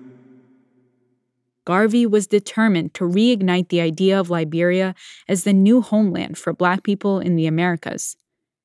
Garvey 1.66 2.06
was 2.06 2.28
determined 2.28 2.94
to 2.96 3.04
reignite 3.04 3.70
the 3.70 3.82
idea 3.82 4.20
of 4.20 4.30
Liberia 4.30 4.96
as 5.28 5.44
the 5.44 5.54
new 5.54 5.82
homeland 5.82 6.38
for 6.38 6.54
Black 6.54 6.84
people 6.84 7.20
in 7.20 7.36
the 7.36 7.48
Americas. 7.48 8.16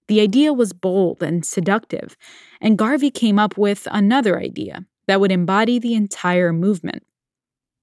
The 0.08 0.20
idea 0.20 0.52
was 0.52 0.72
bold 0.72 1.22
and 1.22 1.44
seductive, 1.44 2.16
and 2.60 2.78
Garvey 2.78 3.10
came 3.10 3.38
up 3.38 3.58
with 3.58 3.88
another 3.90 4.38
idea 4.40 4.86
that 5.06 5.20
would 5.20 5.32
embody 5.32 5.78
the 5.78 5.94
entire 5.94 6.52
movement 6.52 7.02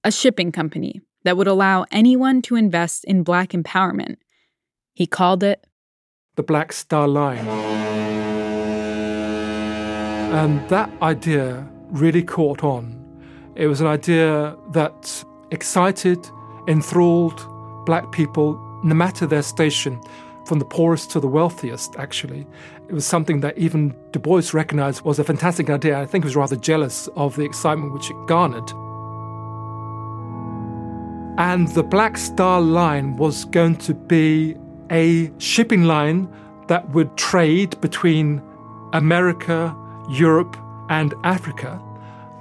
a 0.02 0.12
shipping 0.12 0.52
company 0.52 1.00
that 1.24 1.36
would 1.36 1.46
allow 1.46 1.86
anyone 1.90 2.42
to 2.42 2.56
invest 2.56 3.04
in 3.04 3.22
Black 3.22 3.50
empowerment. 3.50 4.16
He 4.94 5.06
called 5.06 5.42
it 5.42 5.66
the 6.36 6.42
Black 6.42 6.72
Star 6.72 7.06
Line. 7.08 7.46
And 10.34 10.68
that 10.68 10.90
idea 11.00 11.66
really 11.90 12.22
caught 12.22 12.64
on. 12.64 13.03
It 13.56 13.68
was 13.68 13.80
an 13.80 13.86
idea 13.86 14.56
that 14.72 15.24
excited, 15.50 16.28
enthralled 16.66 17.46
black 17.86 18.10
people, 18.10 18.54
no 18.82 18.94
matter 18.94 19.26
their 19.26 19.42
station, 19.42 20.00
from 20.46 20.58
the 20.58 20.64
poorest 20.64 21.10
to 21.12 21.20
the 21.20 21.28
wealthiest, 21.28 21.96
actually. 21.96 22.46
It 22.88 22.92
was 22.92 23.06
something 23.06 23.40
that 23.40 23.56
even 23.56 23.94
Du 24.10 24.18
Bois 24.18 24.42
recognized 24.52 25.02
was 25.02 25.18
a 25.18 25.24
fantastic 25.24 25.70
idea. 25.70 25.98
I 26.00 26.06
think 26.06 26.24
he 26.24 26.26
was 26.26 26.36
rather 26.36 26.56
jealous 26.56 27.08
of 27.16 27.36
the 27.36 27.44
excitement 27.44 27.92
which 27.92 28.10
it 28.10 28.16
garnered. 28.26 28.70
And 31.38 31.68
the 31.68 31.82
Black 31.82 32.16
Star 32.16 32.60
Line 32.60 33.16
was 33.16 33.44
going 33.46 33.76
to 33.76 33.94
be 33.94 34.56
a 34.90 35.32
shipping 35.38 35.84
line 35.84 36.28
that 36.68 36.88
would 36.90 37.16
trade 37.16 37.80
between 37.80 38.42
America, 38.92 39.74
Europe, 40.10 40.56
and 40.90 41.14
Africa. 41.24 41.80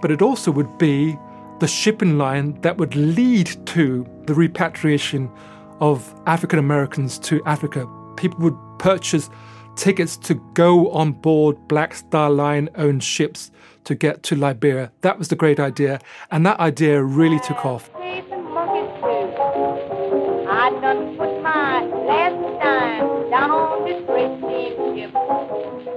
But 0.03 0.11
it 0.11 0.21
also 0.21 0.51
would 0.51 0.77
be 0.77 1.17
the 1.59 1.67
shipping 1.67 2.17
line 2.17 2.59
that 2.59 2.77
would 2.77 2.93
lead 2.93 3.55
to 3.67 4.05
the 4.25 4.33
repatriation 4.33 5.31
of 5.79 6.13
African 6.27 6.59
Americans 6.59 7.17
to 7.19 7.41
Africa. 7.45 7.87
People 8.17 8.39
would 8.39 8.57
purchase 8.79 9.29
tickets 9.77 10.17
to 10.17 10.33
go 10.55 10.91
on 10.91 11.13
board 11.13 11.55
Black 11.69 11.93
Star 11.95 12.29
Line 12.29 12.67
owned 12.75 13.01
ships 13.01 13.49
to 13.85 13.95
get 13.95 14.23
to 14.23 14.35
Liberia. 14.35 14.91
That 15.03 15.17
was 15.17 15.29
the 15.29 15.37
great 15.37 15.57
idea, 15.57 16.01
and 16.31 16.45
that 16.45 16.59
idea 16.59 17.01
really 17.01 17.39
took 17.39 17.65
off. 17.65 17.89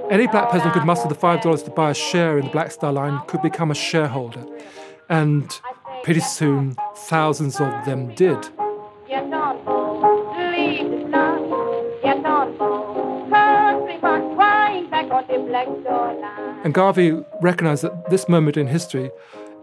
Any 0.09 0.25
black 0.27 0.49
person 0.49 0.71
could 0.71 0.85
muster 0.85 1.09
the 1.09 1.15
$5 1.15 1.65
to 1.65 1.71
buy 1.71 1.91
a 1.91 1.93
share 1.93 2.37
in 2.37 2.45
the 2.45 2.51
Black 2.51 2.71
Star 2.71 2.93
Line 2.93 3.19
could 3.27 3.41
become 3.41 3.71
a 3.71 3.75
shareholder. 3.75 4.45
And 5.09 5.59
pretty 6.03 6.21
soon, 6.21 6.77
thousands 6.95 7.59
of 7.59 7.83
them 7.83 8.15
did. 8.15 8.37
And 16.63 16.73
Garvey 16.73 17.11
recognized 17.41 17.83
that 17.83 18.09
this 18.09 18.29
moment 18.29 18.55
in 18.55 18.67
history, 18.67 19.11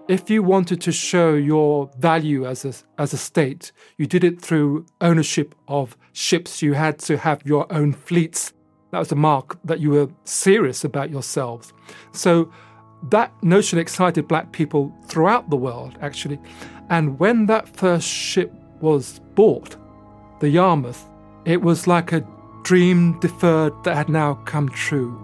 if 0.09 0.28
you 0.28 0.42
wanted 0.42 0.82
to 0.82 0.92
show 0.92 1.32
your 1.32 1.90
value 1.99 2.47
as 2.47 2.66
a, 2.66 2.74
as 2.99 3.14
a 3.14 3.16
state, 3.16 3.72
you 3.97 4.07
did 4.07 4.22
it 4.22 4.42
through 4.42 4.84
ownership 5.01 5.55
of 5.68 5.97
ships. 6.12 6.61
You 6.61 6.74
had 6.74 6.99
to 7.01 7.16
have 7.16 7.40
your 7.47 7.66
own 7.72 7.95
fleets. 7.95 8.53
That 8.95 9.01
was 9.01 9.11
a 9.11 9.16
mark 9.16 9.59
that 9.64 9.80
you 9.80 9.90
were 9.90 10.09
serious 10.22 10.84
about 10.84 11.11
yourselves. 11.11 11.72
So 12.12 12.49
that 13.11 13.32
notion 13.42 13.76
excited 13.76 14.28
black 14.28 14.53
people 14.53 14.97
throughout 15.09 15.51
the 15.51 15.57
world, 15.57 15.99
actually. 16.01 16.38
And 16.90 17.18
when 17.18 17.47
that 17.47 17.68
first 17.68 18.07
ship 18.07 18.53
was 18.80 19.18
bought, 19.34 19.74
the 20.38 20.49
Yarmouth, 20.49 21.09
it 21.45 21.61
was 21.61 21.88
like 21.88 22.12
a 22.12 22.24
dream 22.62 23.18
deferred 23.18 23.72
that 23.82 23.97
had 23.97 24.09
now 24.09 24.34
come 24.45 24.68
true. 24.68 25.18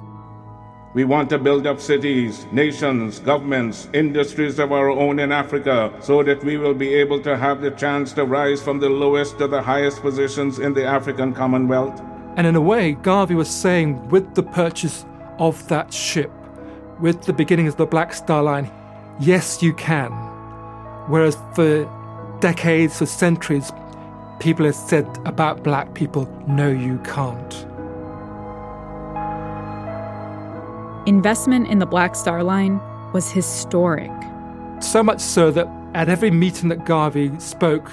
We 0.92 1.04
want 1.04 1.30
to 1.30 1.38
build 1.38 1.64
up 1.64 1.80
cities, 1.80 2.46
nations, 2.50 3.20
governments, 3.20 3.88
industries 3.92 4.58
of 4.58 4.72
our 4.72 4.90
own 4.90 5.20
in 5.20 5.30
Africa 5.30 5.96
so 6.00 6.24
that 6.24 6.42
we 6.42 6.56
will 6.56 6.74
be 6.74 6.92
able 6.94 7.22
to 7.22 7.36
have 7.36 7.60
the 7.60 7.70
chance 7.70 8.12
to 8.14 8.24
rise 8.24 8.60
from 8.60 8.80
the 8.80 8.88
lowest 8.88 9.38
to 9.38 9.46
the 9.46 9.62
highest 9.62 10.02
positions 10.02 10.58
in 10.58 10.74
the 10.74 10.84
African 10.84 11.32
Commonwealth. 11.32 12.02
And 12.37 12.47
in 12.47 12.57
a 12.57 12.61
way, 12.61 12.93
Garvey 12.93 13.35
was 13.35 13.49
saying 13.49 14.09
with 14.09 14.35
the 14.35 14.43
purchase 14.43 15.05
of 15.39 15.66
that 15.68 15.93
ship, 15.93 16.31
with 17.01 17.22
the 17.22 17.33
beginning 17.33 17.66
of 17.66 17.76
the 17.76 17.87
Black 17.87 18.12
Star 18.14 18.43
Line, 18.43 18.70
yes, 19.18 19.62
you 19.62 19.72
can. 19.74 20.11
Whereas 21.09 21.37
for 21.55 21.89
decades, 22.41 22.99
for 22.99 23.07
centuries, 23.07 23.72
people 24.39 24.64
have 24.64 24.74
said 24.74 25.07
about 25.24 25.62
black 25.62 25.95
people, 25.95 26.26
no, 26.47 26.70
you 26.70 26.99
can't. 27.05 27.66
Investment 31.07 31.68
in 31.68 31.78
the 31.78 31.87
Black 31.87 32.14
Star 32.14 32.43
Line 32.43 32.81
was 33.12 33.31
historic. 33.31 34.11
So 34.81 35.03
much 35.03 35.20
so 35.20 35.51
that 35.51 35.68
at 35.95 36.09
every 36.09 36.31
meeting 36.31 36.68
that 36.68 36.85
Garvey 36.85 37.33
spoke, 37.39 37.91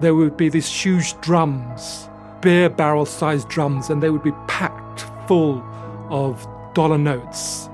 there 0.00 0.14
would 0.14 0.36
be 0.36 0.48
these 0.48 0.68
huge 0.68 1.18
drums, 1.20 2.08
beer 2.42 2.68
barrel 2.68 3.06
sized 3.06 3.48
drums, 3.48 3.88
and 3.88 4.02
they 4.02 4.10
would 4.10 4.22
be 4.22 4.32
packed 4.48 5.06
full 5.26 5.64
of 6.10 6.46
dollar 6.74 6.98
notes. 6.98 7.68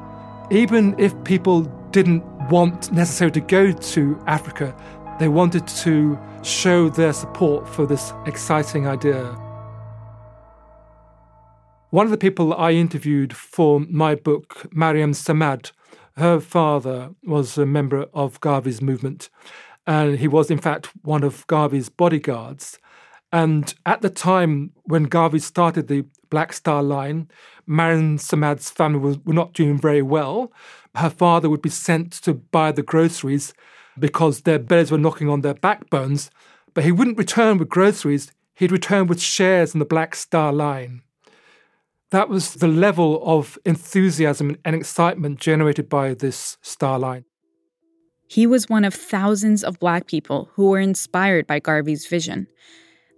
Even 0.50 0.94
if 0.98 1.12
people 1.24 1.62
didn't 1.90 2.22
want 2.48 2.92
necessarily 2.92 3.40
to 3.40 3.46
go 3.46 3.72
to 3.72 4.22
Africa, 4.26 4.74
they 5.18 5.28
wanted 5.28 5.66
to 5.66 6.18
show 6.42 6.88
their 6.88 7.12
support 7.12 7.68
for 7.68 7.86
this 7.86 8.12
exciting 8.26 8.86
idea. 8.86 9.24
One 11.90 12.04
of 12.04 12.10
the 12.10 12.18
people 12.18 12.52
I 12.54 12.72
interviewed 12.72 13.34
for 13.34 13.80
my 13.80 14.14
book, 14.14 14.66
Mariam 14.72 15.12
Samad, 15.12 15.72
her 16.16 16.38
father 16.38 17.14
was 17.24 17.56
a 17.56 17.64
member 17.64 18.06
of 18.12 18.40
Garvey's 18.40 18.82
movement, 18.82 19.30
and 19.86 20.18
he 20.18 20.28
was, 20.28 20.50
in 20.50 20.58
fact, 20.58 20.90
one 21.02 21.24
of 21.24 21.46
Garvey's 21.46 21.88
bodyguards. 21.88 22.78
And 23.32 23.74
at 23.84 24.00
the 24.00 24.10
time 24.10 24.72
when 24.84 25.04
Garvey 25.04 25.38
started 25.38 25.88
the 25.88 26.06
Black 26.30 26.52
Star 26.52 26.82
Line, 26.82 27.28
Mariam 27.66 28.18
Samad's 28.18 28.70
family 28.70 28.98
was, 28.98 29.18
were 29.20 29.34
not 29.34 29.52
doing 29.52 29.78
very 29.78 30.02
well. 30.02 30.52
Her 30.94 31.10
father 31.10 31.50
would 31.50 31.62
be 31.62 31.70
sent 31.70 32.12
to 32.22 32.34
buy 32.34 32.72
the 32.72 32.82
groceries 32.82 33.52
because 33.98 34.42
their 34.42 34.58
bellies 34.58 34.90
were 34.90 34.98
knocking 34.98 35.28
on 35.28 35.42
their 35.42 35.54
backbones, 35.54 36.30
but 36.72 36.84
he 36.84 36.92
wouldn't 36.92 37.18
return 37.18 37.58
with 37.58 37.68
groceries, 37.68 38.32
he'd 38.54 38.72
return 38.72 39.06
with 39.06 39.20
shares 39.20 39.74
in 39.74 39.78
the 39.78 39.84
Black 39.84 40.14
Star 40.14 40.52
Line. 40.52 41.02
That 42.10 42.30
was 42.30 42.54
the 42.54 42.68
level 42.68 43.22
of 43.22 43.58
enthusiasm 43.66 44.56
and 44.64 44.74
excitement 44.74 45.40
generated 45.40 45.90
by 45.90 46.14
this 46.14 46.56
star 46.62 46.98
line. 46.98 47.24
He 48.28 48.46
was 48.46 48.68
one 48.68 48.84
of 48.84 48.94
thousands 48.94 49.62
of 49.62 49.78
black 49.78 50.06
people 50.06 50.48
who 50.54 50.70
were 50.70 50.78
inspired 50.78 51.46
by 51.46 51.60
Garvey's 51.60 52.06
vision. 52.06 52.46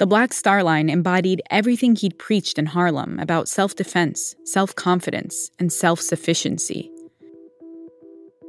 The 0.01 0.07
Black 0.07 0.32
Star 0.32 0.62
Line 0.62 0.88
embodied 0.88 1.42
everything 1.51 1.94
he'd 1.94 2.18
preached 2.18 2.59
in 2.59 2.64
Harlem 2.64 3.20
about 3.20 3.48
self 3.48 3.76
defense, 3.76 4.34
self 4.44 4.74
confidence, 4.74 5.51
and 5.59 5.70
self 5.70 6.01
sufficiency. 6.01 6.90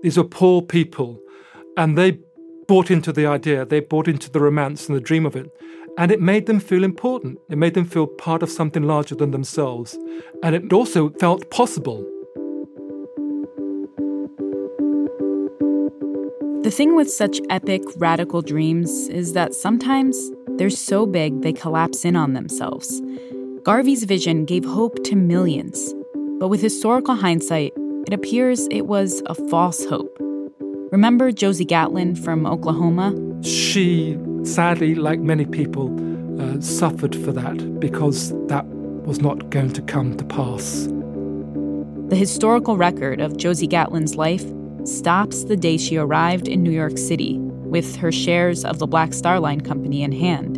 These 0.01 0.15
were 0.15 0.23
poor 0.23 0.61
people, 0.61 1.19
and 1.75 1.97
they 1.97 2.19
bought 2.69 2.89
into 2.89 3.11
the 3.11 3.25
idea, 3.25 3.65
they 3.65 3.81
bought 3.81 4.07
into 4.07 4.31
the 4.31 4.39
romance 4.39 4.87
and 4.87 4.95
the 4.95 5.01
dream 5.01 5.25
of 5.25 5.35
it. 5.35 5.51
And 5.97 6.09
it 6.09 6.21
made 6.21 6.45
them 6.45 6.61
feel 6.61 6.85
important. 6.85 7.37
It 7.49 7.57
made 7.57 7.73
them 7.73 7.83
feel 7.83 8.07
part 8.07 8.43
of 8.43 8.49
something 8.49 8.83
larger 8.83 9.15
than 9.15 9.31
themselves. 9.31 9.99
And 10.43 10.55
it 10.55 10.71
also 10.71 11.09
felt 11.19 11.51
possible. 11.51 12.07
The 16.71 16.77
thing 16.77 16.95
with 16.95 17.11
such 17.11 17.41
epic, 17.49 17.81
radical 17.97 18.41
dreams 18.41 19.09
is 19.09 19.33
that 19.33 19.53
sometimes 19.53 20.31
they're 20.51 20.69
so 20.69 21.05
big 21.05 21.41
they 21.41 21.51
collapse 21.51 22.05
in 22.05 22.15
on 22.15 22.31
themselves. 22.31 23.01
Garvey's 23.63 24.05
vision 24.05 24.45
gave 24.45 24.63
hope 24.63 25.03
to 25.03 25.17
millions. 25.17 25.93
But 26.39 26.47
with 26.47 26.61
historical 26.61 27.15
hindsight, 27.15 27.73
it 28.07 28.13
appears 28.13 28.69
it 28.71 28.83
was 28.83 29.21
a 29.25 29.35
false 29.35 29.83
hope. 29.83 30.15
Remember 30.93 31.33
Josie 31.33 31.65
Gatlin 31.65 32.15
from 32.15 32.45
Oklahoma? 32.45 33.13
She 33.43 34.17
sadly, 34.43 34.95
like 34.95 35.19
many 35.19 35.45
people, 35.45 35.91
uh, 36.41 36.61
suffered 36.61 37.17
for 37.17 37.33
that 37.33 37.81
because 37.81 38.29
that 38.47 38.65
was 39.05 39.19
not 39.19 39.49
going 39.49 39.73
to 39.73 39.81
come 39.81 40.15
to 40.15 40.23
pass. 40.23 40.87
The 42.07 42.15
historical 42.15 42.77
record 42.77 43.19
of 43.19 43.35
Josie 43.35 43.67
Gatlin's 43.67 44.15
life 44.15 44.45
stops 44.85 45.43
the 45.45 45.55
day 45.55 45.77
she 45.77 45.97
arrived 45.97 46.47
in 46.47 46.63
New 46.63 46.71
York 46.71 46.97
City 46.97 47.37
with 47.39 47.95
her 47.95 48.11
shares 48.11 48.65
of 48.65 48.79
the 48.79 48.87
Black 48.87 49.13
Star 49.13 49.39
Line 49.39 49.61
Company 49.61 50.03
in 50.03 50.11
hand. 50.11 50.57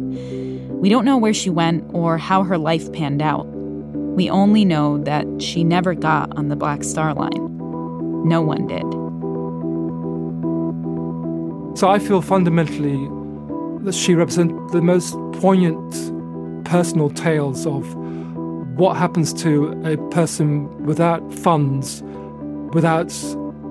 We 0.82 0.90
don't 0.90 1.06
know 1.06 1.18
where 1.18 1.34
she 1.34 1.50
went 1.50 1.86
or 1.94 2.18
how 2.18 2.44
her 2.44 2.58
life 2.58 2.92
panned 2.92 3.22
out. 3.22 3.46
We 3.46 4.30
only 4.30 4.66
know 4.66 4.98
that 5.04 5.26
she 5.42 5.64
never 5.64 5.94
got 5.94 6.36
on 6.38 6.50
the 6.50 6.56
Black 6.56 6.84
Star 6.84 7.14
Line. 7.14 8.28
No 8.28 8.42
one 8.42 8.68
did. 8.68 8.84
So 11.78 11.90
I 11.90 12.00
feel 12.00 12.22
fundamentally 12.22 13.10
that 13.84 13.94
she 13.94 14.16
represents 14.16 14.54
the 14.72 14.82
most 14.82 15.14
poignant 15.34 15.92
personal 16.66 17.10
tales 17.10 17.66
of 17.66 17.96
what 18.78 18.96
happens 18.98 19.34
to 19.34 19.72
a 19.86 19.98
person 20.10 20.86
without 20.86 21.34
funds, 21.34 22.02
without 22.74 23.12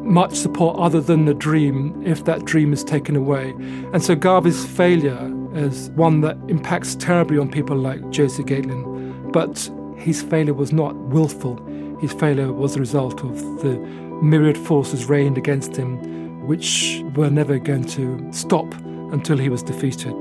much 0.02 0.34
support 0.34 0.78
other 0.78 1.00
than 1.00 1.24
the 1.24 1.34
dream 1.34 2.02
if 2.04 2.24
that 2.24 2.44
dream 2.44 2.72
is 2.72 2.84
taken 2.84 3.16
away. 3.16 3.50
And 3.92 4.02
so 4.02 4.14
Garvey's 4.14 4.64
failure 4.64 5.32
is 5.54 5.90
one 5.90 6.20
that 6.22 6.36
impacts 6.48 6.94
terribly 6.96 7.38
on 7.38 7.50
people 7.50 7.76
like 7.76 8.10
Josie 8.10 8.44
Gatlin. 8.44 9.30
But 9.32 9.70
his 9.96 10.22
failure 10.22 10.54
was 10.54 10.72
not 10.72 10.94
willful. 10.96 11.64
His 12.00 12.12
failure 12.12 12.52
was 12.52 12.74
the 12.74 12.80
result 12.80 13.22
of 13.22 13.36
the 13.62 13.78
myriad 14.22 14.58
forces 14.58 15.06
reined 15.06 15.38
against 15.38 15.76
him, 15.76 16.46
which 16.46 17.02
were 17.14 17.30
never 17.30 17.58
going 17.58 17.84
to 17.84 18.32
stop 18.32 18.72
until 19.12 19.38
he 19.38 19.48
was 19.48 19.62
defeated. 19.62 20.14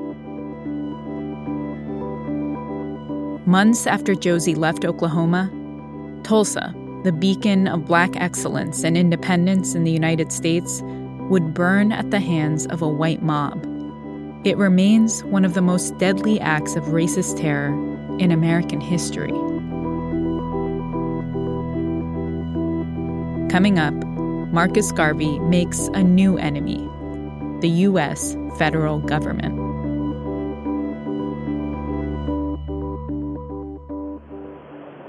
Months 3.48 3.88
after 3.88 4.14
Josie 4.14 4.56
left 4.56 4.86
Oklahoma, 4.86 5.52
Tulsa, 6.24 6.74
the 7.04 7.12
beacon 7.12 7.68
of 7.68 7.86
black 7.86 8.16
excellence 8.16 8.84
and 8.84 8.98
independence 8.98 9.76
in 9.76 9.84
the 9.84 9.92
United 9.92 10.32
States, 10.32 10.82
would 11.30 11.54
burn 11.54 11.92
at 11.92 12.12
the 12.12 12.20
hands 12.20 12.66
of 12.68 12.82
a 12.82 12.88
white 12.88 13.22
mob. 13.22 13.66
It 14.44 14.58
remains 14.58 15.24
one 15.26 15.46
of 15.46 15.54
the 15.54 15.62
most 15.62 15.98
deadly 15.98 16.40
acts 16.40 16.76
of 16.76 16.84
racist 16.86 17.40
terror 17.40 17.70
in 18.20 18.32
American 18.32 18.82
history. 18.82 19.32
Coming 23.50 23.80
up, 23.80 23.94
Marcus 24.52 24.92
Garvey 24.92 25.40
makes 25.40 25.88
a 25.94 26.04
new 26.04 26.38
enemy 26.38 26.88
the 27.62 27.70
U.S. 27.70 28.36
federal 28.58 29.00
government. 29.00 29.56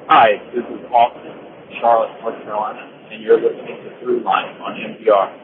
Hi, 0.09 0.43
this 0.55 0.64
is 0.64 0.84
Austin, 0.93 1.32
Charlotte, 1.83 2.14
North 2.22 2.41
Carolina, 2.45 2.89
and 3.11 3.20
you're 3.20 3.43
listening 3.43 3.76
to 3.83 3.91
Throughline 3.99 4.61
on 4.61 4.78
NPR. 4.78 5.37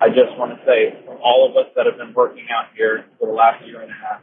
I 0.00 0.08
just 0.08 0.36
want 0.36 0.50
to 0.58 0.66
say, 0.66 0.98
from 1.06 1.18
all 1.22 1.48
of 1.48 1.56
us 1.56 1.72
that 1.76 1.86
have 1.86 1.96
been 1.96 2.12
working 2.12 2.46
out 2.50 2.66
here 2.76 3.06
for 3.18 3.28
the 3.28 3.32
last 3.32 3.64
year 3.64 3.80
and 3.82 3.90
a 3.90 3.94
half, 3.94 4.20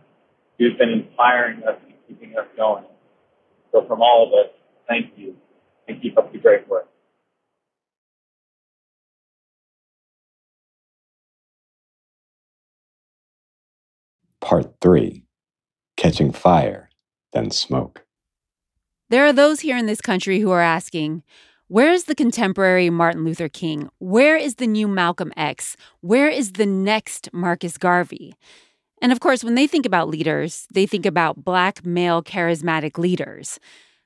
you've 0.58 0.78
been 0.78 0.90
inspiring 0.90 1.64
us 1.64 1.78
and 1.86 1.94
keeping 2.10 2.38
us 2.38 2.46
going. 2.58 2.84
So, 3.72 3.86
from 3.88 4.02
all 4.02 4.28
of 4.28 4.34
us, 4.34 4.52
thank 4.90 5.14
you, 5.16 5.36
and 5.88 6.02
keep 6.02 6.18
up 6.18 6.34
the 6.34 6.40
great 6.40 6.68
work. 6.68 6.90
Part 14.42 14.74
3 14.82 15.24
Catching 15.96 16.34
Fire, 16.34 16.90
Then 17.32 17.50
Smoke. 17.50 18.05
There 19.10 19.26
are 19.26 19.34
those 19.34 19.60
here 19.60 19.78
in 19.78 19.86
this 19.86 20.02
country 20.02 20.40
who 20.40 20.50
are 20.50 20.62
asking, 20.62 21.22
where 21.68 21.92
is 21.92 22.06
the 22.06 22.16
contemporary 22.16 22.90
Martin 22.90 23.24
Luther 23.24 23.50
King? 23.50 23.90
Where 24.00 24.36
is 24.36 24.56
the 24.56 24.66
new 24.66 24.88
Malcolm 24.88 25.32
X? 25.38 25.78
Where 26.02 26.28
is 26.28 26.54
the 26.54 26.66
next 26.66 27.30
Marcus 27.32 27.78
Garvey? 27.78 28.34
And 29.02 29.12
of 29.12 29.20
course, 29.20 29.44
when 29.44 29.54
they 29.54 29.68
think 29.68 29.86
about 29.86 30.10
leaders, 30.10 30.68
they 30.74 30.88
think 30.88 31.06
about 31.06 31.44
black 31.44 31.86
male 31.86 32.24
charismatic 32.24 32.98
leaders. 32.98 33.60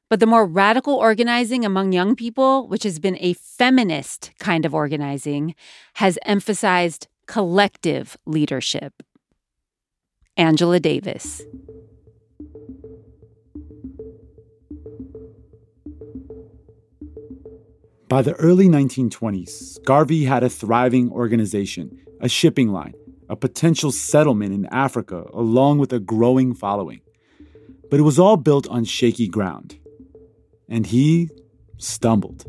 But 0.09 0.19
the 0.19 0.25
more 0.25 0.45
radical 0.45 0.95
organizing 0.95 1.63
among 1.63 1.93
young 1.93 2.15
people, 2.15 2.67
which 2.67 2.83
has 2.83 2.99
been 2.99 3.17
a 3.21 3.33
feminist 3.33 4.31
kind 4.39 4.65
of 4.65 4.73
organizing, 4.73 5.55
has 5.93 6.17
emphasized 6.23 7.07
collective 7.25 8.17
leadership. 8.25 9.01
Angela 10.35 10.79
Davis. 10.79 11.41
By 18.09 18.23
the 18.23 18.33
early 18.37 18.67
1920s, 18.67 19.83
Garvey 19.83 20.25
had 20.25 20.43
a 20.43 20.49
thriving 20.49 21.11
organization, 21.11 21.99
a 22.19 22.27
shipping 22.27 22.69
line, 22.69 22.95
a 23.29 23.35
potential 23.35 23.91
settlement 23.91 24.51
in 24.51 24.65
Africa, 24.71 25.25
along 25.31 25.77
with 25.77 25.93
a 25.93 25.99
growing 25.99 26.55
following. 26.55 27.01
But 27.91 27.99
it 27.99 28.03
was 28.03 28.17
all 28.17 28.35
built 28.35 28.67
on 28.67 28.83
shaky 28.85 29.27
ground. 29.27 29.77
And 30.67 30.87
he 30.87 31.29
stumbled. 31.77 32.45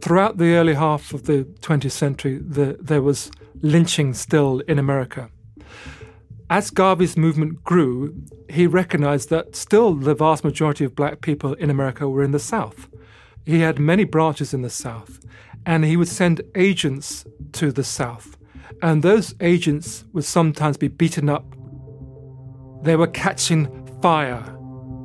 Throughout 0.00 0.38
the 0.38 0.54
early 0.54 0.72
half 0.72 1.12
of 1.12 1.24
the 1.24 1.44
20th 1.60 1.90
century, 1.90 2.38
the, 2.38 2.78
there 2.80 3.02
was 3.02 3.30
lynching 3.60 4.14
still 4.14 4.60
in 4.60 4.78
America. 4.78 5.28
As 6.48 6.70
Garvey's 6.70 7.18
movement 7.18 7.62
grew, 7.62 8.14
he 8.48 8.66
recognized 8.66 9.28
that 9.28 9.54
still 9.54 9.92
the 9.92 10.14
vast 10.14 10.44
majority 10.44 10.86
of 10.86 10.96
black 10.96 11.20
people 11.20 11.52
in 11.54 11.68
America 11.68 12.08
were 12.08 12.22
in 12.22 12.30
the 12.30 12.38
South. 12.38 12.88
He 13.44 13.60
had 13.60 13.78
many 13.78 14.04
branches 14.04 14.54
in 14.54 14.62
the 14.62 14.70
South, 14.70 15.20
and 15.66 15.84
he 15.84 15.96
would 15.96 16.08
send 16.08 16.40
agents 16.54 17.24
to 17.52 17.72
the 17.72 17.84
South. 17.84 18.36
And 18.82 19.02
those 19.02 19.34
agents 19.40 20.04
would 20.12 20.24
sometimes 20.24 20.76
be 20.76 20.88
beaten 20.88 21.28
up. 21.28 21.44
They 22.82 22.96
were 22.96 23.06
catching 23.06 23.86
fire 24.00 24.44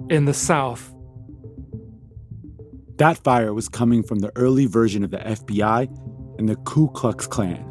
in 0.10 0.26
the 0.26 0.34
South. 0.34 0.94
That 2.98 3.18
fire 3.20 3.54
was 3.54 3.70
coming 3.70 4.02
from 4.02 4.20
the 4.20 4.32
early 4.36 4.66
version 4.66 5.04
of 5.04 5.12
the 5.12 5.18
FBI 5.18 6.40
and 6.40 6.50
the 6.50 6.56
Ku 6.58 6.90
Klux 6.90 7.28
Klan. 7.28 7.64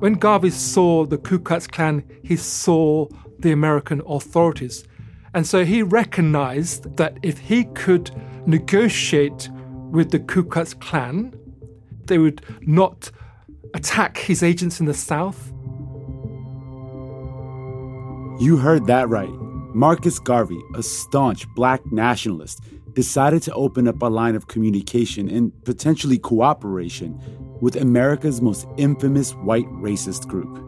When 0.00 0.14
Garvey 0.14 0.50
saw 0.50 1.04
the 1.04 1.18
Ku 1.18 1.38
Klux 1.38 1.66
Klan, 1.66 2.02
he 2.22 2.36
saw 2.36 3.06
the 3.38 3.52
American 3.52 4.00
authorities. 4.06 4.84
And 5.34 5.46
so 5.46 5.64
he 5.64 5.82
recognized 5.82 6.96
that 6.96 7.18
if 7.22 7.38
he 7.38 7.64
could 7.64 8.10
negotiate 8.46 9.50
with 9.90 10.10
the 10.10 10.18
Ku 10.20 10.44
Klux 10.44 10.74
Klan, 10.74 11.34
they 12.06 12.18
would 12.18 12.44
not 12.62 13.10
attack 13.74 14.18
his 14.18 14.42
agents 14.42 14.80
in 14.80 14.86
the 14.86 14.94
South. 14.94 15.52
You 18.40 18.56
heard 18.56 18.86
that 18.86 19.08
right. 19.08 19.30
Marcus 19.74 20.18
Garvey, 20.18 20.60
a 20.74 20.82
staunch 20.82 21.46
black 21.54 21.80
nationalist, 21.92 22.60
decided 22.94 23.42
to 23.42 23.52
open 23.52 23.86
up 23.86 24.02
a 24.02 24.06
line 24.06 24.34
of 24.34 24.48
communication 24.48 25.28
and 25.28 25.52
potentially 25.64 26.18
cooperation 26.18 27.20
with 27.60 27.76
America's 27.76 28.40
most 28.40 28.66
infamous 28.78 29.32
white 29.32 29.66
racist 29.66 30.26
group. 30.26 30.66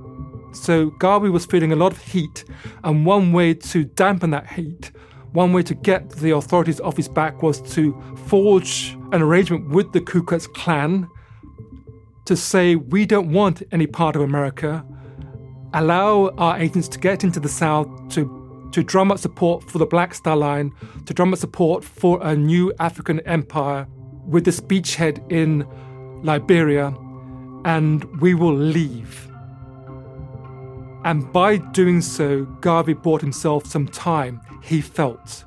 So 0.54 0.90
Garvey 0.90 1.30
was 1.30 1.46
feeling 1.46 1.72
a 1.72 1.76
lot 1.76 1.92
of 1.92 2.02
heat, 2.02 2.44
and 2.84 3.06
one 3.06 3.32
way 3.32 3.54
to 3.54 3.84
dampen 3.84 4.30
that 4.30 4.50
heat, 4.52 4.92
one 5.32 5.52
way 5.52 5.62
to 5.62 5.74
get 5.74 6.10
the 6.10 6.30
authorities 6.32 6.80
off 6.80 6.96
his 6.96 7.08
back 7.08 7.42
was 7.42 7.60
to 7.74 7.98
forge 8.26 8.96
an 9.12 9.22
arrangement 9.22 9.68
with 9.70 9.92
the 9.92 10.00
Ku 10.00 10.22
Klux 10.22 10.46
Klan 10.46 11.08
to 12.26 12.36
say, 12.36 12.76
we 12.76 13.06
don't 13.06 13.32
want 13.32 13.62
any 13.72 13.86
part 13.86 14.14
of 14.14 14.22
America. 14.22 14.84
Allow 15.74 16.28
our 16.38 16.58
agents 16.58 16.86
to 16.88 16.98
get 16.98 17.24
into 17.24 17.40
the 17.40 17.48
South 17.48 17.88
to, 18.10 18.68
to 18.72 18.82
drum 18.82 19.10
up 19.10 19.18
support 19.18 19.70
for 19.70 19.78
the 19.78 19.86
Black 19.86 20.14
Star 20.14 20.36
Line, 20.36 20.72
to 21.06 21.14
drum 21.14 21.32
up 21.32 21.38
support 21.38 21.82
for 21.82 22.22
a 22.22 22.36
new 22.36 22.72
African 22.78 23.20
empire 23.20 23.86
with 24.26 24.44
this 24.44 24.60
beachhead 24.60 25.30
in 25.32 25.66
Liberia, 26.22 26.94
and 27.64 28.04
we 28.20 28.34
will 28.34 28.54
leave. 28.54 29.31
And 31.04 31.32
by 31.32 31.56
doing 31.56 32.00
so, 32.00 32.44
Garvey 32.60 32.94
bought 32.94 33.20
himself 33.20 33.66
some 33.66 33.88
time, 33.88 34.40
he 34.62 34.80
felt. 34.80 35.44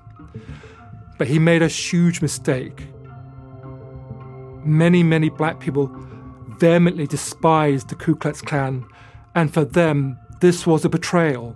But 1.18 1.28
he 1.28 1.40
made 1.40 1.62
a 1.62 1.68
huge 1.68 2.22
mistake. 2.22 2.88
Many, 4.66 5.04
many 5.04 5.30
black 5.30 5.60
people 5.60 5.90
vehemently 6.60 7.08
despised 7.08 7.90
the 7.90 7.96
Ku 7.96 8.16
Klux 8.16 8.42
Klan, 8.42 8.86
and 9.34 9.54
for 9.54 9.64
them, 9.64 10.18
this 10.42 10.66
was 10.68 10.84
a 10.84 10.90
betrayal 10.90 11.56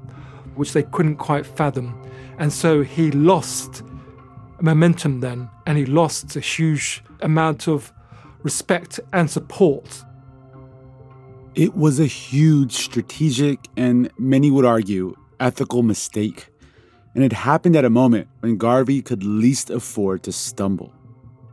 which 0.56 0.74
they 0.74 0.84
couldn't 0.84 1.18
quite 1.18 1.46
fathom. 1.46 2.02
And 2.38 2.52
so 2.54 2.82
he 2.84 3.12
lost 3.12 3.84
momentum 4.62 5.20
then, 5.20 5.50
and 5.66 5.78
he 5.78 5.86
lost 5.86 6.36
a 6.36 6.40
huge 6.40 7.04
amount 7.22 7.68
of 7.68 7.92
respect 8.44 9.00
and 9.12 9.30
support. 9.30 10.04
It 11.56 11.76
was 11.76 12.00
a 12.00 12.06
huge 12.06 12.74
strategic 12.74 13.68
and, 13.76 14.12
many 14.18 14.52
would 14.52 14.66
argue, 14.66 15.16
ethical 15.40 15.84
mistake. 15.84 16.48
And 17.16 17.24
it 17.24 17.34
happened 17.34 17.76
at 17.76 17.84
a 17.84 17.90
moment 17.90 18.28
when 18.42 18.58
Garvey 18.58 19.02
could 19.02 19.24
least 19.24 19.70
afford 19.70 20.24
to 20.24 20.32
stumble. 20.32 20.94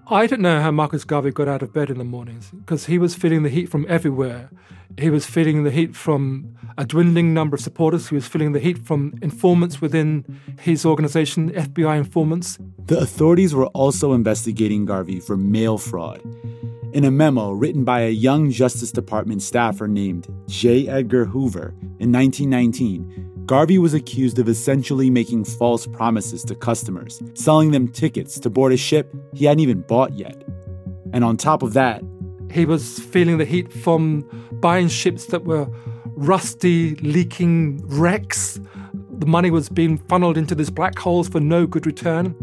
I 0.09 0.27
don't 0.27 0.43
know 0.43 0.61
how 0.61 0.71
Marcus 0.71 1.03
Garvey 1.05 1.33
got 1.33 1.49
out 1.49 1.63
of 1.63 1.73
bed 1.73 1.91
in 1.91 1.99
the 1.99 2.05
mornings 2.05 2.51
because 2.51 2.87
he 2.87 2.99
was 2.99 3.15
feeling 3.15 3.43
the 3.43 3.49
heat 3.49 3.69
from 3.69 3.87
everywhere. 3.89 4.51
He 4.99 5.11
was 5.11 5.27
feeling 5.27 5.65
the 5.65 5.71
heat 5.71 5.97
from 5.97 6.57
a 6.79 6.85
dwindling 6.85 7.35
number 7.35 7.57
of 7.57 7.61
supporters. 7.61 8.09
He 8.09 8.15
was 8.15 8.29
feeling 8.29 8.53
the 8.53 8.61
heat 8.61 8.79
from 8.79 9.15
informants 9.21 9.81
within 9.81 10.25
his 10.61 10.87
organization, 10.87 11.51
FBI 11.51 11.99
informants. 11.99 12.59
The 12.87 12.99
authorities 12.99 13.55
were 13.55 13.67
also 13.69 14.13
investigating 14.13 14.85
Garvey 14.85 15.19
for 15.21 15.37
mail 15.37 15.79
fraud. 15.79 16.23
In 16.97 17.05
a 17.05 17.11
memo 17.11 17.51
written 17.51 17.85
by 17.85 18.01
a 18.01 18.09
young 18.09 18.51
Justice 18.51 18.91
Department 18.91 19.43
staffer 19.43 19.87
named 19.87 20.29
J. 20.49 20.89
Edgar 20.89 21.27
Hoover 21.27 21.75
in 21.99 22.11
1919, 22.11 23.45
Garvey 23.45 23.77
was 23.77 23.93
accused 23.93 24.39
of 24.39 24.49
essentially 24.49 25.11
making 25.11 25.45
false 25.45 25.87
promises 25.87 26.43
to 26.45 26.55
customers, 26.55 27.23
selling 27.35 27.73
them 27.73 27.87
tickets 27.87 28.41
to 28.41 28.49
board 28.49 28.73
a 28.73 28.79
ship 28.79 29.15
he 29.35 29.45
hadn't 29.45 29.61
even 29.61 29.83
bought 29.83 30.15
yet. 30.15 30.43
And 31.13 31.23
on 31.23 31.37
top 31.37 31.63
of 31.63 31.75
that, 31.75 32.03
he 32.51 32.65
was 32.65 32.99
feeling 32.99 33.37
the 33.37 33.45
heat 33.45 33.71
from 33.71 34.23
buying 34.63 34.89
ships 34.89 35.27
that 35.27 35.45
were 35.45 35.69
rusty, 36.15 36.95
leaking 36.95 37.87
wrecks. 37.89 38.59
The 39.19 39.27
money 39.27 39.51
was 39.51 39.69
being 39.69 39.99
funneled 39.99 40.39
into 40.39 40.55
these 40.55 40.71
black 40.71 40.99
holes 40.99 41.29
for 41.29 41.41
no 41.41 41.67
good 41.67 41.85
return. 41.85 42.35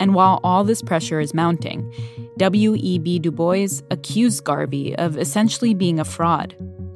And 0.00 0.14
while 0.14 0.40
all 0.42 0.64
this 0.64 0.82
pressure 0.82 1.20
is 1.20 1.34
mounting, 1.34 1.92
W.E.B. 2.38 3.18
Du 3.20 3.30
Bois 3.30 3.80
accused 3.90 4.44
Garvey 4.44 4.96
of 4.96 5.16
essentially 5.16 5.74
being 5.74 6.00
a 6.00 6.04
fraud, 6.04 6.54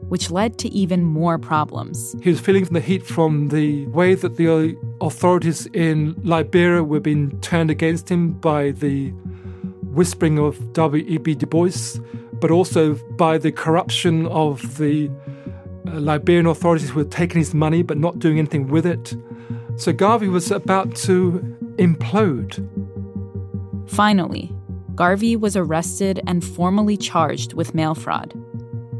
which 0.09 0.31
led 0.31 0.59
to 0.59 0.69
even 0.71 1.05
more 1.05 1.39
problems. 1.39 2.17
He 2.23 2.31
was 2.31 2.41
feeling 2.41 2.65
the 2.65 2.81
heat 2.81 3.07
from 3.07 3.49
the 3.49 3.87
way 3.87 4.15
that 4.15 4.37
the 4.37 4.77
authorities 5.01 5.67
in 5.67 6.17
Liberia 6.25 6.83
were 6.83 7.01
being 7.01 7.41
turned 7.41 7.71
against 7.71 8.09
him 8.09 8.33
by 8.33 8.73
the 8.73 9.11
whispering 9.93 10.39
of 10.39 10.73
W.E.B. 10.73 11.35
Du 11.35 11.47
Bois, 11.47 11.99
but 12.35 12.51
also 12.51 12.95
by 13.17 13.39
the 13.39 13.53
corruption 13.53 14.27
of 14.27 14.79
the 14.79 15.11
uh, 15.87 16.01
Liberian 16.01 16.47
authorities 16.47 16.91
who 16.91 16.97
were 16.97 17.05
taking 17.05 17.39
his 17.39 17.55
money 17.55 17.83
but 17.83 17.97
not 17.97 18.19
doing 18.19 18.39
anything 18.39 18.69
with 18.69 18.87
it. 18.87 19.15
So 19.77 19.93
Garvey 19.93 20.29
was 20.29 20.51
about 20.51 20.95
to 20.97 21.41
implode. 21.77 22.69
Finally, 23.89 24.55
Garvey 24.95 25.37
was 25.37 25.57
arrested 25.57 26.21
and 26.27 26.45
formally 26.45 26.97
charged 26.97 27.55
with 27.55 27.75
mail 27.75 27.95
fraud. 27.95 28.33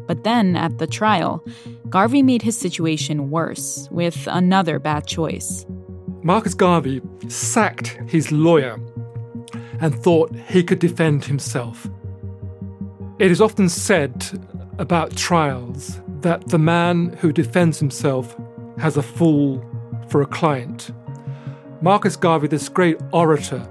But 0.07 0.25
then, 0.25 0.57
at 0.57 0.79
the 0.79 0.87
trial, 0.87 1.45
Garvey 1.89 2.23
made 2.23 2.43
his 2.43 2.57
situation 2.57 3.31
worse 3.31 3.89
with 3.91 4.27
another 4.31 4.79
bad 4.79 5.07
choice. 5.07 5.67
Marcus 6.23 6.55
Garvey 6.55 7.01
sacked 7.29 7.99
his 8.07 8.33
lawyer 8.33 8.81
and 9.81 9.95
thought 9.95 10.35
he 10.35 10.63
could 10.63 10.79
defend 10.79 11.25
himself. 11.25 11.89
It 13.19 13.31
is 13.31 13.41
often 13.41 13.69
said 13.69 14.27
about 14.79 15.17
trials 15.17 16.01
that 16.21 16.49
the 16.49 16.59
man 16.59 17.17
who 17.21 17.33
defends 17.33 17.79
himself 17.79 18.37
has 18.79 18.97
a 18.97 19.03
fool 19.03 19.65
for 20.09 20.23
a 20.23 20.27
client. 20.27 20.91
Marcus 21.81 22.17
Garvey, 22.17 22.49
this 22.49 22.69
great 22.69 22.99
orator, 23.13 23.67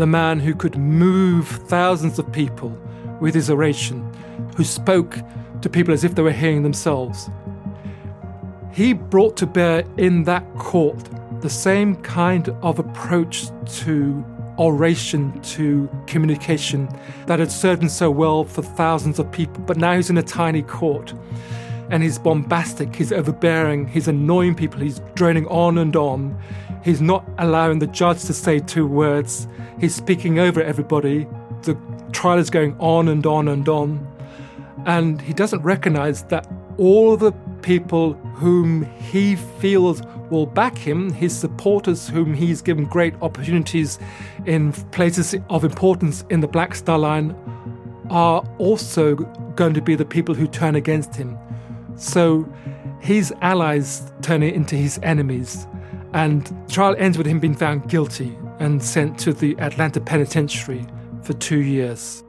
the 0.00 0.06
man 0.06 0.40
who 0.40 0.54
could 0.54 0.76
move 0.76 1.46
thousands 1.46 2.18
of 2.18 2.32
people 2.32 2.70
with 3.20 3.34
his 3.34 3.50
oration, 3.50 4.00
who 4.56 4.64
spoke 4.64 5.18
to 5.60 5.68
people 5.68 5.92
as 5.92 6.04
if 6.04 6.14
they 6.14 6.22
were 6.22 6.32
hearing 6.32 6.62
themselves. 6.62 7.28
He 8.72 8.94
brought 8.94 9.36
to 9.38 9.46
bear 9.46 9.84
in 9.98 10.24
that 10.24 10.44
court 10.54 11.08
the 11.42 11.50
same 11.50 11.96
kind 11.96 12.48
of 12.62 12.78
approach 12.78 13.48
to 13.80 14.24
oration, 14.58 15.38
to 15.42 15.90
communication 16.06 16.88
that 17.26 17.38
had 17.38 17.50
served 17.50 17.82
him 17.82 17.88
so 17.88 18.10
well 18.10 18.44
for 18.44 18.62
thousands 18.62 19.18
of 19.18 19.30
people. 19.32 19.62
But 19.64 19.76
now 19.76 19.96
he's 19.96 20.08
in 20.08 20.18
a 20.18 20.22
tiny 20.22 20.62
court 20.62 21.12
and 21.90 22.02
he's 22.02 22.18
bombastic, 22.18 22.94
he's 22.94 23.12
overbearing, 23.12 23.88
he's 23.88 24.08
annoying 24.08 24.54
people, 24.54 24.80
he's 24.80 25.00
droning 25.14 25.46
on 25.48 25.76
and 25.76 25.96
on. 25.96 26.38
He's 26.84 27.00
not 27.00 27.28
allowing 27.38 27.78
the 27.78 27.86
judge 27.86 28.24
to 28.24 28.32
say 28.32 28.58
two 28.58 28.86
words. 28.86 29.46
He's 29.78 29.94
speaking 29.94 30.38
over 30.38 30.62
everybody. 30.62 31.26
The 31.62 31.76
trial 32.12 32.38
is 32.38 32.50
going 32.50 32.76
on 32.78 33.08
and 33.08 33.26
on 33.26 33.48
and 33.48 33.68
on. 33.68 34.06
And 34.86 35.20
he 35.20 35.32
doesn't 35.32 35.62
recognize 35.62 36.22
that 36.24 36.50
all 36.78 37.16
the 37.16 37.32
people 37.62 38.14
whom 38.34 38.84
he 38.96 39.36
feels 39.36 40.02
will 40.30 40.46
back 40.46 40.78
him, 40.78 41.12
his 41.12 41.36
supporters, 41.36 42.08
whom 42.08 42.32
he's 42.32 42.62
given 42.62 42.84
great 42.84 43.14
opportunities 43.20 43.98
in 44.46 44.72
places 44.72 45.34
of 45.50 45.64
importance 45.64 46.24
in 46.30 46.40
the 46.40 46.48
Black 46.48 46.74
Star 46.74 46.98
Line, 46.98 47.36
are 48.08 48.42
also 48.58 49.16
going 49.56 49.74
to 49.74 49.82
be 49.82 49.94
the 49.94 50.04
people 50.04 50.34
who 50.34 50.46
turn 50.46 50.74
against 50.74 51.14
him. 51.14 51.36
So 51.96 52.50
his 53.00 53.32
allies 53.42 54.10
turn 54.22 54.42
into 54.42 54.76
his 54.76 54.98
enemies. 55.02 55.66
And 56.12 56.46
the 56.46 56.72
trial 56.72 56.96
ends 56.98 57.16
with 57.16 57.26
him 57.26 57.38
being 57.38 57.54
found 57.54 57.88
guilty 57.88 58.36
and 58.58 58.82
sent 58.82 59.18
to 59.20 59.32
the 59.32 59.58
Atlanta 59.58 60.00
Penitentiary 60.00 60.86
for 61.22 61.34
two 61.34 61.60
years. 61.60 62.24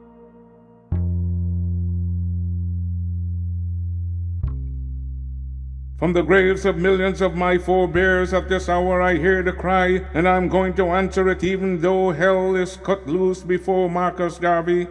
From 5.98 6.14
the 6.14 6.22
graves 6.22 6.64
of 6.64 6.76
millions 6.78 7.20
of 7.20 7.36
my 7.36 7.58
forebears 7.58 8.34
at 8.34 8.48
this 8.48 8.68
hour 8.68 9.00
I 9.00 9.16
hear 9.18 9.40
the 9.42 9.52
cry, 9.52 10.04
and 10.14 10.28
I'm 10.28 10.48
going 10.48 10.74
to 10.74 10.86
answer 10.86 11.28
it 11.28 11.44
even 11.44 11.80
though 11.80 12.10
hell 12.10 12.56
is 12.56 12.76
cut 12.76 13.06
loose 13.06 13.42
before 13.42 13.88
Marcus 13.88 14.38
Garvey. 14.38 14.88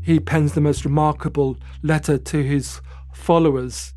He 0.00 0.18
pens 0.18 0.54
the 0.54 0.60
most 0.60 0.84
remarkable 0.84 1.56
letter 1.82 2.18
to 2.18 2.42
his 2.42 2.80
followers 3.12 3.93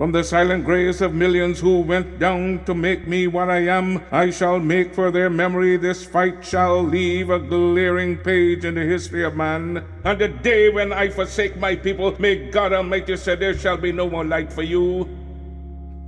from 0.00 0.12
the 0.12 0.24
silent 0.24 0.64
graves 0.64 1.02
of 1.02 1.12
millions 1.12 1.60
who 1.60 1.80
went 1.80 2.18
down 2.18 2.64
to 2.64 2.72
make 2.72 3.06
me 3.06 3.26
what 3.26 3.50
I 3.50 3.66
am, 3.66 4.02
I 4.10 4.30
shall 4.30 4.58
make 4.58 4.94
for 4.94 5.10
their 5.10 5.28
memory 5.28 5.76
this 5.76 6.06
fight 6.06 6.42
shall 6.42 6.82
leave 6.82 7.28
a 7.28 7.38
glaring 7.38 8.16
page 8.16 8.64
in 8.64 8.76
the 8.76 8.80
history 8.80 9.22
of 9.24 9.36
man. 9.36 9.84
And 10.04 10.18
the 10.18 10.28
day 10.28 10.70
when 10.70 10.90
I 10.90 11.10
forsake 11.10 11.58
my 11.58 11.76
people, 11.76 12.18
may 12.18 12.48
God 12.50 12.72
Almighty 12.72 13.14
say 13.18 13.34
there 13.34 13.52
shall 13.52 13.76
be 13.76 13.92
no 13.92 14.08
more 14.08 14.24
light 14.24 14.50
for 14.50 14.62
you. 14.62 15.06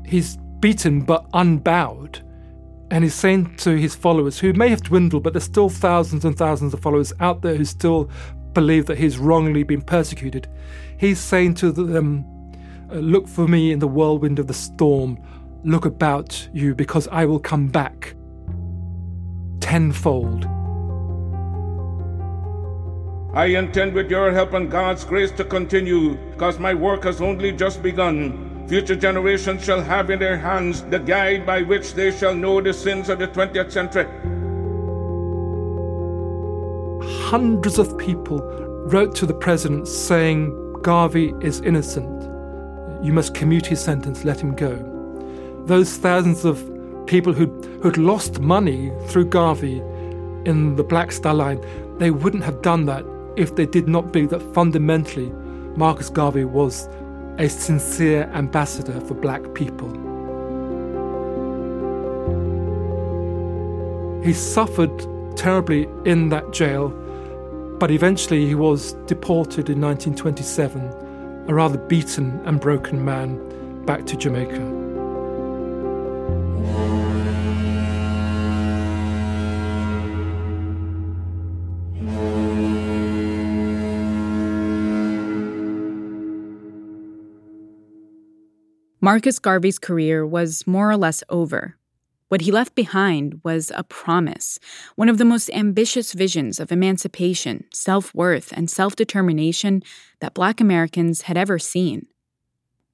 He's 0.07 0.39
beaten 0.61 1.03
but 1.03 1.27
unbowed. 1.35 2.21
And 2.91 3.05
he's 3.05 3.15
saying 3.15 3.57
to 3.59 3.77
his 3.77 3.95
followers, 3.95 4.39
who 4.39 4.55
may 4.55 4.71
have 4.71 4.85
dwindled, 4.85 5.23
but 5.23 5.35
there's 5.35 5.45
still 5.45 5.69
thousands 5.69 6.25
and 6.25 6.35
thousands 6.35 6.73
of 6.73 6.81
followers 6.81 7.13
out 7.21 7.43
there 7.43 7.57
who 7.57 7.67
still 7.67 8.09
believe 8.55 8.87
that 8.87 8.97
he's 8.97 9.19
wrongly 9.19 9.65
been 9.65 9.83
persecuted. 9.83 10.49
He's 10.97 11.21
saying 11.21 11.57
to 11.57 11.73
them, 11.73 12.25
Uh, 12.93 12.97
look 12.97 13.27
for 13.27 13.49
me 13.49 13.73
in 13.73 13.79
the 13.79 13.89
whirlwind 13.89 14.39
of 14.39 14.47
the 14.47 14.55
storm. 14.55 15.19
Look 15.65 15.87
about 15.87 16.49
you, 16.53 16.75
because 16.75 17.09
I 17.09 17.25
will 17.25 17.39
come 17.39 17.69
back 17.69 18.15
tenfold. 19.61 20.45
I 23.35 23.47
intend, 23.47 23.95
with 23.95 24.11
your 24.11 24.31
help 24.33 24.53
and 24.53 24.71
God's 24.71 25.05
grace, 25.05 25.31
to 25.33 25.45
continue, 25.45 26.17
because 26.33 26.59
my 26.59 26.75
work 26.75 27.05
has 27.05 27.23
only 27.23 27.53
just 27.53 27.83
begun. 27.83 28.67
Future 28.69 28.97
generations 28.97 29.65
shall 29.65 29.81
have 29.81 30.11
in 30.11 30.19
their 30.19 30.37
hands 30.37 30.83
the 30.83 30.99
guide 30.99 31.47
by 31.47 31.63
which 31.63 31.95
they 31.95 32.11
shall 32.11 32.35
know 32.35 32.61
the 32.61 32.75
sins 32.75 33.09
of 33.09 33.19
the 33.19 33.29
20th 33.29 33.73
century. 33.73 34.07
Hundreds 37.31 37.79
of 37.79 37.97
people 37.97 38.41
wrote 38.87 39.15
to 39.17 39.25
the 39.25 39.35
president 39.35 39.89
saying 39.89 40.53
Garvey 40.83 41.33
is 41.41 41.61
innocent. 41.63 42.22
You 43.03 43.13
must 43.13 43.35
commute 43.35 43.67
his 43.67 43.81
sentence, 43.81 44.25
let 44.25 44.41
him 44.41 44.55
go. 44.55 44.77
Those 45.67 45.97
thousands 45.97 46.45
of 46.45 46.63
people 47.07 47.33
who'd, 47.33 47.65
who'd 47.83 47.99
lost 47.99 48.39
money 48.39 48.93
through 49.09 49.27
Garvey 49.27 49.79
in 50.45 50.77
the 50.77 50.85
Black 50.85 51.11
Star 51.11 51.35
Line, 51.35 51.61
they 51.99 52.13
wouldn't 52.13 52.45
have 52.45 52.63
done 52.63 52.87
that 52.87 53.05
if 53.37 53.57
they 53.57 53.67
did 53.67 53.89
not 53.89 54.13
believe 54.13 54.31
that 54.31 54.55
fundamentally 54.55 55.31
Marcus 55.77 56.11
Garvey 56.11 56.45
was 56.45 56.89
a 57.39 57.49
sincere 57.49 58.31
ambassador 58.35 59.01
for 59.01 59.15
black 59.15 59.43
people. 59.55 59.89
He 64.23 64.33
suffered 64.33 65.37
terribly 65.37 65.89
in 66.05 66.29
that 66.29 66.53
jail, 66.53 66.91
but 67.81 67.91
eventually 67.91 68.47
he 68.47 68.55
was 68.55 68.93
deported 69.07 69.69
in 69.69 69.81
1927 69.81 71.02
a 71.47 71.55
rather 71.55 71.79
beaten 71.79 72.41
and 72.45 72.61
broken 72.61 73.05
man, 73.05 73.85
back 73.85 74.07
to 74.07 74.17
Jamaica. 74.17 74.83
Marcus 89.05 89.41
Garvey's 89.41 89.81
career 89.81 90.25
was 90.25 90.65
more 90.65 90.89
or 90.89 90.97
less 90.97 91.25
over. 91.29 91.77
What 92.33 92.41
he 92.41 92.51
left 92.51 92.75
behind 92.75 93.43
was 93.45 93.71
a 93.75 93.85
promise, 93.85 94.59
one 94.97 95.11
of 95.11 95.19
the 95.19 95.25
most 95.27 95.51
ambitious 95.53 96.15
visions 96.15 96.59
of 96.59 96.73
emancipation, 96.73 97.65
self 97.75 98.15
worth, 98.15 98.55
and 98.57 98.71
self 98.71 98.97
determination 98.97 99.83
that 100.21 100.33
Black 100.33 100.59
Americans 100.59 101.23
had 101.29 101.37
ever 101.37 101.59
seen. 101.59 102.07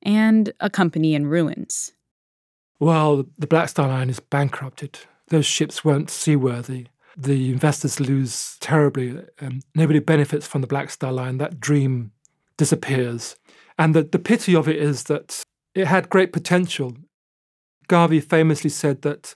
And 0.03 0.53
a 0.59 0.69
company 0.69 1.15
in 1.15 1.29
ruins. 1.29 1.93
Well, 2.81 3.27
the 3.39 3.47
Black 3.47 3.69
Star 3.69 3.87
Line 3.87 4.11
is 4.11 4.19
bankrupted. 4.19 4.99
Those 5.29 5.47
ships 5.47 5.85
weren't 5.85 6.11
seaworthy. 6.11 6.89
the 7.17 7.53
investors 7.53 8.01
lose 8.01 8.57
terribly. 8.59 9.23
Um, 9.41 9.61
nobody 9.73 10.01
benefits 10.01 10.49
from 10.49 10.63
the 10.63 10.67
Black 10.67 10.91
Star 10.91 11.13
Line. 11.13 11.39
That 11.39 11.61
dream 11.61 12.11
disappears. 12.57 13.37
And 13.79 13.95
the, 13.95 14.03
the 14.03 14.19
pity 14.19 14.57
of 14.57 14.67
it 14.67 14.83
is 14.83 15.05
that 15.05 15.45
it 15.77 15.87
had 15.87 16.11
great 16.11 16.33
potential. 16.33 16.97
Garvey 17.89 18.21
famously 18.21 18.71
said 18.71 19.03
that 19.03 19.35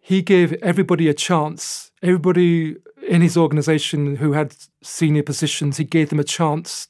he 0.00 0.20
gave 0.20 0.52
everybody 0.54 1.08
a 1.08 1.14
chance. 1.14 1.90
Everybody 2.02 2.76
in 3.08 3.22
his 3.22 3.36
organization 3.36 4.16
who 4.16 4.32
had 4.32 4.54
senior 4.82 5.22
positions, 5.22 5.76
he 5.76 5.84
gave 5.84 6.10
them 6.10 6.20
a 6.20 6.24
chance 6.24 6.88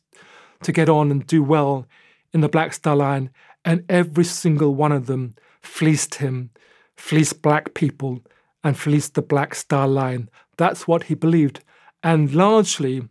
to 0.63 0.73
get 0.73 0.89
on 0.89 1.11
and 1.11 1.27
do 1.27 1.43
well 1.43 1.87
in 2.33 2.41
the 2.41 2.49
Black 2.49 2.73
Star 2.73 2.97
Line. 2.97 3.31
And 3.65 3.85
every 3.89 4.25
single 4.25 4.75
one 4.75 4.93
of 4.93 5.07
them 5.07 5.35
fleeced 5.61 6.17
him, 6.17 6.51
fleeced 6.97 7.43
black 7.43 7.75
people, 7.75 8.21
and 8.65 8.77
fleeced 8.77 9.15
the 9.15 9.23
Black 9.23 9.55
Star 9.55 9.87
Line. 9.87 10.29
That's 10.57 10.89
what 10.89 11.05
he 11.05 11.15
believed. 11.15 11.63
And 12.03 12.35
largely, 12.35 13.09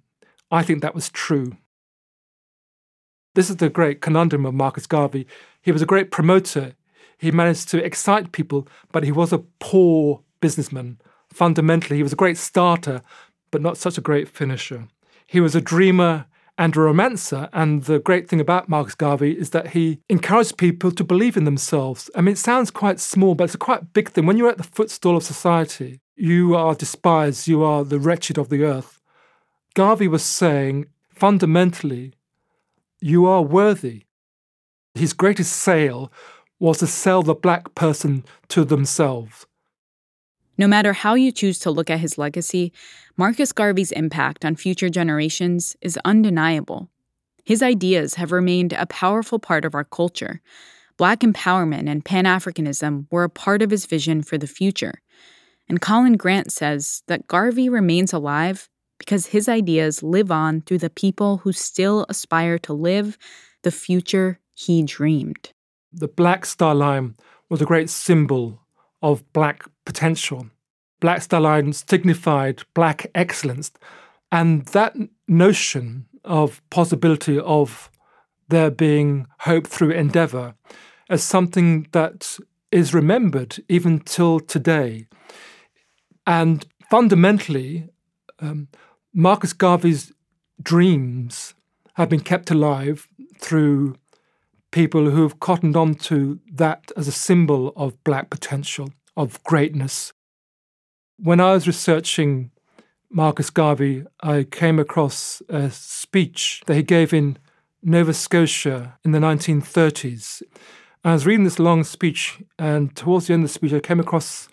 I 0.49 0.64
think 0.64 0.82
that 0.82 0.95
was 0.95 1.09
true. 1.09 1.57
This 3.36 3.49
is 3.49 3.57
the 3.57 3.70
great 3.70 4.01
conundrum 4.01 4.45
of 4.45 4.53
Marcus 4.53 4.88
Garvey. 4.88 5.26
He 5.62 5.72
was 5.72 5.82
a 5.82 5.86
great 5.86 6.12
promoter. 6.12 6.74
He 7.22 7.30
managed 7.30 7.69
to 7.69 7.86
excite 7.86 8.32
people, 8.32 8.67
but 8.91 9.03
he 9.03 9.11
was 9.11 9.32
a 9.32 9.43
poor 9.59 10.22
businessman. 10.41 10.99
Fundamentally, 11.32 11.97
he 11.97 12.03
was 12.03 12.13
a 12.13 12.24
great 12.24 12.38
starter, 12.38 13.03
but 13.51 13.61
not 13.61 13.78
such 13.78 13.95
a 13.99 14.01
great 14.01 14.28
finisher. 14.28 14.88
He 15.28 15.39
was 15.39 15.53
a 15.53 15.61
dreamer 15.61 16.26
and 16.57 16.76
a 16.76 16.80
romancer. 16.80 17.47
And 17.53 17.84
the 17.84 17.99
great 17.99 18.28
thing 18.28 18.41
about 18.41 18.69
Marcus 18.69 18.95
Garvey 18.95 19.34
is 19.38 19.51
that 19.51 19.67
he 19.67 19.99
encouraged 20.09 20.57
people 20.57 20.91
to 20.91 21.03
believe 21.03 21.38
in 21.38 21.43
themselves. 21.43 22.09
I 22.15 22.22
mean, 22.22 22.34
it 22.34 22.39
sounds 22.39 22.72
quite 22.72 22.99
small, 22.99 23.36
but 23.36 23.43
it's 23.43 23.55
a 23.55 23.59
quite 23.59 23.93
big 23.93 24.09
thing. 24.09 24.26
When 24.26 24.38
you're 24.38 24.49
at 24.49 24.57
the 24.57 24.63
footstool 24.63 25.15
of 25.15 25.24
society, 25.24 26.01
you 26.15 26.55
are 26.55 26.74
despised, 26.74 27.47
you 27.47 27.63
are 27.63 27.84
the 27.84 27.99
wretched 27.99 28.39
of 28.39 28.49
the 28.49 28.63
earth. 28.63 28.99
Garvey 29.76 30.07
was 30.07 30.24
saying, 30.24 30.88
fundamentally, 31.13 32.13
you 32.99 33.28
are 33.28 33.43
worthy. 33.43 34.05
His 34.95 35.13
greatest 35.13 35.53
sale 35.53 36.11
was 36.62 36.78
to 36.78 36.88
sell 36.88 37.24
the 37.24 37.34
black 37.34 37.74
person 37.76 38.24
to 38.47 38.64
themselves. 38.64 39.47
No 40.57 40.68
matter 40.68 40.93
how 40.93 41.16
you 41.16 41.32
choose 41.32 41.57
to 41.59 41.72
look 41.72 41.89
at 41.89 41.99
his 41.99 42.20
legacy, 42.20 42.72
Marcus 43.18 43.51
Garvey's 43.51 43.91
impact 43.91 44.45
on 44.45 44.55
future 44.55 44.89
generations 44.89 45.76
is 45.82 45.97
undeniable. 46.05 46.88
His 47.43 47.64
ideas 47.64 48.14
have 48.14 48.32
remained 48.32 48.74
a 48.74 48.86
powerful 48.86 49.39
part 49.39 49.66
of 49.66 49.74
our 49.74 49.84
culture. 49.84 50.39
Black 50.97 51.22
empowerment 51.22 51.89
and 51.89 52.05
Pan 52.05 52.26
Africanism 52.26 53.07
were 53.12 53.24
a 53.24 53.30
part 53.30 53.64
of 53.64 53.72
his 53.72 53.88
vision 53.88 54.22
for 54.22 54.38
the 54.38 54.45
future. 54.45 55.01
And 55.68 55.82
Colin 55.82 56.16
Grant 56.16 56.51
says 56.51 57.01
that 57.07 57.26
Garvey 57.26 57.70
remains 57.70 58.14
alive 58.14 58.70
because 58.99 59.28
his 59.28 59.49
ideas 59.49 60.03
live 60.03 60.32
on 60.32 60.62
through 60.62 60.78
the 60.78 60.91
people 60.91 61.38
who 61.38 61.53
still 61.53 62.05
aspire 62.07 62.59
to 62.59 62.74
live 62.74 63.18
the 63.64 63.72
future 63.72 64.39
he 64.53 64.84
dreamed. 64.84 65.53
The 65.94 66.08
Black 66.08 66.46
Star 66.46 66.74
Line 66.74 67.16
was 67.50 67.62
a 67.62 67.66
great 67.66 67.89
symbol 67.89 68.62
of 69.02 69.32
black 69.34 69.64
potential. 69.86 70.48
Black 71.00 71.22
Star 71.22 71.42
Line 71.42 71.74
signified 71.74 72.64
black 72.74 73.08
excellence. 73.14 73.72
And 74.32 74.66
that 74.68 74.96
notion 75.28 76.06
of 76.24 76.62
possibility 76.70 77.39
of 77.39 77.89
there 78.48 78.72
being 78.72 79.28
hope 79.39 79.68
through 79.68 79.92
endeavor 79.92 80.56
as 81.10 81.24
something 81.24 81.88
that 81.92 82.38
is 82.72 82.94
remembered 82.94 83.58
even 83.68 84.00
till 84.00 84.39
today. 84.39 85.08
And 86.26 86.66
fundamentally, 86.89 87.89
um, 88.39 88.70
Marcus 89.14 89.54
Garvey's 89.54 90.12
dreams 90.62 91.54
have 91.96 92.10
been 92.10 92.22
kept 92.22 92.52
alive 92.52 93.08
through 93.39 93.96
people 94.72 95.09
who 95.09 95.24
have 95.24 95.39
cottoned 95.39 95.76
on 95.76 95.95
to 95.95 96.39
that 96.51 96.91
as 96.97 97.07
a 97.07 97.11
symbol 97.11 97.74
of 97.76 98.01
black 98.03 98.30
potential, 98.30 98.89
of 99.15 99.43
greatness. 99.43 100.13
When 101.17 101.39
I 101.39 101.53
was 101.53 101.67
researching 101.67 102.51
Marcus 103.09 103.49
Garvey, 103.49 104.05
I 104.22 104.43
came 104.43 104.80
across 104.80 105.41
a 105.49 105.69
speech 105.69 106.63
that 106.65 106.76
he 106.76 106.84
gave 106.84 107.13
in 107.13 107.38
Nova 107.84 108.13
Scotia 108.13 108.97
in 109.03 109.11
the 109.11 109.19
1930s. 109.19 110.41
I 111.03 111.13
was 111.13 111.26
reading 111.26 111.43
this 111.43 111.59
long 111.59 111.84
speech, 111.84 112.39
and 112.57 112.95
towards 112.95 113.28
the 113.28 113.34
end 113.34 113.43
of 113.43 113.49
the 113.49 113.53
speech, 113.53 113.74
I 113.74 113.80
came 113.80 113.99
across 113.99 114.47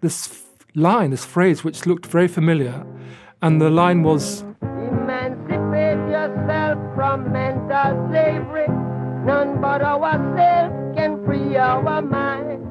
this 0.00 0.44
line, 0.74 1.10
this 1.10 1.24
phrase, 1.24 1.62
which 1.62 1.86
looked 1.86 2.06
very 2.06 2.28
familiar. 2.28 2.84
And 3.42 3.60
the 3.60 3.70
line 3.70 4.02
was 4.02 4.44
Emancipate 4.62 6.10
yourself 6.10 6.78
from 6.94 7.32
mental 7.32 8.08
slavery. 8.10 8.59
None 9.24 9.60
but 9.60 9.82
ourselves 9.82 10.96
can 10.96 11.24
free 11.24 11.56
our 11.56 12.02
minds. 12.02 12.66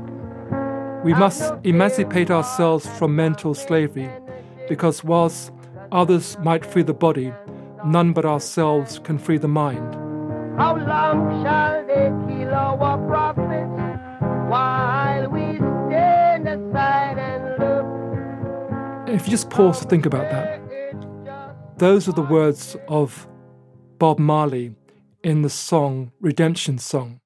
We 1.03 1.13
must 1.13 1.53
emancipate 1.63 2.29
ourselves 2.29 2.85
from 2.97 3.15
mental 3.15 3.53
slavery 3.53 4.09
because 4.67 5.03
whilst 5.03 5.51
others 5.91 6.37
might 6.43 6.65
free 6.65 6.83
the 6.83 6.93
body, 6.93 7.31
none 7.85 8.13
but 8.13 8.25
ourselves 8.25 8.99
can 8.99 9.17
free 9.17 9.37
the 9.37 9.47
mind. 9.47 9.95
How 10.59 10.75
long 10.75 11.43
shall 11.43 11.85
they 11.87 12.11
kill 12.27 12.53
our 12.53 12.97
prophets 13.07 13.79
while 14.49 15.29
we 15.29 15.55
stand 15.87 16.47
aside 16.47 17.17
and 17.17 17.43
look? 17.59 17.85
If 19.15 19.25
you 19.25 19.31
just 19.31 19.49
pause 19.49 19.79
to 19.79 19.87
think 19.87 20.05
about 20.05 20.29
that, 20.31 20.59
those 21.77 22.09
are 22.09 22.13
the 22.13 22.21
words 22.23 22.75
of 22.89 23.27
Bob 23.99 24.19
Marley 24.19 24.75
in 25.23 25.41
the 25.41 25.49
song 25.49 26.11
Redemption 26.19 26.77
Song. 26.77 27.19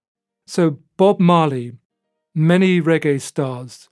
So, 0.46 0.80
Bob 0.98 1.20
Marley, 1.20 1.74
many 2.36 2.82
reggae 2.82 3.22
stars, 3.22 3.90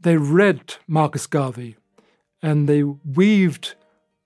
they 0.00 0.16
read 0.16 0.74
Marcus 0.86 1.26
Garvey 1.26 1.76
and 2.42 2.68
they 2.68 2.82
weaved 2.82 3.74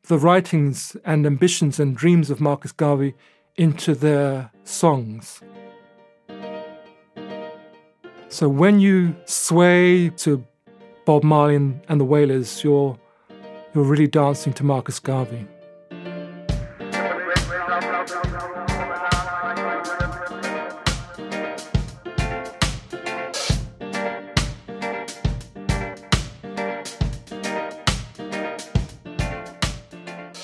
the 0.08 0.18
writings 0.18 0.96
and 1.04 1.26
ambitions 1.26 1.78
and 1.78 1.96
dreams 1.96 2.30
of 2.30 2.40
Marcus 2.40 2.72
Garvey 2.72 3.14
into 3.56 3.94
their 3.94 4.50
songs. 4.64 5.40
So 8.30 8.48
when 8.48 8.80
you 8.80 9.16
sway 9.24 10.10
to 10.10 10.44
Bob 11.04 11.24
Marley 11.24 11.56
and 11.56 12.00
the 12.00 12.04
Wailers, 12.04 12.62
you're, 12.62 12.98
you're 13.74 13.84
really 13.84 14.06
dancing 14.06 14.52
to 14.54 14.64
Marcus 14.64 14.98
Garvey. 14.98 15.46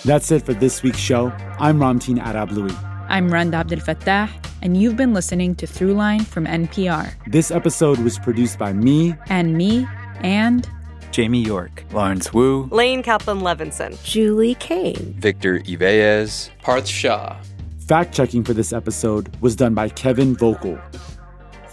That's 0.04 0.30
it 0.30 0.44
for 0.44 0.52
this 0.52 0.82
week's 0.82 0.98
show. 0.98 1.32
I'm 1.58 1.78
Ramtin 1.78 2.18
Arablouei. 2.18 2.76
I'm 3.08 3.32
Rund 3.32 3.54
Abdelfatah, 3.54 4.28
and 4.60 4.76
you've 4.76 4.96
been 4.96 5.14
listening 5.14 5.54
to 5.54 5.66
Throughline 5.66 6.26
from 6.26 6.44
NPR. 6.44 7.14
This 7.26 7.50
episode 7.50 7.98
was 8.00 8.18
produced 8.18 8.58
by 8.58 8.74
me 8.74 9.14
and 9.28 9.56
me 9.56 9.86
and 10.20 10.68
Jamie 11.10 11.40
York, 11.42 11.84
Lawrence 11.92 12.34
Wu, 12.34 12.68
Lane 12.70 13.02
Kaplan 13.02 13.40
Levinson, 13.40 14.02
Julie 14.04 14.56
Caine, 14.56 15.14
Victor 15.18 15.60
Yvellez, 15.60 16.50
Parth 16.60 16.86
Shah. 16.86 17.40
Fact 17.78 18.14
checking 18.14 18.44
for 18.44 18.52
this 18.52 18.74
episode 18.74 19.34
was 19.40 19.56
done 19.56 19.72
by 19.72 19.88
Kevin 19.88 20.36
Vogel. 20.36 20.78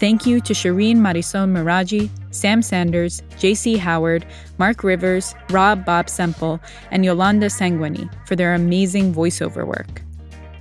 Thank 0.02 0.26
you 0.26 0.40
to 0.40 0.52
Shireen 0.52 0.96
Marisol 0.96 1.46
Meraji, 1.46 2.10
Sam 2.32 2.60
Sanders, 2.60 3.22
J.C. 3.38 3.76
Howard, 3.76 4.26
Mark 4.58 4.82
Rivers, 4.82 5.32
Rob 5.50 5.84
Bob 5.84 6.08
Semple, 6.08 6.58
and 6.90 7.04
Yolanda 7.04 7.46
Sangweni 7.46 8.12
for 8.26 8.34
their 8.34 8.52
amazing 8.52 9.14
voiceover 9.14 9.64
work. 9.64 10.02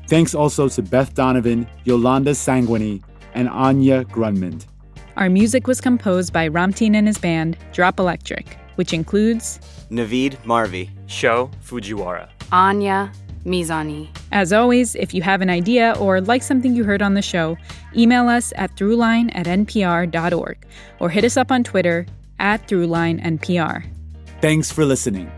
Thanks 0.08 0.36
also 0.36 0.70
to 0.70 0.84
Beth 0.84 1.16
Donovan, 1.16 1.68
Yolanda 1.86 2.34
Sangweni, 2.34 3.02
and 3.34 3.50
Anya 3.50 4.06
Grundmann. 4.06 4.64
Our 5.18 5.28
music 5.28 5.66
was 5.66 5.82
composed 5.82 6.32
by 6.32 6.48
Ramtin 6.48 6.94
and 6.94 7.08
his 7.08 7.18
band, 7.18 7.58
Drop 7.72 8.00
Electric, 8.00 8.60
which 8.76 8.94
includes 8.94 9.60
Navid 9.90 10.38
Marvi, 10.46 10.92
Sho 11.08 11.50
Fujiwara, 11.64 12.30
Anya 12.52 13.12
Mizani. 13.46 14.10
As 14.32 14.54
always, 14.54 14.96
if 14.96 15.14
you 15.14 15.22
have 15.22 15.42
an 15.42 15.50
idea 15.50 15.96
or 16.00 16.22
like 16.22 16.44
something 16.44 16.76
you 16.76 16.84
heard 16.84 17.02
on 17.02 17.14
the 17.14 17.22
show, 17.22 17.58
email 17.96 18.28
us 18.28 18.54
at 18.56 18.76
throughline 18.76 19.32
at 19.36 19.46
npr.org 19.46 20.66
or 21.00 21.10
hit 21.10 21.24
us 21.24 21.38
up 21.38 21.52
on 21.52 21.64
Twitter 21.64 22.06
at 22.40 22.68
throughlinenpr. 22.68 23.86
Thanks 24.42 24.72
for 24.72 24.86
listening. 24.86 25.32